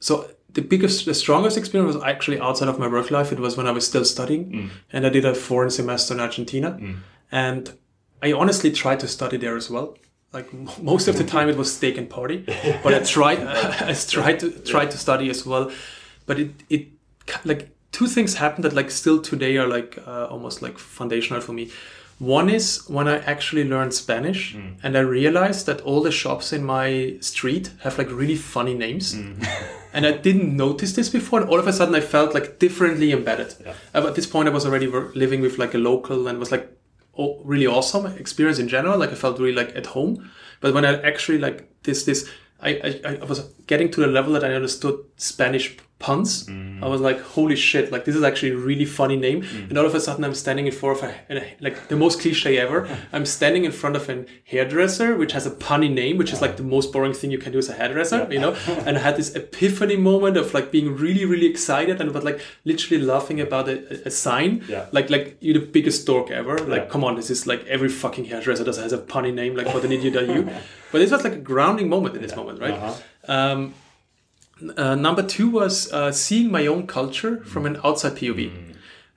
So 0.00 0.30
the 0.52 0.62
biggest, 0.62 1.04
the 1.06 1.14
strongest 1.14 1.56
experience 1.56 1.94
was 1.94 2.02
actually 2.02 2.40
outside 2.40 2.68
of 2.68 2.78
my 2.78 2.88
work 2.88 3.10
life. 3.10 3.32
It 3.32 3.38
was 3.40 3.56
when 3.56 3.66
I 3.66 3.70
was 3.70 3.86
still 3.86 4.04
studying, 4.04 4.44
Mm. 4.52 4.68
and 4.92 5.06
I 5.06 5.08
did 5.10 5.24
a 5.24 5.34
foreign 5.34 5.70
semester 5.70 6.12
in 6.14 6.20
Argentina, 6.20 6.78
and 7.32 7.72
I 8.22 8.32
honestly 8.32 8.70
tried 8.70 9.00
to 9.00 9.08
study 9.08 9.36
there 9.38 9.56
as 9.56 9.70
well. 9.70 9.96
Like 10.32 10.48
most 10.82 11.08
of 11.08 11.16
the 11.16 11.24
time, 11.24 11.48
it 11.48 11.56
was 11.56 11.72
steak 11.72 11.96
and 11.98 12.08
party, 12.10 12.44
but 12.82 12.92
I 12.94 12.98
tried, 13.16 13.38
I 13.90 13.94
tried 13.94 14.40
to 14.40 14.50
tried 14.50 14.90
to 14.90 14.98
study 14.98 15.30
as 15.30 15.46
well, 15.46 15.70
but 16.26 16.38
it 16.38 16.50
it 16.68 16.88
like 17.44 17.70
two 17.92 18.06
things 18.06 18.34
happened 18.34 18.64
that 18.64 18.72
like 18.72 18.90
still 18.90 19.20
today 19.20 19.56
are 19.56 19.66
like 19.66 19.98
uh, 20.06 20.26
almost 20.26 20.62
like 20.62 20.78
foundational 20.78 21.40
for 21.40 21.52
me. 21.52 21.70
One 22.18 22.50
is 22.50 22.84
when 22.86 23.08
I 23.08 23.16
actually 23.20 23.64
learned 23.64 23.94
Spanish 23.94 24.54
and 24.82 24.96
I 24.96 25.00
realized 25.00 25.64
that 25.64 25.80
all 25.80 26.02
the 26.02 26.12
shops 26.12 26.52
in 26.52 26.62
my 26.62 27.16
street 27.20 27.70
have 27.80 27.96
like 27.96 28.10
really 28.10 28.36
funny 28.36 28.74
names. 28.74 29.14
and 29.94 30.06
I 30.06 30.12
didn't 30.12 30.54
notice 30.54 30.92
this 30.92 31.08
before. 31.08 31.40
And 31.40 31.48
all 31.48 31.58
of 31.58 31.66
a 31.66 31.72
sudden 31.72 31.94
I 31.94 32.00
felt 32.00 32.34
like 32.34 32.58
differently 32.58 33.12
embedded. 33.12 33.54
Yeah. 33.64 33.72
At 33.94 34.14
this 34.16 34.26
point, 34.26 34.48
I 34.48 34.52
was 34.52 34.66
already 34.66 34.86
living 34.86 35.40
with 35.40 35.56
like 35.56 35.72
a 35.72 35.78
local 35.78 36.28
and 36.28 36.38
was 36.38 36.52
like 36.52 36.70
oh, 37.16 37.40
really 37.42 37.66
awesome 37.66 38.04
experience 38.06 38.58
in 38.58 38.68
general. 38.68 38.98
Like 38.98 39.12
I 39.12 39.14
felt 39.14 39.38
really 39.38 39.54
like 39.54 39.74
at 39.74 39.86
home. 39.86 40.30
But 40.60 40.74
when 40.74 40.84
I 40.84 41.00
actually 41.00 41.38
like 41.38 41.70
this, 41.84 42.04
this, 42.04 42.28
I, 42.60 43.00
I, 43.04 43.18
I 43.22 43.24
was 43.24 43.40
getting 43.66 43.90
to 43.92 44.00
the 44.00 44.06
level 44.06 44.34
that 44.34 44.44
I 44.44 44.52
understood 44.52 44.98
Spanish 45.16 45.78
puns. 46.00 46.48
I 46.82 46.88
was 46.88 47.00
like, 47.02 47.20
holy 47.20 47.56
shit, 47.56 47.92
like 47.92 48.04
this 48.06 48.16
is 48.16 48.22
actually 48.22 48.52
a 48.52 48.56
really 48.56 48.86
funny 48.86 49.16
name. 49.16 49.44
And 49.68 49.76
all 49.78 49.84
of 49.86 49.94
a 49.94 50.00
sudden 50.00 50.24
I'm 50.24 50.34
standing 50.34 50.66
in 50.66 50.72
front 50.72 50.98
of 51.02 51.10
a, 51.30 51.44
like 51.60 51.88
the 51.88 51.96
most 51.96 52.20
cliche 52.22 52.56
ever. 52.58 52.88
I'm 53.12 53.26
standing 53.26 53.64
in 53.66 53.72
front 53.72 53.96
of 53.96 54.08
an 54.08 54.26
hairdresser, 54.44 55.14
which 55.16 55.32
has 55.32 55.46
a 55.46 55.50
punny 55.50 55.92
name, 55.92 56.16
which 56.16 56.32
is 56.32 56.40
like 56.40 56.56
the 56.56 56.62
most 56.62 56.90
boring 56.92 57.12
thing 57.12 57.30
you 57.30 57.38
can 57.38 57.52
do 57.52 57.58
as 57.58 57.68
a 57.68 57.74
hairdresser, 57.74 58.26
you 58.30 58.40
know? 58.40 58.52
and 58.86 58.96
I 58.96 59.00
had 59.00 59.16
this 59.16 59.34
epiphany 59.36 59.96
moment 59.96 60.36
of 60.38 60.54
like 60.54 60.70
being 60.72 60.96
really, 60.96 61.24
really 61.26 61.46
excited 61.46 62.00
and 62.00 62.12
but 62.14 62.24
like 62.24 62.40
literally 62.64 63.04
laughing 63.04 63.40
about 63.40 63.68
a, 63.68 63.76
a- 63.94 64.00
a 64.06 64.10
sign. 64.10 64.64
Yeah. 64.68 64.86
Like, 64.92 65.10
like 65.10 65.36
you're 65.40 65.60
the 65.60 65.66
biggest 65.66 66.06
dork 66.06 66.30
ever. 66.30 66.58
Like, 66.58 66.84
Yeah. 66.84 66.88
come 66.88 67.04
on, 67.04 67.16
this 67.16 67.28
is 67.30 67.46
like 67.46 67.64
every 67.66 67.90
fucking 67.90 68.24
hairdresser 68.24 68.64
does 68.64 68.78
has 68.78 68.94
a 68.94 68.98
punny 68.98 69.32
name. 69.34 69.54
Like, 69.54 69.66
what 69.74 69.84
an 69.84 69.92
idiot 69.92 70.16
are 70.16 70.24
you? 70.24 70.48
But 70.92 70.98
this 71.00 71.10
was 71.10 71.22
like 71.24 71.34
a 71.34 71.44
grounding 71.52 71.88
moment 71.90 72.16
in 72.16 72.22
this 72.22 72.34
moment, 72.34 72.58
right? 72.60 72.72
Uh-huh. 72.74 72.94
Um, 73.36 73.74
uh, 74.76 74.94
number 74.94 75.22
two 75.22 75.50
was 75.50 75.92
uh, 75.92 76.12
seeing 76.12 76.50
my 76.50 76.66
own 76.66 76.86
culture 76.86 77.42
from 77.44 77.66
an 77.66 77.78
outside 77.84 78.12
POV. 78.12 78.70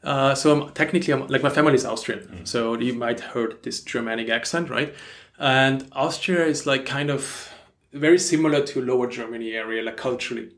Uh, 0.03 0.35
so 0.35 0.51
I'm 0.51 0.73
technically 0.73 1.13
I'm, 1.13 1.27
like 1.27 1.43
my 1.43 1.49
family 1.49 1.75
is 1.75 1.85
Austrian, 1.85 2.45
so 2.45 2.77
you 2.77 2.93
might 2.93 3.19
heard 3.19 3.63
this 3.63 3.81
Germanic 3.81 4.29
accent, 4.29 4.69
right? 4.69 4.93
And 5.39 5.87
Austria 5.93 6.45
is 6.45 6.65
like 6.65 6.85
kind 6.85 7.09
of 7.09 7.49
very 7.93 8.19
similar 8.19 8.65
to 8.67 8.81
Lower 8.81 9.07
Germany 9.07 9.53
area, 9.53 9.81
like 9.81 9.97
culturally. 9.97 10.49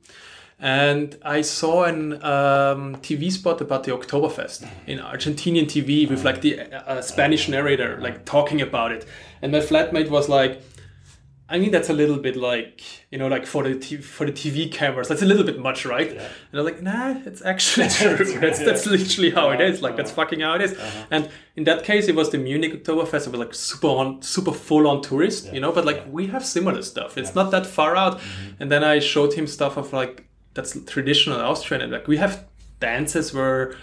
And 0.57 1.17
I 1.21 1.41
saw 1.41 1.83
an 1.83 2.13
um, 2.23 2.95
TV 2.97 3.29
spot 3.31 3.59
about 3.61 3.83
the 3.83 3.91
Oktoberfest 3.91 4.67
in 4.88 4.99
Argentinian 4.99 5.65
TV 5.65 6.09
with 6.09 6.23
like 6.23 6.41
the 6.41 6.61
uh, 6.61 7.01
Spanish 7.01 7.49
narrator 7.49 7.99
like 7.99 8.25
talking 8.25 8.61
about 8.61 8.91
it, 8.91 9.05
and 9.41 9.51
my 9.51 9.59
flatmate 9.59 10.09
was 10.09 10.27
like, 10.27 10.61
I 11.47 11.59
mean, 11.59 11.69
that's 11.69 11.89
a 11.89 11.93
little 11.93 12.17
bit 12.17 12.35
like 12.35 12.81
you 13.11 13.19
know, 13.19 13.27
like 13.27 13.45
for 13.45 13.61
the 13.63 13.77
t- 13.77 13.97
for 13.97 14.25
the 14.25 14.31
TV 14.31 14.71
cameras, 14.71 15.09
that's 15.09 15.21
a 15.21 15.25
little 15.25 15.43
bit 15.43 15.59
much, 15.59 15.85
right? 15.85 16.09
And 16.11 16.59
I'm 16.59 16.65
like, 16.65 16.81
nah, 16.81 17.15
it's 17.23 17.43
actually 17.43 17.89
true. 17.89 18.39
that's 18.39 18.59
that's 18.59 18.87
literally 18.87 19.29
how 19.29 19.51
it 19.51 19.61
is. 19.61 19.81
Like 19.81 19.95
that's 19.95 20.11
uh-huh. 20.11 20.23
fucking 20.23 20.39
how 20.39 20.55
it 20.55 20.61
is. 20.61 20.73
Uh-huh. 20.73 21.05
And 21.11 21.29
in 21.55 21.65
that 21.65 21.83
case, 21.83 22.07
it 22.07 22.15
was 22.15 22.31
the 22.31 22.39
Munich 22.39 22.83
Oktoberfest. 22.83 23.27
It 23.27 23.31
was 23.31 23.39
like 23.39 23.53
super 23.53 23.87
on, 23.87 24.23
super 24.23 24.51
full 24.51 24.87
on 24.87 25.03
tourist, 25.03 25.53
you 25.53 25.59
know. 25.59 25.71
But 25.71 25.85
like 25.85 26.03
we 26.11 26.27
have 26.27 26.43
similar 26.43 26.81
stuff. 26.81 27.15
It's 27.15 27.35
not 27.35 27.51
that 27.51 27.67
far 27.67 27.95
out. 27.95 28.19
Mm-hmm. 28.19 28.63
And 28.63 28.71
then 28.71 28.83
I 28.83 28.97
showed 28.97 29.33
him 29.33 29.45
stuff 29.45 29.77
of 29.77 29.93
like 29.93 30.27
that's 30.55 30.75
traditional 30.85 31.39
Austrian, 31.39 31.83
and 31.83 31.91
like 31.91 32.07
we 32.07 32.17
have 32.17 32.43
dances 32.79 33.35
where 33.35 33.75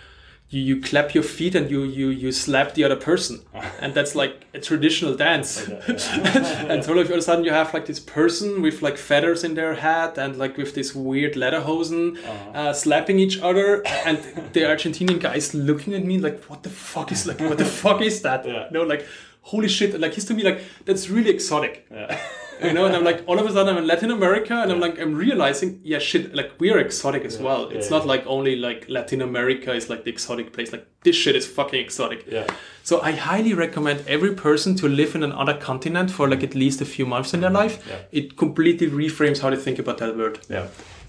you, 0.52 0.60
you 0.60 0.80
clap 0.80 1.14
your 1.14 1.24
feet 1.24 1.54
and 1.54 1.70
you 1.70 1.82
you 1.82 2.08
you 2.10 2.30
slap 2.30 2.74
the 2.74 2.84
other 2.84 2.96
person, 2.96 3.40
and 3.80 3.94
that's 3.94 4.14
like 4.14 4.44
a 4.54 4.60
traditional 4.60 5.14
dance. 5.16 5.66
and 5.88 6.84
so 6.84 6.92
all 6.92 6.98
of 6.98 7.10
a 7.10 7.22
sudden 7.22 7.44
you 7.44 7.50
have 7.50 7.72
like 7.72 7.86
this 7.86 7.98
person 7.98 8.60
with 8.60 8.82
like 8.82 8.96
feathers 8.98 9.44
in 9.44 9.54
their 9.54 9.74
hat 9.74 10.18
and 10.18 10.36
like 10.36 10.56
with 10.56 10.74
this 10.74 10.94
weird 10.94 11.34
lederhosen 11.34 12.18
uh, 12.54 12.72
slapping 12.72 13.18
each 13.18 13.40
other, 13.40 13.82
and 14.06 14.18
the 14.52 14.60
Argentinian 14.60 15.18
guys 15.18 15.54
looking 15.54 15.94
at 15.94 16.04
me 16.04 16.18
like, 16.18 16.44
what 16.44 16.62
the 16.62 16.70
fuck 16.70 17.10
is 17.10 17.26
like, 17.26 17.40
what 17.40 17.58
the 17.58 17.64
fuck 17.64 18.02
is 18.02 18.20
that? 18.22 18.46
Yeah. 18.46 18.66
You 18.66 18.72
know, 18.72 18.82
like 18.82 19.06
holy 19.42 19.68
shit! 19.68 19.98
Like 19.98 20.14
he's 20.14 20.24
to 20.26 20.34
me 20.34 20.42
like 20.42 20.62
that's 20.84 21.08
really 21.08 21.30
exotic 21.30 21.86
you 22.64 22.72
know 22.72 22.84
and 22.86 22.94
i'm 22.96 23.04
like 23.04 23.22
all 23.26 23.38
of 23.38 23.46
a 23.46 23.52
sudden 23.52 23.74
i'm 23.74 23.82
in 23.82 23.86
latin 23.86 24.10
america 24.10 24.54
and 24.62 24.70
i'm 24.72 24.80
like 24.80 24.98
i'm 25.00 25.14
realizing 25.14 25.80
yeah 25.82 25.98
shit 25.98 26.34
like 26.34 26.50
we're 26.58 26.78
exotic 26.78 27.24
as 27.24 27.38
well. 27.38 27.68
It's 27.68 27.90
not 27.90 28.06
like 28.06 28.22
only 28.26 28.56
like 28.56 28.86
latin 28.88 29.20
america 29.20 29.72
is 29.74 29.88
like 29.90 30.04
the 30.04 30.10
exotic 30.10 30.52
place. 30.52 30.72
Like 30.72 30.86
this 31.02 31.16
shit 31.16 31.34
is 31.36 31.46
fucking 31.46 31.80
exotic. 31.80 32.24
Yeah. 32.28 32.46
so 32.82 33.00
i 33.02 33.12
highly 33.12 33.54
recommend 33.54 34.04
every 34.06 34.34
person 34.34 34.74
to 34.76 34.88
live 34.88 35.14
in 35.14 35.22
another 35.22 35.54
continent 35.54 36.10
for 36.10 36.28
like 36.28 36.42
at 36.42 36.54
least 36.54 36.80
a 36.80 36.84
few 36.84 37.06
months 37.06 37.34
in 37.34 37.40
their 37.40 37.50
life. 37.50 37.74
Yeah. 37.88 38.20
it 38.20 38.36
completely 38.36 38.88
reframes 38.88 39.40
how 39.42 39.50
they 39.50 39.56
think 39.56 39.78
about 39.78 39.98
that 39.98 40.16
word. 40.16 40.38
Yeah, 40.48 40.66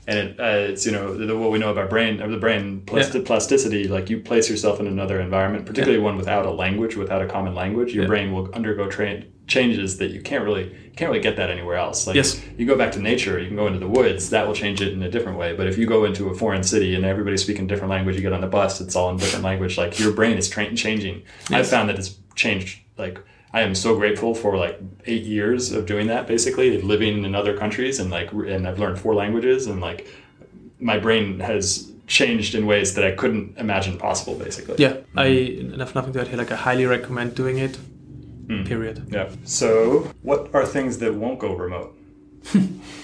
and 0.07 0.17
it, 0.19 0.39
uh, 0.39 0.71
it's 0.71 0.85
you 0.85 0.91
know 0.91 1.15
the, 1.15 1.37
what 1.37 1.51
we 1.51 1.59
know 1.59 1.71
about 1.71 1.89
brain 1.89 2.21
of 2.21 2.31
the 2.31 2.37
brain 2.37 2.81
plasti- 2.85 3.15
Yeah. 3.15 3.21
plasticity. 3.25 3.87
Like 3.87 4.09
you 4.09 4.19
place 4.19 4.49
yourself 4.49 4.79
in 4.79 4.87
another 4.87 5.19
environment, 5.19 5.65
particularly 5.65 5.99
one 6.03 6.17
without 6.17 6.45
a 6.45 6.51
language, 6.51 6.95
without 6.95 7.21
a 7.21 7.25
common 7.27 7.55
language, 7.55 7.93
your 7.93 8.03
Yeah. 8.03 8.09
brain 8.09 8.31
will 8.33 8.49
undergo 8.53 8.87
tra- 8.89 9.23
changes 9.45 9.97
that 9.97 10.11
you 10.11 10.21
can't 10.21 10.43
really 10.45 10.71
can't 10.95 11.09
really 11.09 11.21
get 11.21 11.35
that 11.37 11.49
anywhere 11.49 11.75
else. 11.75 12.05
Like 12.07 12.15
Yes. 12.15 12.41
you 12.57 12.65
go 12.65 12.75
back 12.77 12.91
to 12.93 12.99
nature, 12.99 13.39
you 13.39 13.47
can 13.47 13.55
go 13.57 13.67
into 13.67 13.79
the 13.79 13.87
woods, 13.87 14.29
that 14.29 14.45
will 14.47 14.53
change 14.55 14.79
it 14.81 14.93
in 14.93 15.01
a 15.03 15.09
different 15.09 15.37
way. 15.37 15.53
But 15.55 15.67
if 15.67 15.77
you 15.77 15.85
go 15.85 16.05
into 16.05 16.29
a 16.29 16.33
foreign 16.35 16.63
city 16.63 16.95
and 16.95 17.03
everybody's 17.03 17.41
speaking 17.43 17.67
different 17.67 17.89
language, 17.89 18.15
you 18.15 18.21
get 18.21 18.31
on 18.33 18.41
the 18.41 18.47
bus, 18.47 18.79
it's 18.79 18.95
all 18.95 19.09
in 19.09 19.17
different 19.17 19.43
language. 19.43 19.77
Like 19.77 19.99
your 19.99 20.11
brain 20.11 20.37
is 20.37 20.47
tra- 20.49 20.73
changing. 20.75 21.23
I've 21.49 21.67
found 21.67 21.89
that 21.89 21.97
it's 21.97 22.15
changed. 22.35 22.79
Like 22.97 23.19
I 23.53 23.61
am 23.61 23.75
so 23.75 23.95
grateful 23.95 24.33
for 24.33 24.57
like 24.57 24.79
eight 25.05 25.23
years 25.23 25.71
of 25.71 25.85
doing 25.85 26.07
that, 26.07 26.27
basically 26.27 26.81
living 26.81 27.23
in 27.23 27.35
other 27.35 27.55
countries 27.55 27.99
and 27.99 28.09
like, 28.09 28.31
and 28.31 28.67
I've 28.67 28.79
learned 28.79 28.99
four 28.99 29.13
languages 29.13 29.67
and 29.67 29.79
like 29.79 30.07
my 30.79 30.97
brain 30.99 31.39
has 31.39 31.91
changed 32.07 32.55
in 32.55 32.65
ways 32.65 32.95
that 32.95 33.05
I 33.05 33.11
couldn't 33.11 33.57
imagine 33.57 33.97
possible, 33.97 34.35
basically. 34.35 34.75
yeah 34.77 34.95
i 35.15 35.27
have 35.79 35.95
nothing 35.95 36.11
to 36.13 36.19
add 36.21 36.27
here 36.27 36.37
like 36.37 36.51
i 36.51 36.55
highly 36.55 36.85
recommend 36.85 37.33
doing 37.35 37.57
it 37.59 37.77
period 38.65 38.97
Yeah. 39.09 39.29
So, 39.45 40.11
what 40.21 40.53
are 40.53 40.65
things 40.65 40.97
that 40.97 41.13
won't 41.15 41.39
go 41.39 41.55
remote? 41.55 41.95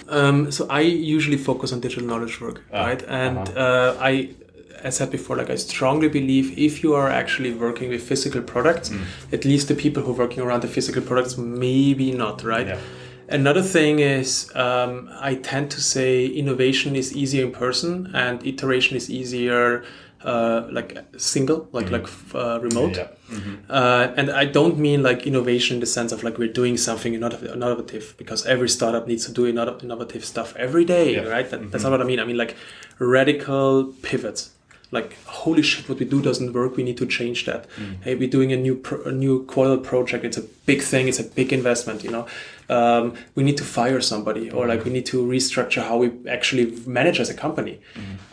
Um, 0.09 0.51
so 0.51 0.65
I 0.69 0.81
usually 0.81 1.37
focus 1.37 1.71
on 1.71 1.79
digital 1.81 2.05
knowledge 2.07 2.41
work, 2.41 2.63
Ah, 2.73 2.85
right? 2.87 3.01
And 3.07 3.37
uh-huh. 3.37 3.59
uh, 3.59 3.97
I, 4.11 4.11
I 4.83 4.89
said 4.89 5.09
before, 5.11 5.35
like 5.37 5.49
I 5.49 5.55
strongly 5.57 6.07
believe 6.09 6.57
if 6.57 6.83
you 6.83 6.93
are 6.95 7.09
actually 7.09 7.53
working 7.53 7.89
with 7.89 8.01
physical 8.01 8.41
products, 8.41 8.89
Mm. 8.89 9.01
at 9.33 9.43
least 9.45 9.67
the 9.67 9.75
people 9.75 10.03
who 10.03 10.11
are 10.13 10.17
working 10.25 10.41
around 10.43 10.61
the 10.61 10.67
physical 10.67 11.01
products, 11.01 11.37
maybe 11.37 12.11
not, 12.11 12.43
right? 12.43 12.67
Yeah. 12.67 12.79
Another 13.31 13.61
thing 13.61 13.99
is 13.99 14.49
um, 14.55 15.09
I 15.29 15.35
tend 15.35 15.69
to 15.71 15.81
say 15.81 16.25
innovation 16.25 16.95
is 16.95 17.15
easier 17.15 17.45
in 17.45 17.51
person 17.51 18.09
and 18.13 18.45
iteration 18.45 18.97
is 18.97 19.09
easier. 19.09 19.83
Uh, 20.21 20.67
like 20.77 20.97
single, 21.15 21.69
like 21.71 21.89
like 21.91 22.05
uh, 22.35 22.59
remote, 22.61 22.95
Mm-hmm. 23.31 23.55
Uh, 23.69 24.07
and 24.17 24.29
I 24.29 24.43
don't 24.57 24.77
mean 24.77 25.01
like 25.01 25.25
innovation 25.25 25.75
in 25.77 25.79
the 25.79 25.85
sense 25.85 26.11
of 26.15 26.23
like 26.23 26.37
we're 26.37 26.51
doing 26.61 26.75
something 26.77 27.13
innovative 27.13 28.15
because 28.17 28.45
every 28.45 28.67
startup 28.67 29.07
needs 29.07 29.25
to 29.27 29.31
do 29.31 29.47
innovative 29.47 30.25
stuff 30.25 30.53
every 30.57 30.83
day, 30.83 31.13
Yeah. 31.13 31.21
Mm-hmm. 31.21 31.31
right? 31.31 31.71
That's 31.71 31.83
not 31.85 31.91
what 31.93 32.01
I 32.01 32.03
mean. 32.11 32.19
I 32.19 32.25
mean 32.25 32.35
like 32.37 32.55
radical 32.99 33.93
pivots. 34.01 34.51
Like 34.91 35.15
holy 35.25 35.61
shit, 35.61 35.87
what 35.87 35.99
we 35.99 36.05
do 36.05 36.19
doesn't 36.21 36.51
work. 36.53 36.75
We 36.75 36.83
need 36.83 36.97
to 36.97 37.05
change 37.05 37.45
that. 37.45 37.67
Mm. 37.77 38.03
Hey, 38.03 38.15
we're 38.15 38.29
doing 38.29 38.51
a 38.51 38.57
new 38.57 38.75
pro- 38.75 39.03
a 39.03 39.11
new 39.11 39.45
qual 39.45 39.77
project. 39.77 40.25
It's 40.25 40.37
a 40.37 40.41
big 40.65 40.81
thing. 40.81 41.07
It's 41.07 41.19
a 41.19 41.23
big 41.23 41.53
investment. 41.53 42.03
You 42.03 42.11
know, 42.11 42.25
um, 42.69 43.13
we 43.35 43.43
need 43.43 43.57
to 43.57 43.63
fire 43.63 44.01
somebody 44.01 44.49
or 44.49 44.65
like 44.67 44.85
we 44.85 44.91
need 44.91 45.05
to 45.07 45.23
restructure 45.23 45.83
how 45.83 45.97
we 45.97 46.11
actually 46.27 46.65
manage 46.87 47.19
as 47.19 47.29
a 47.29 47.35
company. 47.35 47.79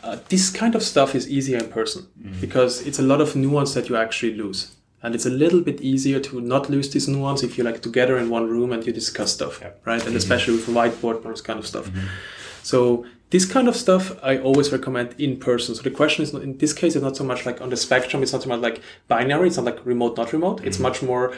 Uh, 0.02 0.16
this 0.30 0.48
kind 0.50 0.74
of 0.74 0.82
stuff 0.82 1.14
is 1.14 1.28
easier 1.28 1.58
in 1.58 1.68
person 1.68 2.06
because 2.40 2.80
it's 2.86 2.98
a 2.98 3.02
lot 3.02 3.20
of 3.20 3.36
nuance 3.36 3.74
that 3.74 3.88
you 3.90 3.96
actually 3.96 4.34
lose. 4.34 4.72
And 5.02 5.14
it's 5.14 5.26
a 5.26 5.30
little 5.30 5.60
bit 5.60 5.80
easier 5.82 6.18
to 6.20 6.40
not 6.40 6.70
lose 6.70 6.90
this 6.92 7.06
nuance 7.06 7.42
if 7.42 7.56
you're 7.58 7.66
like 7.70 7.82
together 7.82 8.16
in 8.18 8.30
one 8.30 8.48
room 8.48 8.72
and 8.72 8.84
you 8.86 8.92
discuss 8.94 9.32
stuff, 9.34 9.58
Yeah. 9.60 9.70
right? 9.84 10.04
And 10.06 10.16
especially 10.16 10.54
with 10.56 10.66
whiteboard 10.66 11.22
and 11.24 11.32
this 11.34 11.42
kind 11.42 11.58
of 11.58 11.66
stuff. 11.66 11.90
So 12.62 13.04
this 13.30 13.44
kind 13.44 13.68
of 13.68 13.76
stuff 13.76 14.12
I 14.22 14.38
always 14.38 14.70
recommend 14.72 15.14
in 15.18 15.36
person. 15.38 15.74
So 15.74 15.82
the 15.82 15.90
question 15.90 16.22
is, 16.22 16.32
not, 16.32 16.42
in 16.42 16.58
this 16.58 16.72
case, 16.72 16.94
it's 16.94 17.02
not 17.02 17.16
so 17.16 17.24
much 17.24 17.44
like 17.44 17.60
on 17.60 17.70
the 17.70 17.76
spectrum. 17.76 18.22
It's 18.22 18.32
not 18.32 18.42
so 18.42 18.48
much 18.48 18.60
like 18.60 18.80
binary. 19.08 19.48
It's 19.48 19.56
not 19.56 19.66
like 19.66 19.84
remote, 19.84 20.16
not 20.16 20.32
remote. 20.32 20.64
It's 20.64 20.76
mm-hmm. 20.76 20.82
much 20.84 21.02
more 21.02 21.34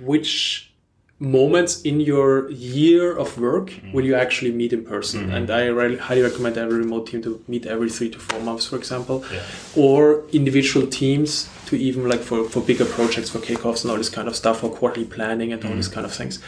which 0.00 0.70
moments 1.18 1.82
in 1.82 2.00
your 2.00 2.50
year 2.50 3.16
of 3.16 3.38
work 3.38 3.70
mm-hmm. 3.70 3.92
will 3.92 4.04
you 4.04 4.14
actually 4.14 4.52
meet 4.52 4.72
in 4.72 4.84
person. 4.84 5.22
Mm-hmm. 5.22 5.34
And 5.34 5.50
I 5.50 5.66
really 5.66 5.96
highly 5.96 6.22
recommend 6.22 6.56
every 6.56 6.78
remote 6.78 7.08
team 7.08 7.22
to 7.22 7.42
meet 7.48 7.66
every 7.66 7.90
three 7.90 8.10
to 8.10 8.18
four 8.18 8.40
months, 8.40 8.66
for 8.66 8.76
example, 8.76 9.24
Yeah. 9.32 9.42
or 9.74 10.24
individual 10.32 10.86
teams 10.86 11.48
to 11.66 11.76
even 11.76 12.08
like 12.08 12.20
for, 12.20 12.44
for 12.48 12.60
bigger 12.60 12.84
projects, 12.84 13.30
for 13.30 13.38
kickoffs 13.38 13.82
and 13.82 13.90
all 13.90 13.96
this 13.96 14.08
kind 14.08 14.28
of 14.28 14.36
stuff, 14.36 14.60
for 14.60 14.70
quarterly 14.70 15.06
planning 15.06 15.52
and 15.52 15.64
all 15.64 15.74
these 15.74 15.88
kind 15.88 16.06
of 16.06 16.12
things. 16.12 16.40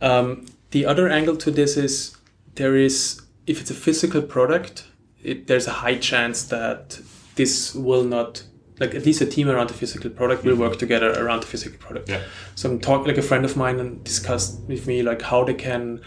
Um, 0.00 0.46
the 0.70 0.86
other 0.86 1.08
angle 1.08 1.36
to 1.36 1.50
this 1.50 1.76
is 1.76 2.16
there 2.56 2.76
is 2.76 3.23
if 3.46 3.60
it's 3.60 3.70
a 3.70 3.74
physical 3.74 4.22
product, 4.22 4.84
it, 5.22 5.46
there's 5.46 5.66
a 5.66 5.72
high 5.72 5.96
chance 5.98 6.44
that 6.44 7.00
this 7.36 7.74
will 7.74 8.04
not 8.04 8.42
like 8.80 8.94
at 8.94 9.04
least 9.06 9.20
a 9.20 9.26
team 9.26 9.48
around 9.48 9.68
the 9.68 9.74
physical 9.74 10.10
product 10.10 10.42
will 10.44 10.56
work 10.56 10.78
together 10.78 11.12
around 11.12 11.40
the 11.42 11.46
physical 11.46 11.78
product. 11.78 12.08
Yeah. 12.08 12.22
So 12.56 12.68
I'm 12.70 12.80
talking 12.80 13.06
like 13.06 13.18
a 13.18 13.22
friend 13.22 13.44
of 13.44 13.56
mine 13.56 13.78
and 13.78 14.02
discussed 14.02 14.60
with 14.66 14.86
me 14.86 15.02
like 15.02 15.22
how 15.22 15.44
they 15.44 15.54
can 15.54 16.00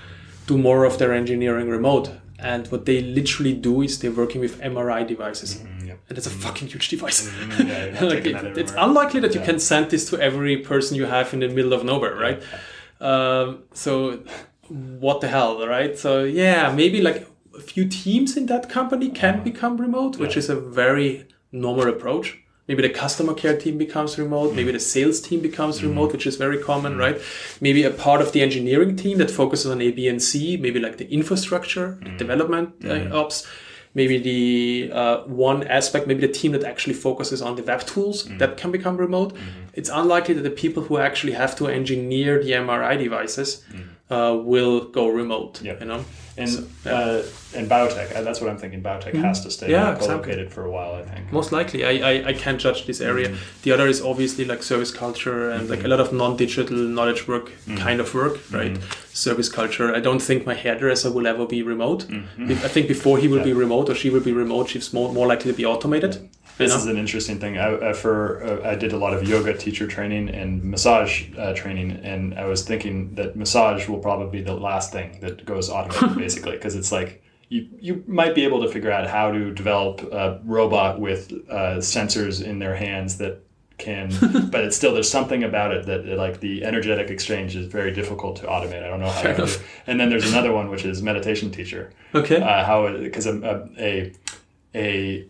do 0.48 0.58
more 0.58 0.84
of 0.84 0.98
their 0.98 1.14
engineering 1.14 1.70
remote. 1.70 2.12
And 2.40 2.68
what 2.68 2.86
they 2.86 3.02
literally 3.02 3.54
do 3.54 3.82
is 3.82 4.00
they're 4.00 4.12
working 4.12 4.42
with 4.42 4.60
MRI 4.62 5.08
devices. 5.08 5.64
Yeah. 5.84 5.94
And 6.10 6.18
it's 6.18 6.28
a 6.28 6.30
fucking 6.30 6.68
huge 6.68 6.90
device. 6.90 7.28
Mm-hmm. 7.30 7.68
Yeah, 7.68 8.04
like 8.04 8.26
it- 8.26 8.58
it's 8.58 8.74
unlikely 8.78 9.22
that 9.22 9.34
you 9.34 9.42
can 9.42 9.60
send 9.60 9.90
this 9.90 10.10
to 10.10 10.20
every 10.20 10.58
person 10.58 10.98
you 10.98 11.06
have 11.06 11.34
in 11.34 11.40
the 11.40 11.48
middle 11.48 11.74
of 11.74 11.84
nowhere, 11.86 12.16
right? 12.16 12.44
Um, 13.00 13.64
so 13.74 14.24
what 14.70 15.22
the 15.22 15.28
hell, 15.28 15.66
right? 15.68 15.98
So 15.98 16.24
yeah, 16.24 16.72
maybe 16.74 17.02
like 17.02 17.28
a 17.58 17.62
few 17.62 17.88
teams 17.88 18.38
in 18.38 18.46
that 18.48 18.70
company 18.70 19.10
can 19.10 19.44
become 19.44 19.78
remote, 19.78 20.18
which 20.18 20.38
Uh-huh. 20.38 20.40
Yeah. 20.40 20.40
is 20.40 20.50
a 20.50 20.56
very 20.84 21.26
normal 21.52 21.88
approach. 21.88 22.38
Maybe 22.68 22.82
the 22.82 22.90
customer 22.90 23.34
care 23.34 23.58
team 23.58 23.78
becomes 23.78 24.20
remote. 24.20 24.54
Maybe 24.54 24.72
the 24.74 24.80
sales 24.80 25.22
team 25.22 25.40
becomes 25.42 25.78
Mm-hmm. 25.78 25.88
remote, 25.90 26.12
which 26.14 26.28
is 26.28 26.36
very 26.36 26.58
common, 26.70 26.98
right? 26.98 27.18
Maybe 27.62 27.84
a 27.84 27.92
part 28.06 28.20
of 28.22 28.34
the 28.34 28.42
engineering 28.42 28.96
team 28.98 29.18
that 29.20 29.32
focuses 29.32 29.72
on 29.72 29.82
A, 29.82 29.90
B, 29.92 30.00
and 30.10 30.22
C. 30.22 30.58
Maybe 30.58 30.80
like 30.80 30.98
the 30.98 31.08
infrastructure, 31.20 31.88
the 32.02 32.10
Mm-hmm. 32.10 32.18
development 32.18 32.70
uh, 32.86 33.20
ops. 33.22 33.38
Maybe 34.00 34.18
the 34.30 34.92
uh, 35.02 35.18
one 35.50 35.60
aspect, 35.80 36.06
maybe 36.08 36.22
the 36.28 36.34
team 36.40 36.52
that 36.52 36.64
actually 36.72 36.94
focuses 37.08 37.42
on 37.42 37.56
the 37.56 37.64
web 37.64 37.82
tools 37.92 38.18
Mm-hmm. 38.26 38.38
that 38.40 38.52
can 38.62 38.70
become 38.78 38.96
remote. 38.98 39.32
It's 39.80 39.90
unlikely 40.02 40.34
that 40.38 40.44
the 40.52 40.58
people 40.64 40.82
who 40.88 40.96
actually 41.10 41.34
have 41.44 41.56
to 41.60 41.64
engineer 41.80 42.34
the 42.44 42.52
MRI 42.66 42.96
devices 43.06 43.50
uh, 44.10 44.38
will 44.42 44.86
go 44.86 45.08
remote. 45.08 45.56
Mm-hmm. 45.56 45.82
You 45.82 45.88
know. 45.88 46.06
And 46.40 46.50
So, 46.50 46.60
yeah. 46.86 46.92
Mm-hmm. 46.92 47.56
uh, 47.56 47.58
and 47.60 47.68
biotech, 47.68 48.16
uh, 48.16 48.22
that's 48.22 48.40
what 48.40 48.50
I'm 48.52 48.60
thinking. 48.60 48.84
Biotech 48.84 49.16
has 49.24 49.42
to 49.44 49.50
stay 49.50 49.72
Yeah, 49.72 49.96
co-located 50.00 50.28
exactly. 50.40 50.50
for 50.50 50.66
a 50.66 50.70
while, 50.72 50.94
I 50.94 51.02
think. 51.02 51.32
Most 51.32 51.52
likely, 51.52 51.84
I, 51.84 51.94
I, 52.12 52.28
I 52.28 52.34
can't 52.34 52.60
judge 52.62 52.86
this 52.86 53.02
area. 53.02 53.30
Mm-hmm. 53.30 53.62
The 53.64 53.72
other 53.72 53.88
is 53.88 54.02
obviously 54.02 54.46
like 54.46 54.62
service 54.62 54.92
culture 54.92 55.50
and 55.50 55.68
like 55.68 55.84
a 55.84 55.88
lot 55.88 56.00
of 56.00 56.14
non-digital 56.14 56.78
knowledge 56.78 57.28
work 57.28 57.48
Mm-hmm. 57.50 57.78
kind 57.78 58.00
of 58.00 58.14
work, 58.14 58.38
right? 58.52 58.78
Service 59.14 59.50
culture. 59.50 59.94
I 59.96 60.00
don't 60.00 60.22
think 60.22 60.46
my 60.46 60.54
hairdresser 60.54 61.12
will 61.12 61.26
ever 61.28 61.46
be 61.48 61.64
remote. 61.64 62.06
Mm-hmm. 62.08 62.52
I 62.52 62.70
think 62.70 62.88
before 62.88 63.18
he 63.18 63.28
will 63.28 63.44
be 63.44 63.54
remote 63.54 63.90
or 63.90 63.96
she 63.96 64.10
will 64.12 64.22
be 64.24 64.32
remote, 64.32 64.70
she's 64.70 64.94
more, 64.94 65.12
more 65.12 65.26
likely 65.28 65.52
to 65.52 65.58
be 65.58 65.66
automated. 65.66 66.30
You 66.60 66.66
This 66.66 66.72
know? 66.74 66.78
is 66.80 66.86
an 66.88 66.98
interesting 66.98 67.40
thing. 67.40 67.58
I, 67.58 67.90
I 67.90 67.94
for 67.94 68.44
uh, 68.44 68.70
I 68.72 68.76
did 68.76 68.94
a 68.94 68.98
lot 68.98 69.14
of 69.14 69.28
yoga 69.28 69.56
teacher 69.58 69.88
training 69.88 70.30
and 70.30 70.64
massage 70.64 71.26
uh, 71.38 71.54
training, 71.54 71.92
and 72.04 72.34
I 72.36 72.46
was 72.46 72.64
thinking 72.64 73.16
that 73.16 73.36
massage 73.36 73.88
will 73.88 74.00
probably 74.00 74.40
be 74.40 74.44
the 74.44 74.56
last 74.56 74.92
thing 74.92 75.18
that 75.22 75.46
goes 75.46 75.70
automated, 75.70 76.18
basically, 76.26 76.54
because 76.54 76.76
it's 76.76 76.92
like 76.92 77.24
you 77.50 77.68
you 77.80 78.04
might 78.08 78.36
be 78.36 78.44
able 78.44 78.62
to 78.64 78.70
figure 78.70 78.92
out 78.92 79.08
how 79.08 79.32
to 79.32 79.54
develop 79.54 80.02
a 80.12 80.40
robot 80.46 81.00
with 81.00 81.32
uh, 81.50 81.78
sensors 81.78 82.44
in 82.44 82.60
their 82.60 82.76
hands 82.76 83.18
that 83.20 83.40
can, 83.78 84.10
but 84.52 84.64
it's 84.66 84.76
still 84.76 84.92
there's 84.94 85.10
something 85.10 85.44
about 85.44 85.72
it 85.72 85.86
that 85.86 86.06
like 86.18 86.40
the 86.40 86.66
energetic 86.66 87.10
exchange 87.12 87.56
is 87.56 87.68
very 87.68 87.92
difficult 87.94 88.36
to 88.38 88.48
automate. 88.48 88.84
I 88.84 88.88
don't 88.90 89.00
know 89.00 89.10
how. 89.10 89.22
Fair 89.22 89.32
to 89.34 89.38
do. 89.38 89.44
enough. 89.44 89.64
And 89.86 90.00
then 90.00 90.10
there's 90.10 90.28
another 90.32 90.52
one 90.52 90.70
which 90.72 90.84
is 90.84 91.02
meditation 91.04 91.52
teacher 91.52 91.94
Okay. 92.16 92.42
uh, 92.42 92.64
how 92.66 92.92
because 92.98 93.28
a, 93.28 93.70
a 93.78 94.14
a 94.76 95.26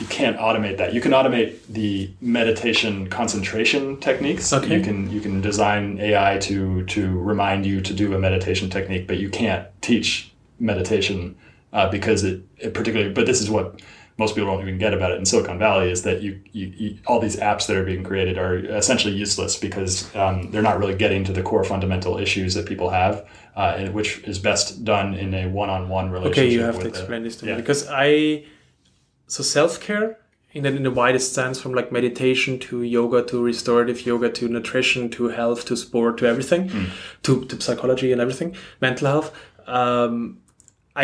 you 0.00 0.06
can't 0.06 0.36
automate 0.38 0.78
that. 0.78 0.92
You 0.92 1.00
can 1.00 1.12
automate 1.12 1.64
the 1.68 2.10
meditation 2.20 3.08
concentration 3.08 3.98
techniques. 4.00 4.52
Okay. 4.52 4.76
You 4.76 4.82
can 4.82 5.10
you 5.10 5.20
can 5.20 5.40
design 5.40 5.98
AI 6.00 6.38
to 6.38 6.84
to 6.86 7.18
remind 7.20 7.64
you 7.64 7.80
to 7.80 7.94
do 7.94 8.14
a 8.14 8.18
meditation 8.18 8.70
technique, 8.70 9.06
but 9.06 9.18
you 9.18 9.28
can't 9.28 9.68
teach 9.82 10.32
meditation 10.58 11.36
uh, 11.72 11.88
because 11.90 12.24
it, 12.24 12.42
it 12.58 12.74
particularly. 12.74 13.12
But 13.12 13.26
this 13.26 13.40
is 13.40 13.48
what 13.50 13.80
most 14.16 14.34
people 14.34 14.50
don't 14.50 14.62
even 14.62 14.78
get 14.78 14.94
about 14.94 15.10
it 15.10 15.18
in 15.18 15.24
Silicon 15.24 15.58
Valley 15.58 15.90
is 15.90 16.02
that 16.02 16.22
you, 16.22 16.40
you, 16.52 16.72
you 16.76 16.98
all 17.06 17.18
these 17.18 17.36
apps 17.36 17.66
that 17.66 17.76
are 17.76 17.84
being 17.84 18.04
created 18.04 18.38
are 18.38 18.58
essentially 18.58 19.14
useless 19.14 19.56
because 19.56 20.14
um, 20.14 20.50
they're 20.50 20.62
not 20.62 20.78
really 20.78 20.94
getting 20.94 21.24
to 21.24 21.32
the 21.32 21.42
core 21.42 21.64
fundamental 21.64 22.18
issues 22.18 22.54
that 22.54 22.66
people 22.66 22.90
have, 22.90 23.28
uh, 23.56 23.74
and 23.76 23.92
which 23.92 24.18
is 24.24 24.38
best 24.38 24.84
done 24.84 25.14
in 25.14 25.34
a 25.34 25.48
one-on-one 25.48 26.10
relationship. 26.10 26.44
Okay, 26.44 26.52
you 26.52 26.62
have 26.62 26.78
to 26.78 26.84
with 26.84 26.96
a- 26.96 26.98
explain 26.98 27.22
this 27.22 27.36
to 27.36 27.46
yeah. 27.46 27.54
me 27.54 27.60
because 27.60 27.88
I 27.88 28.44
so 29.34 29.42
self 29.58 29.72
care 29.86 30.08
in 30.56 30.62
the, 30.64 30.70
in 30.80 30.84
the 30.88 30.90
widest 31.02 31.28
sense, 31.38 31.56
from 31.62 31.72
like 31.78 31.88
meditation 31.98 32.52
to 32.66 32.82
yoga 32.98 33.20
to 33.30 33.42
restorative 33.52 33.98
yoga 34.10 34.28
to 34.38 34.44
nutrition 34.56 35.02
to 35.16 35.22
health 35.38 35.60
to 35.68 35.74
sport 35.76 36.12
to 36.18 36.24
everything, 36.32 36.62
Hmm. 36.74 36.84
to, 37.24 37.32
to 37.50 37.54
psychology 37.66 38.12
and 38.12 38.20
everything, 38.20 38.50
mental 38.80 39.06
health. 39.12 39.28
Um, 39.66 40.38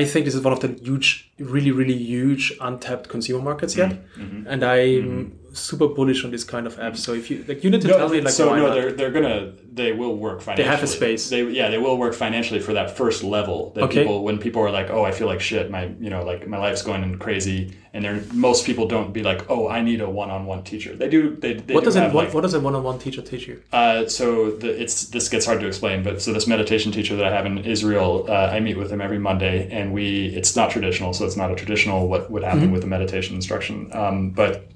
I 0.01 0.05
think 0.11 0.25
this 0.27 0.37
is 0.37 0.43
one 0.49 0.53
of 0.53 0.61
the 0.61 0.69
huge, 0.89 1.33
really, 1.55 1.73
really 1.73 1.99
huge 2.15 2.45
untapped 2.61 3.09
consumer 3.09 3.43
markets 3.51 3.75
yet, 3.83 3.91
Mm-hmm. 4.17 4.47
and 4.53 4.61
I'm 4.65 5.40
super 5.53 5.89
bullish 5.89 6.25
on 6.25 6.31
this 6.31 6.45
kind 6.45 6.67
of 6.67 6.77
apps. 6.77 6.99
So 6.99 7.15
if 7.15 7.31
you 7.31 7.45
like, 7.49 7.63
you 7.65 7.71
need 7.71 7.83
to 7.83 7.89
No, 7.89 7.99
tell 7.99 8.09
me 8.09 8.21
like 8.21 8.33
so 8.33 8.55
no, 8.55 8.67
not. 8.67 8.75
they're 8.75 8.93
they're 8.93 9.11
gonna 9.11 9.53
they 9.73 9.93
will 9.93 10.17
work 10.17 10.41
financially. 10.41 10.65
They 10.65 10.71
have 10.77 10.83
a 10.83 10.87
space. 10.87 11.29
They 11.31 11.43
yeah, 11.45 11.71
they 11.71 11.79
will 11.79 11.97
work 11.99 12.15
financially 12.15 12.61
for 12.61 12.73
that 12.75 12.97
first 12.97 13.23
level. 13.23 13.73
That 13.75 13.85
Okay. 13.85 14.01
people 14.03 14.23
when 14.25 14.39
people 14.39 14.63
are 14.63 14.71
like, 14.71 14.91
oh, 14.91 15.05
I 15.05 15.13
feel 15.13 15.27
like 15.27 15.41
shit. 15.41 15.71
My 15.71 15.91
you 16.01 16.11
know 16.11 16.23
like 16.25 16.47
my 16.49 16.59
life's 16.59 16.83
going 16.83 17.19
crazy, 17.19 17.73
and 17.95 18.05
they're 18.05 18.23
most 18.33 18.65
people 18.67 18.87
don't 18.87 19.13
be 19.13 19.23
like, 19.23 19.49
oh, 19.51 19.69
I 19.69 19.81
need 19.83 20.01
a 20.01 20.09
one-on-one 20.11 20.63
teacher. 20.65 20.95
They 20.97 21.09
do. 21.09 21.37
They, 21.37 21.55
they 21.55 21.75
what 21.75 21.81
do 21.81 21.87
does 21.87 21.97
a 21.97 22.01
have, 22.03 22.15
what, 22.15 22.25
like, 22.27 22.35
what 22.35 22.43
does 22.43 22.55
a 22.55 22.61
one-on-one 22.61 22.99
teacher 22.99 23.23
teach 23.23 23.47
you? 23.49 23.63
uh, 23.73 24.07
so 24.07 24.51
the, 24.53 24.71
it's 24.83 25.07
this 25.07 25.29
gets 25.29 25.47
hard 25.47 25.61
to 25.61 25.67
explain, 25.67 26.03
but 26.03 26.21
so 26.23 26.33
this 26.33 26.47
meditation 26.47 26.93
teacher 26.93 27.17
that 27.17 27.27
I 27.27 27.35
have 27.35 27.47
in 27.47 27.59
Israel, 27.59 28.27
uh, 28.29 28.33
I 28.57 28.61
meet 28.61 28.77
with 28.77 28.91
him 28.91 29.01
every 29.01 29.19
Monday, 29.19 29.69
and 29.71 29.93
we 29.93 30.27
it's 30.39 30.55
not 30.57 30.71
traditional, 30.71 31.13
so 31.13 31.25
it's 31.27 31.37
not 31.37 31.51
a 31.51 31.55
traditional 31.57 32.09
what 32.09 32.31
would 32.31 32.43
happen 32.45 32.71
with 32.73 32.83
a 32.85 32.87
meditation 32.87 33.35
instruction, 33.37 33.91
um, 33.93 34.31
but. 34.31 34.67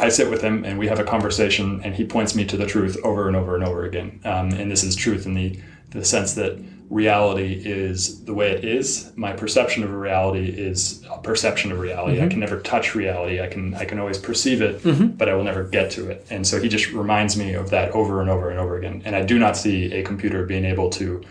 I 0.00 0.08
sit 0.08 0.30
with 0.30 0.42
him 0.42 0.64
and 0.64 0.78
we 0.78 0.88
have 0.88 0.98
a 0.98 1.04
conversation, 1.04 1.80
and 1.84 1.94
he 1.94 2.04
points 2.04 2.34
me 2.34 2.44
to 2.46 2.56
the 2.56 2.66
truth 2.66 2.96
over 3.04 3.28
and 3.28 3.36
over 3.36 3.54
and 3.54 3.64
over 3.64 3.84
again. 3.84 4.20
Um, 4.24 4.50
and 4.52 4.70
this 4.70 4.82
is 4.82 4.96
truth 4.96 5.26
in 5.26 5.34
the 5.34 5.58
the 5.90 6.04
sense 6.04 6.34
that 6.34 6.56
reality 6.88 7.60
is 7.64 8.24
the 8.24 8.32
way 8.34 8.50
it 8.52 8.64
is. 8.64 9.12
My 9.16 9.32
perception 9.32 9.82
of 9.82 9.92
reality 9.92 10.48
is 10.48 11.04
a 11.10 11.18
perception 11.18 11.72
of 11.72 11.78
reality. 11.80 12.20
I 12.20 12.28
can 12.28 12.40
never 12.40 12.60
touch 12.60 12.94
reality. 12.94 13.40
I 13.40 13.48
can 13.48 13.74
I 13.74 13.84
can 13.84 13.98
always 13.98 14.18
perceive 14.18 14.62
it, 14.62 14.82
but 15.18 15.28
I 15.28 15.34
will 15.34 15.44
never 15.44 15.64
get 15.64 15.90
to 15.92 16.10
it. 16.10 16.26
And 16.30 16.46
so 16.46 16.60
he 16.60 16.68
just 16.68 16.92
reminds 16.92 17.36
me 17.36 17.54
of 17.54 17.70
that 17.70 17.90
over 17.92 18.20
and 18.20 18.30
over 18.30 18.50
and 18.50 18.58
over 18.58 18.76
again. 18.76 19.02
And 19.04 19.14
I 19.16 19.22
do 19.22 19.38
not 19.38 19.56
see 19.56 19.92
a 19.92 20.02
computer 20.02 20.46
being 20.46 20.64
able 20.64 20.90
to, 20.90 21.22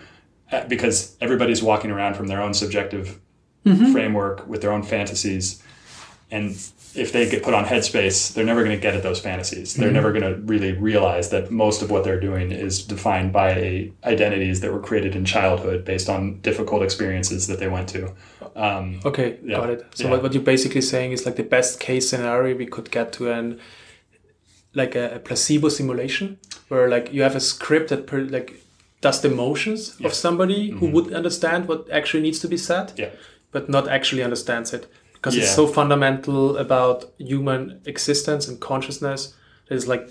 uh, 0.52 0.66
because 0.68 1.16
everybody's 1.22 1.64
walking 1.64 1.92
around 1.92 2.16
from 2.16 2.28
their 2.28 2.42
own 2.42 2.54
subjective 2.54 3.20
framework 3.92 4.48
with 4.48 4.62
their 4.62 4.72
own 4.72 4.84
fantasies, 4.84 5.62
and 6.32 6.56
if 6.96 7.12
they 7.14 7.30
get 7.30 7.44
put 7.44 7.54
on 7.54 7.66
headspace, 7.66 8.34
they're 8.34 8.46
never 8.46 8.64
going 8.64 8.76
to 8.76 8.82
get 8.82 8.96
at 8.96 9.04
those 9.04 9.20
fantasies. 9.20 9.76
They're 9.76 9.92
never 9.92 10.12
going 10.12 10.24
to 10.24 10.42
really 10.42 10.72
realize 10.74 11.30
that 11.30 11.52
most 11.52 11.82
of 11.84 11.92
what 11.92 12.04
they're 12.04 12.20
doing 12.20 12.52
is 12.52 12.84
defined 12.84 13.32
by 13.32 13.92
identities 14.04 14.62
that 14.62 14.74
were 14.74 14.80
created 14.80 15.16
in 15.16 15.24
childhood 15.24 15.86
based 15.86 16.10
on 16.10 16.40
difficult 16.42 16.82
experiences 16.82 17.46
that 17.48 17.60
they 17.60 17.68
went 17.68 17.90
to. 17.90 18.12
Um, 18.56 19.00
Okay, 19.06 19.38
Yeah, 19.44 19.58
got 19.58 19.70
it. 19.70 19.86
So 19.94 20.06
yeah. 20.06 20.10
what, 20.12 20.24
what 20.24 20.34
you're 20.34 20.44
basically 20.44 20.82
saying 20.82 21.12
is 21.12 21.26
like 21.26 21.36
the 21.36 21.44
best 21.44 21.80
case 21.80 22.10
scenario 22.10 22.56
we 22.58 22.66
could 22.66 22.90
get 22.90 23.14
to 23.14 23.32
an 23.32 23.60
like 24.74 24.96
a, 24.96 25.16
a 25.16 25.20
placebo 25.20 25.70
simulation 25.70 26.38
where 26.70 26.88
like 26.90 27.12
you 27.14 27.22
have 27.24 27.36
a 27.36 27.40
script 27.40 27.90
that 27.90 28.06
per, 28.08 28.20
like 28.22 28.64
does 29.02 29.22
the 29.22 29.30
motions 29.30 29.96
of 30.04 30.14
somebody 30.14 30.72
who 30.72 30.88
would 30.92 31.14
understand 31.14 31.68
what 31.68 31.90
actually 31.90 32.22
needs 32.22 32.40
to 32.40 32.48
be 32.48 32.58
said, 32.58 32.88
Mm-hmm. 32.90 33.02
yeah. 33.02 33.10
but 33.52 33.70
not 33.70 33.88
actually 33.88 34.24
understands 34.24 34.74
it 34.74 34.88
because 35.20 35.36
it's 35.36 35.54
so 35.54 35.68
fundamental 35.68 36.58
about 36.58 37.06
human 37.18 37.82
existence 37.86 38.48
and 38.48 38.60
consciousness 38.62 39.34
that 39.68 39.76
it's 39.76 39.88
like 39.88 40.10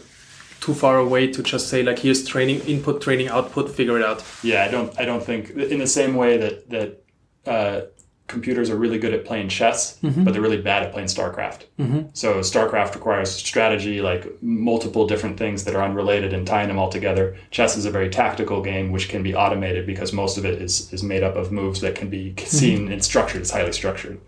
too 0.61 0.75
far 0.75 0.99
away 0.99 1.27
to 1.27 1.43
just 1.43 1.69
say 1.69 1.83
like 1.83 1.99
here's 2.01 2.27
training 2.27 2.61
input 2.61 3.01
training 3.01 3.29
output 3.29 3.71
figure 3.71 3.97
it 3.97 4.05
out 4.05 4.23
Yeah, 4.43 4.65
I 4.65 4.69
don't. 4.69 4.99
I 5.01 5.05
don't 5.05 5.23
think 5.23 5.51
in 5.51 5.79
the 5.79 5.87
same 5.87 6.15
way 6.15 6.37
that 6.37 6.69
that 6.71 7.05
uh, 7.47 7.81
computers 8.27 8.69
are 8.69 8.77
really 8.77 8.99
good 8.99 9.15
at 9.15 9.25
playing 9.25 9.49
chess, 9.49 9.99
mm-hmm. 10.03 10.23
but 10.23 10.33
they're 10.33 10.43
really 10.43 10.61
bad 10.61 10.83
at 10.83 10.93
playing 10.93 11.09
StarCraft. 11.09 11.65
Mm-hmm. 11.79 12.09
So 12.13 12.41
StarCraft 12.41 12.95
requires 12.95 13.31
strategy, 13.31 14.03
like 14.03 14.31
multiple 14.43 15.07
different 15.07 15.39
things 15.39 15.65
that 15.65 15.75
are 15.75 15.83
unrelated, 15.83 16.35
and 16.35 16.47
tying 16.47 16.69
them 16.69 16.79
all 16.79 16.91
together. 16.91 17.37
Chess 17.51 17.77
is 17.77 17.87
a 17.87 17.91
very 17.91 18.11
tactical 18.11 18.63
game, 18.63 18.93
which 18.93 19.09
can 19.09 19.23
be 19.23 19.35
automated 19.35 19.87
because 19.87 20.13
most 20.13 20.37
of 20.37 20.45
it 20.45 20.61
is 20.61 20.93
is 20.93 21.03
made 21.03 21.23
up 21.23 21.37
of 21.37 21.51
moves 21.51 21.81
that 21.81 21.95
can 21.95 22.11
be 22.11 22.33
mm-hmm. 22.33 22.47
seen 22.47 22.93
and 22.93 23.03
structured. 23.03 23.41
It's 23.41 23.51
highly 23.51 23.73
structured, 23.73 24.21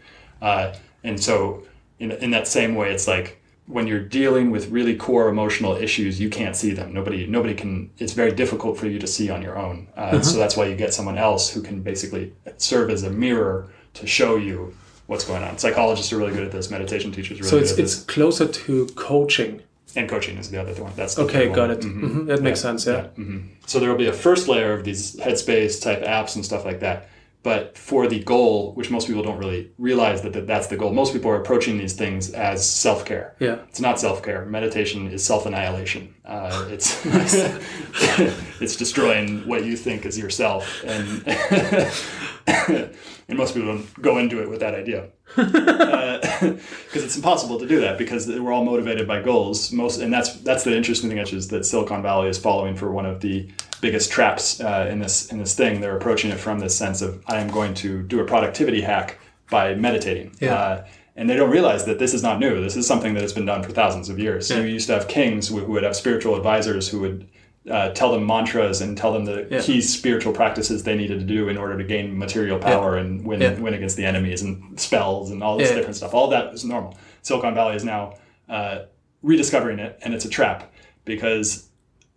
uh, 0.42 0.74
and 1.04 1.22
so 1.22 1.62
in 1.98 2.12
in 2.12 2.30
that 2.30 2.46
same 2.48 2.74
way, 2.74 2.92
it's 2.92 3.06
like 3.06 3.36
when 3.66 3.86
you're 3.86 4.00
dealing 4.20 4.50
with 4.50 4.68
really 4.70 4.96
core 4.96 5.28
emotional 5.28 5.76
issues, 5.76 6.18
you 6.20 6.28
can't 6.28 6.56
see 6.56 6.72
them. 6.72 6.92
Nobody, 6.92 7.26
nobody 7.26 7.54
can. 7.54 7.90
It's 7.98 8.14
very 8.14 8.32
difficult 8.32 8.76
for 8.78 8.86
you 8.88 8.98
to 8.98 9.06
see 9.06 9.30
on 9.30 9.42
your 9.42 9.56
own. 9.56 9.86
Uh, 9.96 10.20
So 10.22 10.38
that's 10.38 10.56
why 10.56 10.66
you 10.66 10.74
get 10.74 10.92
someone 10.92 11.18
else 11.18 11.50
who 11.54 11.62
can 11.62 11.80
basically 11.82 12.32
serve 12.56 12.90
as 12.90 13.02
a 13.04 13.10
mirror 13.10 13.70
to 13.94 14.06
show 14.06 14.36
you 14.36 14.74
what's 15.06 15.24
going 15.24 15.42
on. 15.44 15.56
Psychologists 15.58 16.12
are 16.12 16.18
really 16.18 16.32
good 16.34 16.44
at 16.44 16.52
this. 16.52 16.70
Meditation 16.70 17.12
teachers 17.12 17.38
are 17.40 17.44
really 17.44 17.50
so 17.50 17.58
it's 17.58 17.72
it's 17.82 17.96
this. 17.96 18.04
closer 18.14 18.46
to 18.48 18.86
coaching 18.96 19.62
And 19.96 20.08
coaching 20.08 20.36
is 20.38 20.50
the 20.50 20.60
other 20.62 20.74
one. 20.82 20.92
That's 20.96 21.18
okay 21.18 21.46
got 21.48 21.68
one. 21.68 21.70
it 21.70 21.80
Mhm, 21.80 22.26
that 22.26 22.42
makes 22.42 22.60
sense 22.60 22.86
yeah. 22.86 23.08
hmm 23.16 23.38
So 23.66 23.78
there 23.80 23.88
will 23.90 23.98
be 24.06 24.10
a 24.16 24.18
first 24.26 24.48
layer 24.48 24.72
of 24.72 24.82
these 24.84 25.16
headspace 25.24 25.80
type 25.86 26.02
apps 26.18 26.34
and 26.36 26.44
stuff 26.44 26.64
like 26.64 26.80
that. 26.86 27.08
But 27.42 27.78
for 27.78 28.06
the 28.06 28.22
goal, 28.22 28.74
which 28.74 28.90
most 28.90 29.06
people 29.06 29.22
don't 29.22 29.38
really 29.38 29.70
realize 29.78 30.20
that, 30.22 30.34
that 30.34 30.46
that's 30.46 30.66
the 30.66 30.76
goal, 30.76 30.92
most 30.92 31.14
people 31.14 31.30
are 31.30 31.40
approaching 31.40 31.78
these 31.78 31.94
things 31.94 32.30
as 32.32 32.68
self 32.68 33.06
care. 33.06 33.34
Yeah. 33.38 33.60
It's 33.68 33.80
not 33.80 33.98
self 33.98 34.22
care. 34.22 34.44
Meditation 34.44 35.10
is 35.10 35.24
self 35.24 35.46
annihilation. 35.46 36.14
Uh, 36.24 36.66
it's 36.70 37.00
it's 38.60 38.76
destroying 38.76 39.46
what 39.48 39.64
you 39.64 39.76
think 39.76 40.04
is 40.04 40.18
yourself, 40.18 40.84
and 40.84 41.26
and 43.28 43.38
most 43.38 43.54
people 43.54 43.74
don't 43.74 44.02
go 44.02 44.18
into 44.18 44.42
it 44.42 44.50
with 44.50 44.60
that 44.60 44.74
idea 44.74 45.08
because 45.34 47.04
it's 47.04 47.16
impossible 47.16 47.58
to 47.58 47.66
do 47.66 47.80
that 47.80 47.96
because 47.96 48.26
we're 48.26 48.52
all 48.52 48.64
motivated 48.64 49.06
by 49.06 49.22
goals. 49.22 49.72
Most, 49.72 50.00
and 50.00 50.12
that's 50.12 50.34
that's 50.40 50.64
the 50.64 50.76
interesting 50.76 51.08
thing 51.08 51.18
which 51.18 51.32
is 51.32 51.48
that 51.48 51.64
Silicon 51.64 52.02
Valley 52.02 52.28
is 52.28 52.38
following 52.38 52.76
for 52.76 52.90
one 52.90 53.06
of 53.06 53.20
the 53.20 53.48
biggest 53.80 54.10
traps 54.10 54.60
uh, 54.60 54.88
in 54.90 54.98
this 54.98 55.30
in 55.32 55.38
this 55.38 55.54
thing. 55.54 55.80
They're 55.80 55.96
approaching 55.96 56.30
it 56.30 56.38
from 56.38 56.58
this 56.58 56.76
sense 56.76 57.02
of 57.02 57.22
I 57.26 57.38
am 57.40 57.48
going 57.48 57.74
to 57.74 58.02
do 58.02 58.20
a 58.20 58.24
productivity 58.24 58.80
hack 58.82 59.18
by 59.50 59.74
meditating. 59.74 60.36
Yeah. 60.40 60.54
Uh, 60.54 60.86
and 61.16 61.28
they 61.28 61.36
don't 61.36 61.50
realize 61.50 61.84
that 61.86 61.98
this 61.98 62.14
is 62.14 62.22
not 62.22 62.38
new. 62.38 62.60
This 62.62 62.76
is 62.76 62.86
something 62.86 63.14
that 63.14 63.22
has 63.22 63.32
been 63.32 63.44
done 63.44 63.62
for 63.62 63.72
thousands 63.72 64.08
of 64.08 64.18
years. 64.18 64.48
Yeah. 64.48 64.58
You 64.58 64.68
used 64.68 64.86
to 64.86 64.94
have 64.94 65.08
kings 65.08 65.48
who, 65.48 65.58
who 65.58 65.72
would 65.72 65.82
have 65.82 65.96
spiritual 65.96 66.36
advisors 66.36 66.88
who 66.88 67.00
would 67.00 67.28
uh, 67.70 67.90
tell 67.90 68.10
them 68.10 68.24
mantras 68.26 68.80
and 68.80 68.96
tell 68.96 69.12
them 69.12 69.24
the 69.26 69.46
Yeah. 69.50 69.60
key 69.60 69.82
spiritual 69.82 70.32
practices 70.32 70.82
they 70.84 70.96
needed 70.96 71.18
to 71.20 71.26
do 71.26 71.48
in 71.48 71.58
order 71.58 71.76
to 71.76 71.84
gain 71.84 72.16
material 72.16 72.58
power 72.58 72.96
and 72.96 73.22
win 73.26 73.40
Yeah. 73.40 73.58
win 73.58 73.74
against 73.74 73.96
the 73.98 74.04
enemies 74.06 74.40
and 74.42 74.80
spells 74.80 75.30
and 75.30 75.42
all 75.42 75.58
this 75.58 75.68
Yeah. 75.68 75.76
different 75.76 75.96
stuff. 75.96 76.14
All 76.14 76.28
that 76.28 76.54
is 76.54 76.64
normal. 76.64 76.96
Silicon 77.22 77.54
Valley 77.54 77.76
is 77.76 77.84
now 77.84 78.14
uh, 78.48 78.84
rediscovering 79.22 79.78
it, 79.78 79.98
and 80.02 80.14
it's 80.14 80.24
a 80.24 80.28
trap 80.28 80.72
because 81.04 81.68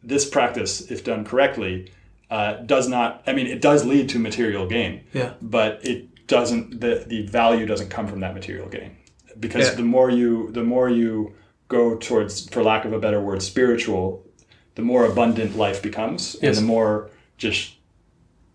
this 0.04 0.30
practice, 0.30 0.92
if 0.92 1.04
done 1.04 1.24
correctly, 1.26 1.92
uh, 2.30 2.54
does 2.66 2.88
not. 2.88 3.24
I 3.28 3.34
mean, 3.34 3.48
it 3.48 3.62
does 3.62 3.86
lead 3.86 4.10
to 4.10 4.20
material 4.20 4.68
gain, 4.68 5.02
Yeah. 5.14 5.34
but 5.42 5.80
it 5.84 6.28
doesn't. 6.28 6.82
the 6.82 7.04
The 7.08 7.26
value 7.28 7.66
doesn't 7.66 7.90
come 7.90 8.08
from 8.08 8.20
that 8.22 8.34
material 8.34 8.68
gain 8.70 8.92
because 9.40 9.68
Yeah. 9.70 9.76
the 9.76 9.84
more 9.84 10.10
you 10.10 10.52
the 10.52 10.64
more 10.64 10.90
you 10.90 11.34
go 11.68 11.96
towards, 11.96 12.48
for 12.50 12.62
lack 12.64 12.86
of 12.86 12.94
a 12.94 13.00
better 13.00 13.22
word, 13.22 13.42
spiritual, 13.42 14.26
the 14.76 14.82
more 14.82 15.06
abundant 15.06 15.56
life 15.58 15.82
becomes, 15.82 16.36
and 16.42 16.56
the 16.56 16.62
more 16.62 17.10
just 17.38 17.74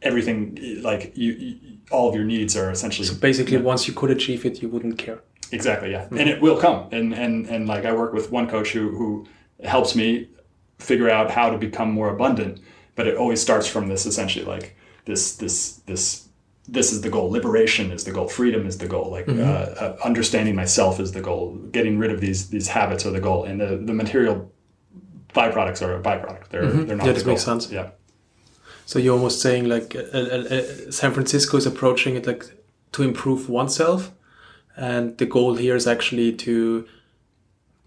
everything 0.03 0.57
like 0.83 1.13
you, 1.17 1.33
you 1.33 1.55
all 1.91 2.09
of 2.09 2.15
your 2.15 2.25
needs 2.25 2.57
are 2.57 2.71
essentially 2.71 3.07
so 3.09 3.15
basically 3.15 3.57
once 3.57 3.89
you 3.89 3.95
could 3.95 4.11
achieve 4.11 4.45
it 4.45 4.63
you 4.63 4.69
wouldn't 4.69 4.97
care 4.99 5.21
Exactly, 5.51 5.91
yeah, 5.93 6.07
and 6.11 6.29
it 6.29 6.43
will 6.43 6.59
come. 6.59 6.89
And 6.93 7.15
and 7.15 7.47
and 7.47 7.67
like 7.67 7.87
I 7.87 7.93
work 7.95 8.13
with 8.13 8.31
one 8.31 8.47
coach 8.49 8.73
who 8.75 8.91
who 8.99 9.27
helps 9.65 9.97
me 9.97 10.29
figure 10.79 11.11
out 11.11 11.31
how 11.31 11.51
to 11.51 11.59
become 11.59 11.91
more 11.91 12.09
abundant. 12.09 12.61
But 12.95 13.07
it 13.07 13.17
always 13.17 13.41
starts 13.41 13.67
from 13.67 13.89
this 13.89 14.07
essentially 14.07 14.45
like 14.45 14.77
this 15.05 15.37
this 15.37 15.77
this 15.87 16.25
this 16.71 16.93
is 16.93 17.01
the 17.01 17.09
goal. 17.11 17.31
Liberation 17.31 17.91
is 17.93 18.05
the 18.05 18.13
goal. 18.13 18.29
Freedom 18.29 18.67
is 18.67 18.77
the 18.79 18.87
goal. 18.87 19.11
Like 19.11 19.29
uh, 19.29 19.33
uh, 19.43 19.97
understanding 20.05 20.55
myself 20.55 21.01
is 21.01 21.13
the 21.13 21.21
goal. 21.21 21.57
Getting 21.73 21.99
rid 21.99 22.11
of 22.11 22.21
these 22.21 22.49
these 22.51 22.69
habits 22.69 23.07
are 23.07 23.11
the 23.13 23.21
goal. 23.21 23.45
And 23.45 23.61
the 23.61 23.77
the 23.77 23.95
material 23.95 24.51
byproducts 25.35 25.81
are 25.83 25.95
a 25.95 26.03
byproduct. 26.03 26.49
They're 26.51 26.67
they're 26.67 26.97
not 26.97 27.07
Yeah, 27.07 27.13
this 27.13 27.23
goal. 27.23 27.33
makes 27.35 27.45
sense. 27.45 27.71
Yeah. 27.71 27.91
so 28.87 28.99
you're 28.99 29.15
almost 29.15 29.41
saying 29.43 29.69
like 29.69 29.95
uh, 29.97 30.19
uh, 30.19 30.45
uh, 30.57 30.91
san 30.91 31.13
francisco 31.13 31.57
is 31.59 31.67
approaching 31.67 32.17
it 32.19 32.27
like 32.27 32.45
to 32.93 33.03
improve 33.03 33.43
oneself 33.61 34.01
and 34.77 35.19
the 35.19 35.27
goal 35.27 35.57
here 35.65 35.77
is 35.77 35.87
actually 35.87 36.33
to 36.47 36.87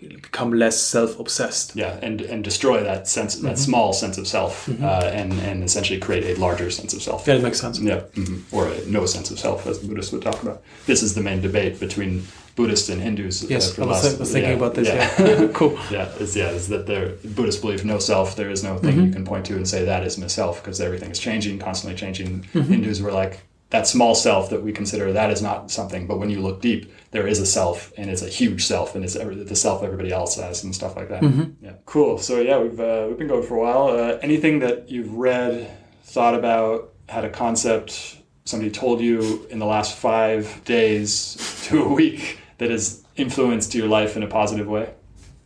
become 0.02 0.54
less 0.54 0.82
self-obsessed. 0.82 1.76
Yeah, 1.76 1.98
and 2.02 2.22
and 2.22 2.44
destroy 2.44 2.84
that 2.84 3.08
sense, 3.08 3.36
that 3.36 3.58
small 3.58 3.94
sense 3.94 4.18
of 4.18 4.28
self, 4.28 4.68
uh, 4.82 5.12
and 5.14 5.34
and 5.34 5.64
essentially 5.64 6.00
create 6.00 6.26
a 6.38 6.40
larger 6.40 6.70
sense 6.72 6.94
of 6.94 7.02
self. 7.02 7.28
Yeah, 7.28 7.36
that 7.36 7.44
makes 7.44 7.60
sense. 7.60 7.80
Yeah, 7.80 8.02
mhm. 8.16 8.42
or 8.52 8.68
a 8.68 8.86
no 8.88 9.06
sense 9.06 9.32
of 9.32 9.40
self, 9.40 9.68
as 9.68 9.80
the 9.80 9.88
Buddhists 9.88 10.12
would 10.12 10.22
talk 10.22 10.42
about. 10.42 10.62
This 10.86 11.04
is 11.04 11.14
the 11.14 11.22
main 11.22 11.42
debate 11.42 11.80
between 11.80 12.24
Buddhists 12.56 12.90
and 12.90 13.02
Hindus. 13.02 13.44
uh, 13.44 13.48
Yes, 13.50 13.74
for 13.74 13.84
I 13.84 13.86
was, 13.86 14.04
last- 14.04 14.20
was 14.20 14.32
thinking 14.32 14.52
yeah, 14.52 14.58
about 14.58 14.74
this. 14.76 14.88
Yeah, 14.88 15.42
Yeah, 15.42 15.48
cool. 15.54 15.78
yeah, 15.92 16.10
is 16.20 16.36
yeah, 16.36 16.50
is 16.50 16.68
that 16.68 16.86
there 16.88 17.10
Buddhists 17.36 17.62
believe 17.62 17.86
no 17.86 18.00
self. 18.00 18.36
There 18.36 18.50
is 18.52 18.64
no 18.64 18.78
thing 18.78 18.92
Mm-hmm. 18.96 19.06
you 19.06 19.12
can 19.14 19.26
point 19.26 19.46
to 19.48 19.56
and 19.56 19.68
say 19.68 19.86
that 19.86 20.04
is 20.06 20.18
my 20.18 20.28
self 20.28 20.62
because 20.62 20.82
everything 20.82 21.12
is 21.12 21.20
changing, 21.20 21.60
constantly 21.60 21.98
changing. 21.98 22.42
Mm-hmm. 22.54 22.72
Hindus 22.74 23.02
were 23.02 23.12
like 23.14 23.40
that 23.72 23.88
small 23.88 24.14
self 24.14 24.50
that 24.50 24.62
we 24.62 24.72
consider 24.72 25.12
that 25.14 25.32
is 25.32 25.42
not 25.42 25.72
something, 25.72 26.06
but 26.06 26.20
when 26.20 26.30
you 26.30 26.42
look 26.42 26.62
deep, 26.62 26.94
there 27.12 27.26
is 27.26 27.40
a 27.40 27.46
self, 27.46 27.92
and 27.98 28.10
it's 28.10 28.22
a 28.22 28.28
huge 28.28 28.66
self, 28.66 28.96
and 28.96 29.04
it's 29.04 29.16
every, 29.16 29.36
the 29.36 29.56
self 29.56 29.82
everybody 29.82 30.12
else 30.12 30.36
has, 30.36 30.64
and 30.64 30.76
stuff 30.76 30.96
like 30.96 31.10
that. 31.10 31.22
Mm-hmm. 31.22 31.66
Yeah, 31.66 31.74
cool. 31.86 32.18
So 32.18 32.40
yeah, 32.40 32.60
we've 32.60 32.80
uh, 32.80 33.06
we've 33.08 33.18
been 33.18 33.28
going 33.28 33.44
for 33.44 33.56
a 33.56 33.60
while. 33.60 33.88
Uh, 33.88 34.18
anything 34.22 34.60
that 34.60 34.90
you've 34.90 35.14
read, 35.14 35.72
thought 36.04 36.36
about, 36.36 36.94
had 37.08 37.26
a 37.26 37.30
concept, 37.30 38.18
somebody 38.46 38.72
told 38.72 39.00
you 39.02 39.48
in 39.50 39.60
the 39.60 39.66
last 39.66 39.98
five 39.98 40.62
days 40.66 41.66
to 41.68 41.84
a 41.84 41.88
week 41.88 42.40
that 42.58 42.70
has 42.70 43.04
influenced 43.16 43.74
your 43.74 43.88
life 43.88 44.18
in 44.18 44.24
a 44.24 44.28
positive 44.28 44.68
way? 44.68 44.94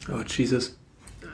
Oh 0.10 0.24
Jesus. 0.24 0.76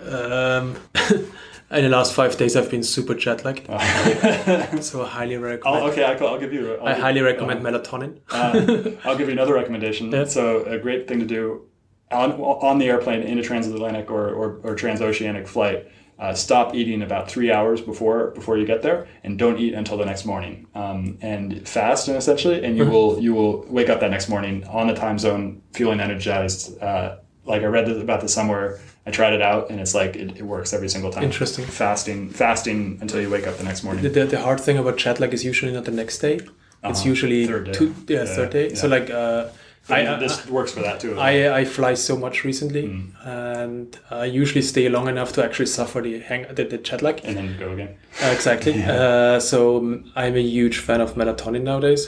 Um, 0.06 0.76
in 1.72 1.84
the 1.84 1.90
last 1.90 2.14
five 2.14 2.38
days, 2.38 2.56
I've 2.56 2.70
been 2.70 2.84
super 2.84 3.16
jet 3.16 3.44
lagged, 3.46 3.66
so 4.84 5.04
I 5.04 5.08
highly 5.08 5.38
recommend. 5.38 5.84
Oh, 5.84 5.88
okay, 5.90 6.04
I'll, 6.04 6.28
I'll 6.28 6.40
give 6.40 6.54
you. 6.54 6.76
I'll 6.76 6.88
I 6.88 6.94
give- 6.94 7.02
highly 7.02 7.22
recommend 7.22 7.62
melatonin. 7.64 8.20
uh, 8.30 8.92
I'll 9.08 9.18
give 9.18 9.28
you 9.28 9.34
another 9.34 9.54
recommendation. 9.54 10.12
Yeah. 10.12 10.26
So 10.26 10.64
a 10.66 10.78
great 10.78 11.08
thing 11.08 11.20
to 11.20 11.26
do 11.26 11.68
on, 12.12 12.34
on 12.34 12.78
the 12.78 12.88
airplane 12.88 13.22
in 13.22 13.38
a 13.40 13.44
transatlantic 13.44 14.12
or, 14.12 14.30
or, 14.30 14.60
or 14.64 14.76
transoceanic 14.76 15.48
flight. 15.48 15.88
Uh, 16.20 16.36
stop 16.36 16.76
eating 16.76 17.02
about 17.02 17.28
three 17.32 17.52
hours 17.52 17.82
before 17.82 18.30
before 18.32 18.56
you 18.56 18.66
get 18.66 18.84
there, 18.84 19.08
and 19.24 19.40
don't 19.40 19.58
eat 19.58 19.74
until 19.74 19.98
the 19.98 20.06
next 20.06 20.24
morning. 20.24 20.68
Um, 20.76 21.18
and 21.22 21.68
fast, 21.68 22.08
and 22.10 22.16
essentially, 22.18 22.64
and 22.64 22.78
you 22.78 22.86
will 22.86 23.20
you 23.20 23.34
will 23.34 23.66
wake 23.68 23.90
up 23.90 24.02
that 24.02 24.12
next 24.12 24.30
morning 24.30 24.64
on 24.68 24.86
the 24.88 24.94
time 24.94 25.18
zone, 25.18 25.64
feeling 25.74 26.00
energized. 26.00 26.80
Uh, 26.80 27.18
like 27.52 27.62
I 27.68 27.70
read 27.76 27.86
about 28.08 28.20
this 28.24 28.34
somewhere. 28.40 28.68
I 29.08 29.12
tried 29.20 29.34
it 29.38 29.42
out, 29.52 29.64
and 29.70 29.78
it's 29.84 29.96
like 30.02 30.12
it, 30.24 30.30
it 30.42 30.46
works 30.54 30.70
every 30.78 30.90
single 30.96 31.12
time. 31.14 31.24
Interesting. 31.30 31.66
Fasting, 31.66 32.20
fasting 32.44 32.80
until 33.02 33.20
you 33.24 33.30
wake 33.36 33.48
up 33.50 33.56
the 33.62 33.64
next 33.70 33.84
morning. 33.84 34.04
The, 34.04 34.10
the, 34.18 34.26
the 34.34 34.42
hard 34.48 34.60
thing 34.66 34.78
about 34.78 34.96
jet 35.04 35.20
lag 35.20 35.34
is 35.34 35.44
usually 35.52 35.74
not 35.78 35.86
the 35.86 35.96
next 36.02 36.18
day. 36.28 36.36
It's 36.36 37.00
Uh-huh. 37.02 37.10
usually 37.14 37.42
Third 37.48 37.66
day. 37.68 37.74
two, 37.78 37.88
yeah, 38.08 38.18
Yeah, 38.24 38.36
third 38.36 38.50
day. 38.58 38.68
So 38.80 38.86
like, 38.96 39.08
uh, 39.22 39.44
I, 39.90 40.00
I, 40.08 40.20
this 40.24 40.36
works 40.58 40.72
for 40.76 40.82
that 40.88 40.98
too. 41.04 41.12
I 41.32 41.32
I 41.62 41.64
fly 41.78 41.94
so 42.10 42.14
much 42.26 42.36
recently, 42.50 42.84
Mm. 42.84 43.06
and 43.40 43.88
I 44.24 44.26
usually 44.42 44.62
stay 44.74 44.86
long 44.90 45.08
enough 45.14 45.32
to 45.36 45.40
actually 45.46 45.70
suffer 45.80 46.00
the 46.08 46.14
hang 46.30 46.42
the, 46.58 46.64
the 46.74 46.78
jet 46.90 47.02
lag. 47.06 47.16
and 47.28 47.36
then 47.38 47.48
go 47.64 47.68
again. 47.76 47.90
Uh, 48.24 48.32
exactly. 48.38 48.74
Uh, 48.98 49.40
so 49.52 49.58
um, 49.78 49.88
I'm 50.22 50.36
a 50.44 50.46
huge 50.58 50.78
fan 50.88 51.02
of 51.06 51.10
melatonin 51.20 51.64
nowadays. 51.72 52.02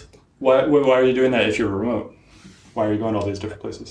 Why, 0.45 0.57
why 0.71 0.79
why 0.87 0.95
are 0.99 1.05
you 1.09 1.15
doing 1.21 1.31
that 1.35 1.45
if 1.49 1.55
you're 1.59 1.73
remote? 1.81 2.07
Why 2.75 2.81
are 2.87 2.93
you 2.93 2.99
going 3.03 3.13
to 3.15 3.19
all 3.19 3.27
these 3.31 3.41
different 3.43 3.61
places? 3.65 3.87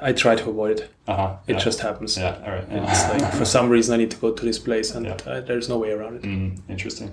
I 0.00 0.12
try 0.12 0.34
to 0.36 0.48
avoid 0.50 0.80
it. 0.80 0.90
Uh 1.06 1.16
huh. 1.16 1.36
It 1.46 1.58
just 1.58 1.80
happens. 1.80 2.16
Yeah. 2.16 2.38
All 2.44 2.52
right. 2.52 2.66
It's 2.70 3.08
like 3.22 3.32
for 3.34 3.44
some 3.44 3.68
reason 3.68 3.94
I 3.94 3.98
need 3.98 4.10
to 4.10 4.16
go 4.18 4.32
to 4.32 4.44
this 4.44 4.58
place, 4.58 4.94
and 4.94 5.06
Yeah. 5.06 5.16
uh, 5.26 5.40
there's 5.40 5.68
no 5.68 5.78
way 5.78 5.90
around 5.90 6.16
it. 6.16 6.22
Mm, 6.22 6.60
interesting. 6.68 7.10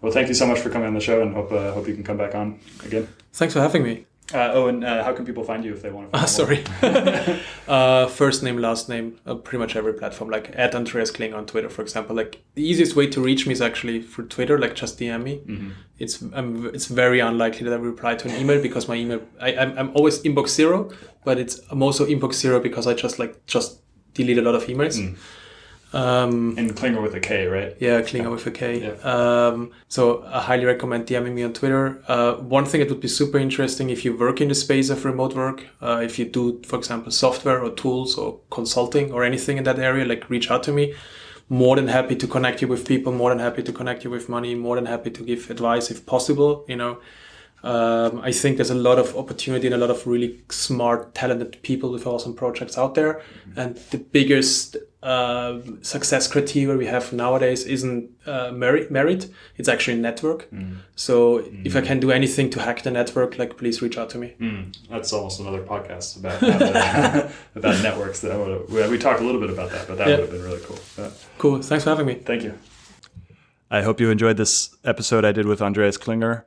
Well, 0.00 0.12
thank 0.12 0.28
you 0.28 0.34
so 0.34 0.46
much 0.46 0.58
for 0.60 0.68
coming 0.70 0.88
on 0.88 0.94
the 0.94 1.00
show, 1.00 1.22
and 1.22 1.34
hope 1.34 1.52
uh, 1.52 1.72
hope 1.72 1.86
you 1.88 1.94
can 1.94 2.04
come 2.04 2.16
back 2.16 2.34
on 2.34 2.58
again. 2.84 3.08
Thanks 3.32 3.54
for 3.54 3.60
having 3.60 3.82
me. 3.82 4.06
Uh, 4.34 4.50
oh, 4.54 4.68
and 4.68 4.84
uh, 4.84 5.04
how 5.04 5.12
can 5.12 5.24
people 5.24 5.44
find 5.44 5.64
you 5.64 5.72
if 5.72 5.82
they 5.82 5.90
want 5.90 6.12
to? 6.12 6.18
Ah, 6.18 6.24
Find 6.24 6.48
more? 6.48 6.64
sorry. 6.82 7.40
uh, 7.68 8.06
first 8.06 8.42
name, 8.42 8.58
last 8.58 8.88
name, 8.88 9.18
uh, 9.26 9.34
pretty 9.34 9.58
much 9.58 9.76
every 9.76 9.94
platform. 9.94 10.30
Like 10.30 10.52
at 10.54 10.74
Andreas 10.74 11.10
Klinger 11.10 11.36
on 11.36 11.46
Twitter, 11.46 11.68
for 11.68 11.82
example. 11.82 12.16
Like 12.16 12.42
the 12.54 12.62
easiest 12.62 12.96
way 12.96 13.06
to 13.08 13.20
reach 13.20 13.46
me 13.46 13.52
is 13.52 13.60
actually 13.60 14.02
through 14.02 14.28
Twitter. 14.28 14.58
Like 14.58 14.74
just 14.74 14.98
DM 14.98 15.22
me. 15.22 15.38
Mm-hmm. 15.38 15.70
It's 15.98 16.22
um, 16.32 16.70
it's 16.72 16.86
very 16.86 17.20
unlikely 17.20 17.68
that 17.68 17.72
I 17.72 17.76
reply 17.76 18.14
to 18.14 18.28
an 18.28 18.36
email 18.40 18.60
because 18.62 18.88
my 18.88 18.94
email 18.94 19.22
I, 19.40 19.54
I'm 19.56 19.78
I'm 19.78 19.90
always 19.94 20.22
inbox 20.22 20.48
zero, 20.48 20.90
but 21.24 21.38
it's 21.38 21.60
I'm 21.70 21.82
also 21.82 22.06
inbox 22.06 22.34
zero 22.34 22.60
because 22.60 22.86
I 22.86 22.94
just 22.94 23.18
like 23.18 23.46
just 23.46 23.80
delete 24.14 24.38
a 24.38 24.42
lot 24.42 24.54
of 24.54 24.64
emails. 24.64 24.98
Mm. 24.98 25.16
Um, 25.94 26.54
And 26.56 26.74
Klinger 26.74 27.00
with 27.00 27.14
a 27.14 27.20
K, 27.20 27.46
right? 27.46 27.76
yeah, 27.78 28.00
Klinger 28.02 28.30
with 28.30 28.46
a 28.46 28.50
K. 28.50 28.80
Yeah. 28.80 28.94
Um, 29.02 29.70
so 29.88 30.24
I 30.26 30.40
highly 30.40 30.64
recommend 30.64 31.06
DMing 31.06 31.34
me 31.34 31.42
on 31.42 31.52
Twitter. 31.52 32.02
Uh, 32.08 32.34
one 32.36 32.64
thing 32.64 32.80
that 32.80 32.88
would 32.88 33.00
be 33.00 33.08
super 33.08 33.38
interesting 33.38 33.90
if 33.90 34.04
you 34.04 34.16
work 34.16 34.40
in 34.40 34.48
the 34.48 34.54
space 34.54 34.88
of 34.90 35.04
remote 35.04 35.34
work, 35.34 35.66
uh, 35.82 36.00
if 36.02 36.18
you 36.18 36.24
do, 36.24 36.60
for 36.64 36.76
example, 36.76 37.12
software 37.12 37.62
or 37.62 37.70
tools 37.70 38.16
or 38.16 38.38
consulting 38.50 39.12
or 39.12 39.24
anything 39.24 39.58
in 39.58 39.64
that 39.64 39.78
area, 39.78 40.04
like 40.04 40.30
reach 40.30 40.50
out 40.50 40.62
to 40.64 40.72
me. 40.72 40.94
More 41.48 41.76
than 41.76 41.88
happy 41.88 42.16
to 42.16 42.26
connect 42.26 42.62
you 42.62 42.68
with 42.68 42.86
people. 42.88 43.12
More 43.12 43.28
than 43.28 43.38
happy 43.38 43.62
to 43.62 43.72
connect 43.72 44.04
you 44.04 44.10
with 44.10 44.28
money. 44.30 44.54
More 44.54 44.76
than 44.76 44.86
happy 44.86 45.10
to 45.10 45.22
give 45.22 45.50
advice 45.50 45.90
if 45.90 46.06
possible. 46.06 46.64
You 46.66 46.76
know, 46.76 46.98
um, 47.64 48.20
I 48.20 48.32
think 48.32 48.56
there's 48.56 48.70
a 48.70 48.74
lot 48.74 48.98
of 48.98 49.16
opportunity 49.16 49.66
and 49.66 49.74
a 49.74 49.78
lot 49.78 49.90
of 49.90 50.06
really 50.06 50.40
smart, 50.50 51.14
talented 51.14 51.62
people 51.62 51.90
with 51.92 52.06
awesome 52.06 52.34
projects 52.34 52.76
out 52.76 52.94
there. 52.94 53.22
And 53.56 53.76
the 53.92 53.98
biggest 53.98 54.76
uh, 55.02 55.58
success 55.82 56.26
criteria 56.30 56.76
we 56.76 56.86
have 56.86 57.12
nowadays 57.12 57.64
isn't 57.64 58.10
uh, 58.26 58.50
merit, 58.52 58.90
merit, 58.90 59.28
it's 59.56 59.68
actually 59.68 59.96
network. 59.98 60.48
So 60.96 61.44
if 61.64 61.74
I 61.76 61.80
can 61.80 62.00
do 62.00 62.10
anything 62.10 62.50
to 62.50 62.60
hack 62.60 62.82
the 62.82 62.90
network, 62.90 63.38
like 63.38 63.56
please 63.56 63.80
reach 63.82 63.96
out 63.98 64.10
to 64.10 64.18
me. 64.18 64.34
Mm, 64.40 64.76
that's 64.90 65.12
almost 65.12 65.40
another 65.40 65.62
podcast 65.62 66.18
about 66.18 66.40
how 66.40 66.58
the- 66.58 67.32
about 67.56 67.82
networks. 67.82 68.20
That 68.20 68.38
would 68.38 68.68
we, 68.70 68.88
we 68.88 68.98
talked 68.98 69.20
a 69.20 69.24
little 69.24 69.40
bit 69.40 69.50
about 69.50 69.70
that, 69.70 69.86
but 69.88 69.98
that 69.98 70.08
Yeah. 70.08 70.16
would 70.16 70.22
have 70.28 70.30
been 70.30 70.42
really 70.44 70.60
cool. 70.64 70.78
Yeah. 70.98 71.10
Cool. 71.38 71.62
Thanks 71.62 71.84
for 71.84 71.90
having 71.90 72.06
me. 72.06 72.14
Thank 72.14 72.42
you. 72.44 72.54
I 73.70 73.82
hope 73.82 74.00
you 74.00 74.10
enjoyed 74.10 74.36
this 74.36 74.74
episode 74.84 75.24
I 75.24 75.32
did 75.32 75.46
with 75.46 75.62
Andreas 75.62 75.96
Klinger. 75.96 76.44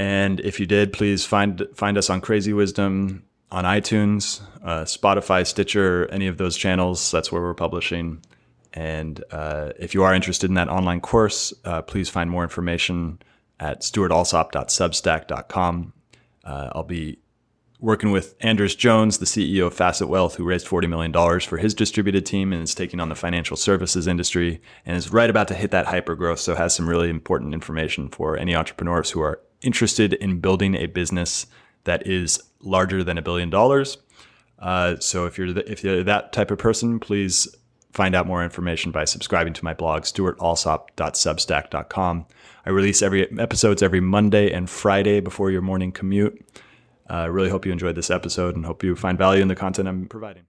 And 0.00 0.40
if 0.40 0.58
you 0.58 0.64
did, 0.64 0.94
please 0.94 1.26
find 1.26 1.68
find 1.74 1.98
us 1.98 2.08
on 2.08 2.22
Crazy 2.22 2.54
Wisdom 2.54 3.22
on 3.50 3.64
iTunes, 3.64 4.40
uh, 4.64 4.84
Spotify, 4.84 5.46
Stitcher, 5.46 6.08
any 6.10 6.26
of 6.26 6.38
those 6.38 6.56
channels. 6.56 7.10
That's 7.10 7.30
where 7.30 7.42
we're 7.42 7.52
publishing. 7.52 8.24
And 8.72 9.22
uh, 9.30 9.72
if 9.78 9.92
you 9.92 10.02
are 10.02 10.14
interested 10.14 10.48
in 10.48 10.54
that 10.54 10.70
online 10.70 11.02
course, 11.02 11.52
uh, 11.66 11.82
please 11.82 12.08
find 12.08 12.30
more 12.30 12.44
information 12.44 13.20
at 13.58 13.82
stewartalsop.substack.com. 13.82 15.92
Uh, 16.44 16.70
I'll 16.72 16.82
be 16.82 17.18
working 17.78 18.10
with 18.10 18.36
Anders 18.40 18.74
Jones, 18.74 19.18
the 19.18 19.26
CEO 19.26 19.66
of 19.66 19.74
Facet 19.74 20.08
Wealth, 20.08 20.36
who 20.36 20.44
raised 20.44 20.66
$40 20.66 20.88
million 20.88 21.12
for 21.40 21.58
his 21.58 21.74
distributed 21.74 22.24
team 22.24 22.54
and 22.54 22.62
is 22.62 22.74
taking 22.74 23.00
on 23.00 23.10
the 23.10 23.14
financial 23.14 23.58
services 23.58 24.06
industry 24.06 24.62
and 24.86 24.96
is 24.96 25.12
right 25.12 25.28
about 25.28 25.48
to 25.48 25.54
hit 25.54 25.72
that 25.72 25.84
hyper 25.84 26.14
growth. 26.14 26.40
So 26.40 26.54
has 26.54 26.74
some 26.74 26.88
really 26.88 27.10
important 27.10 27.52
information 27.52 28.08
for 28.08 28.38
any 28.38 28.54
entrepreneurs 28.54 29.10
who 29.10 29.20
are 29.20 29.42
interested 29.62 30.14
in 30.14 30.40
building 30.40 30.74
a 30.74 30.86
business 30.86 31.46
that 31.84 32.06
is 32.06 32.42
larger 32.60 33.04
than 33.04 33.18
a 33.18 33.22
billion 33.22 33.50
dollars. 33.50 33.98
Uh, 34.58 34.96
so 34.98 35.26
if 35.26 35.38
you're 35.38 35.52
the, 35.52 35.70
if 35.70 35.82
you're 35.82 36.04
that 36.04 36.32
type 36.32 36.50
of 36.50 36.58
person, 36.58 37.00
please 37.00 37.48
find 37.92 38.14
out 38.14 38.26
more 38.26 38.44
information 38.44 38.92
by 38.92 39.04
subscribing 39.04 39.52
to 39.54 39.64
my 39.64 39.74
blog, 39.74 40.02
stewartalsop.substack.com. 40.02 42.26
I 42.66 42.70
release 42.70 43.02
every 43.02 43.38
episodes 43.38 43.82
every 43.82 44.00
Monday 44.00 44.52
and 44.52 44.68
Friday 44.68 45.20
before 45.20 45.50
your 45.50 45.62
morning 45.62 45.92
commute. 45.92 46.44
I 47.08 47.24
uh, 47.24 47.28
really 47.28 47.50
hope 47.50 47.66
you 47.66 47.72
enjoyed 47.72 47.96
this 47.96 48.10
episode 48.10 48.54
and 48.54 48.64
hope 48.64 48.84
you 48.84 48.94
find 48.94 49.18
value 49.18 49.42
in 49.42 49.48
the 49.48 49.56
content 49.56 49.88
I'm 49.88 50.06
providing. 50.06 50.44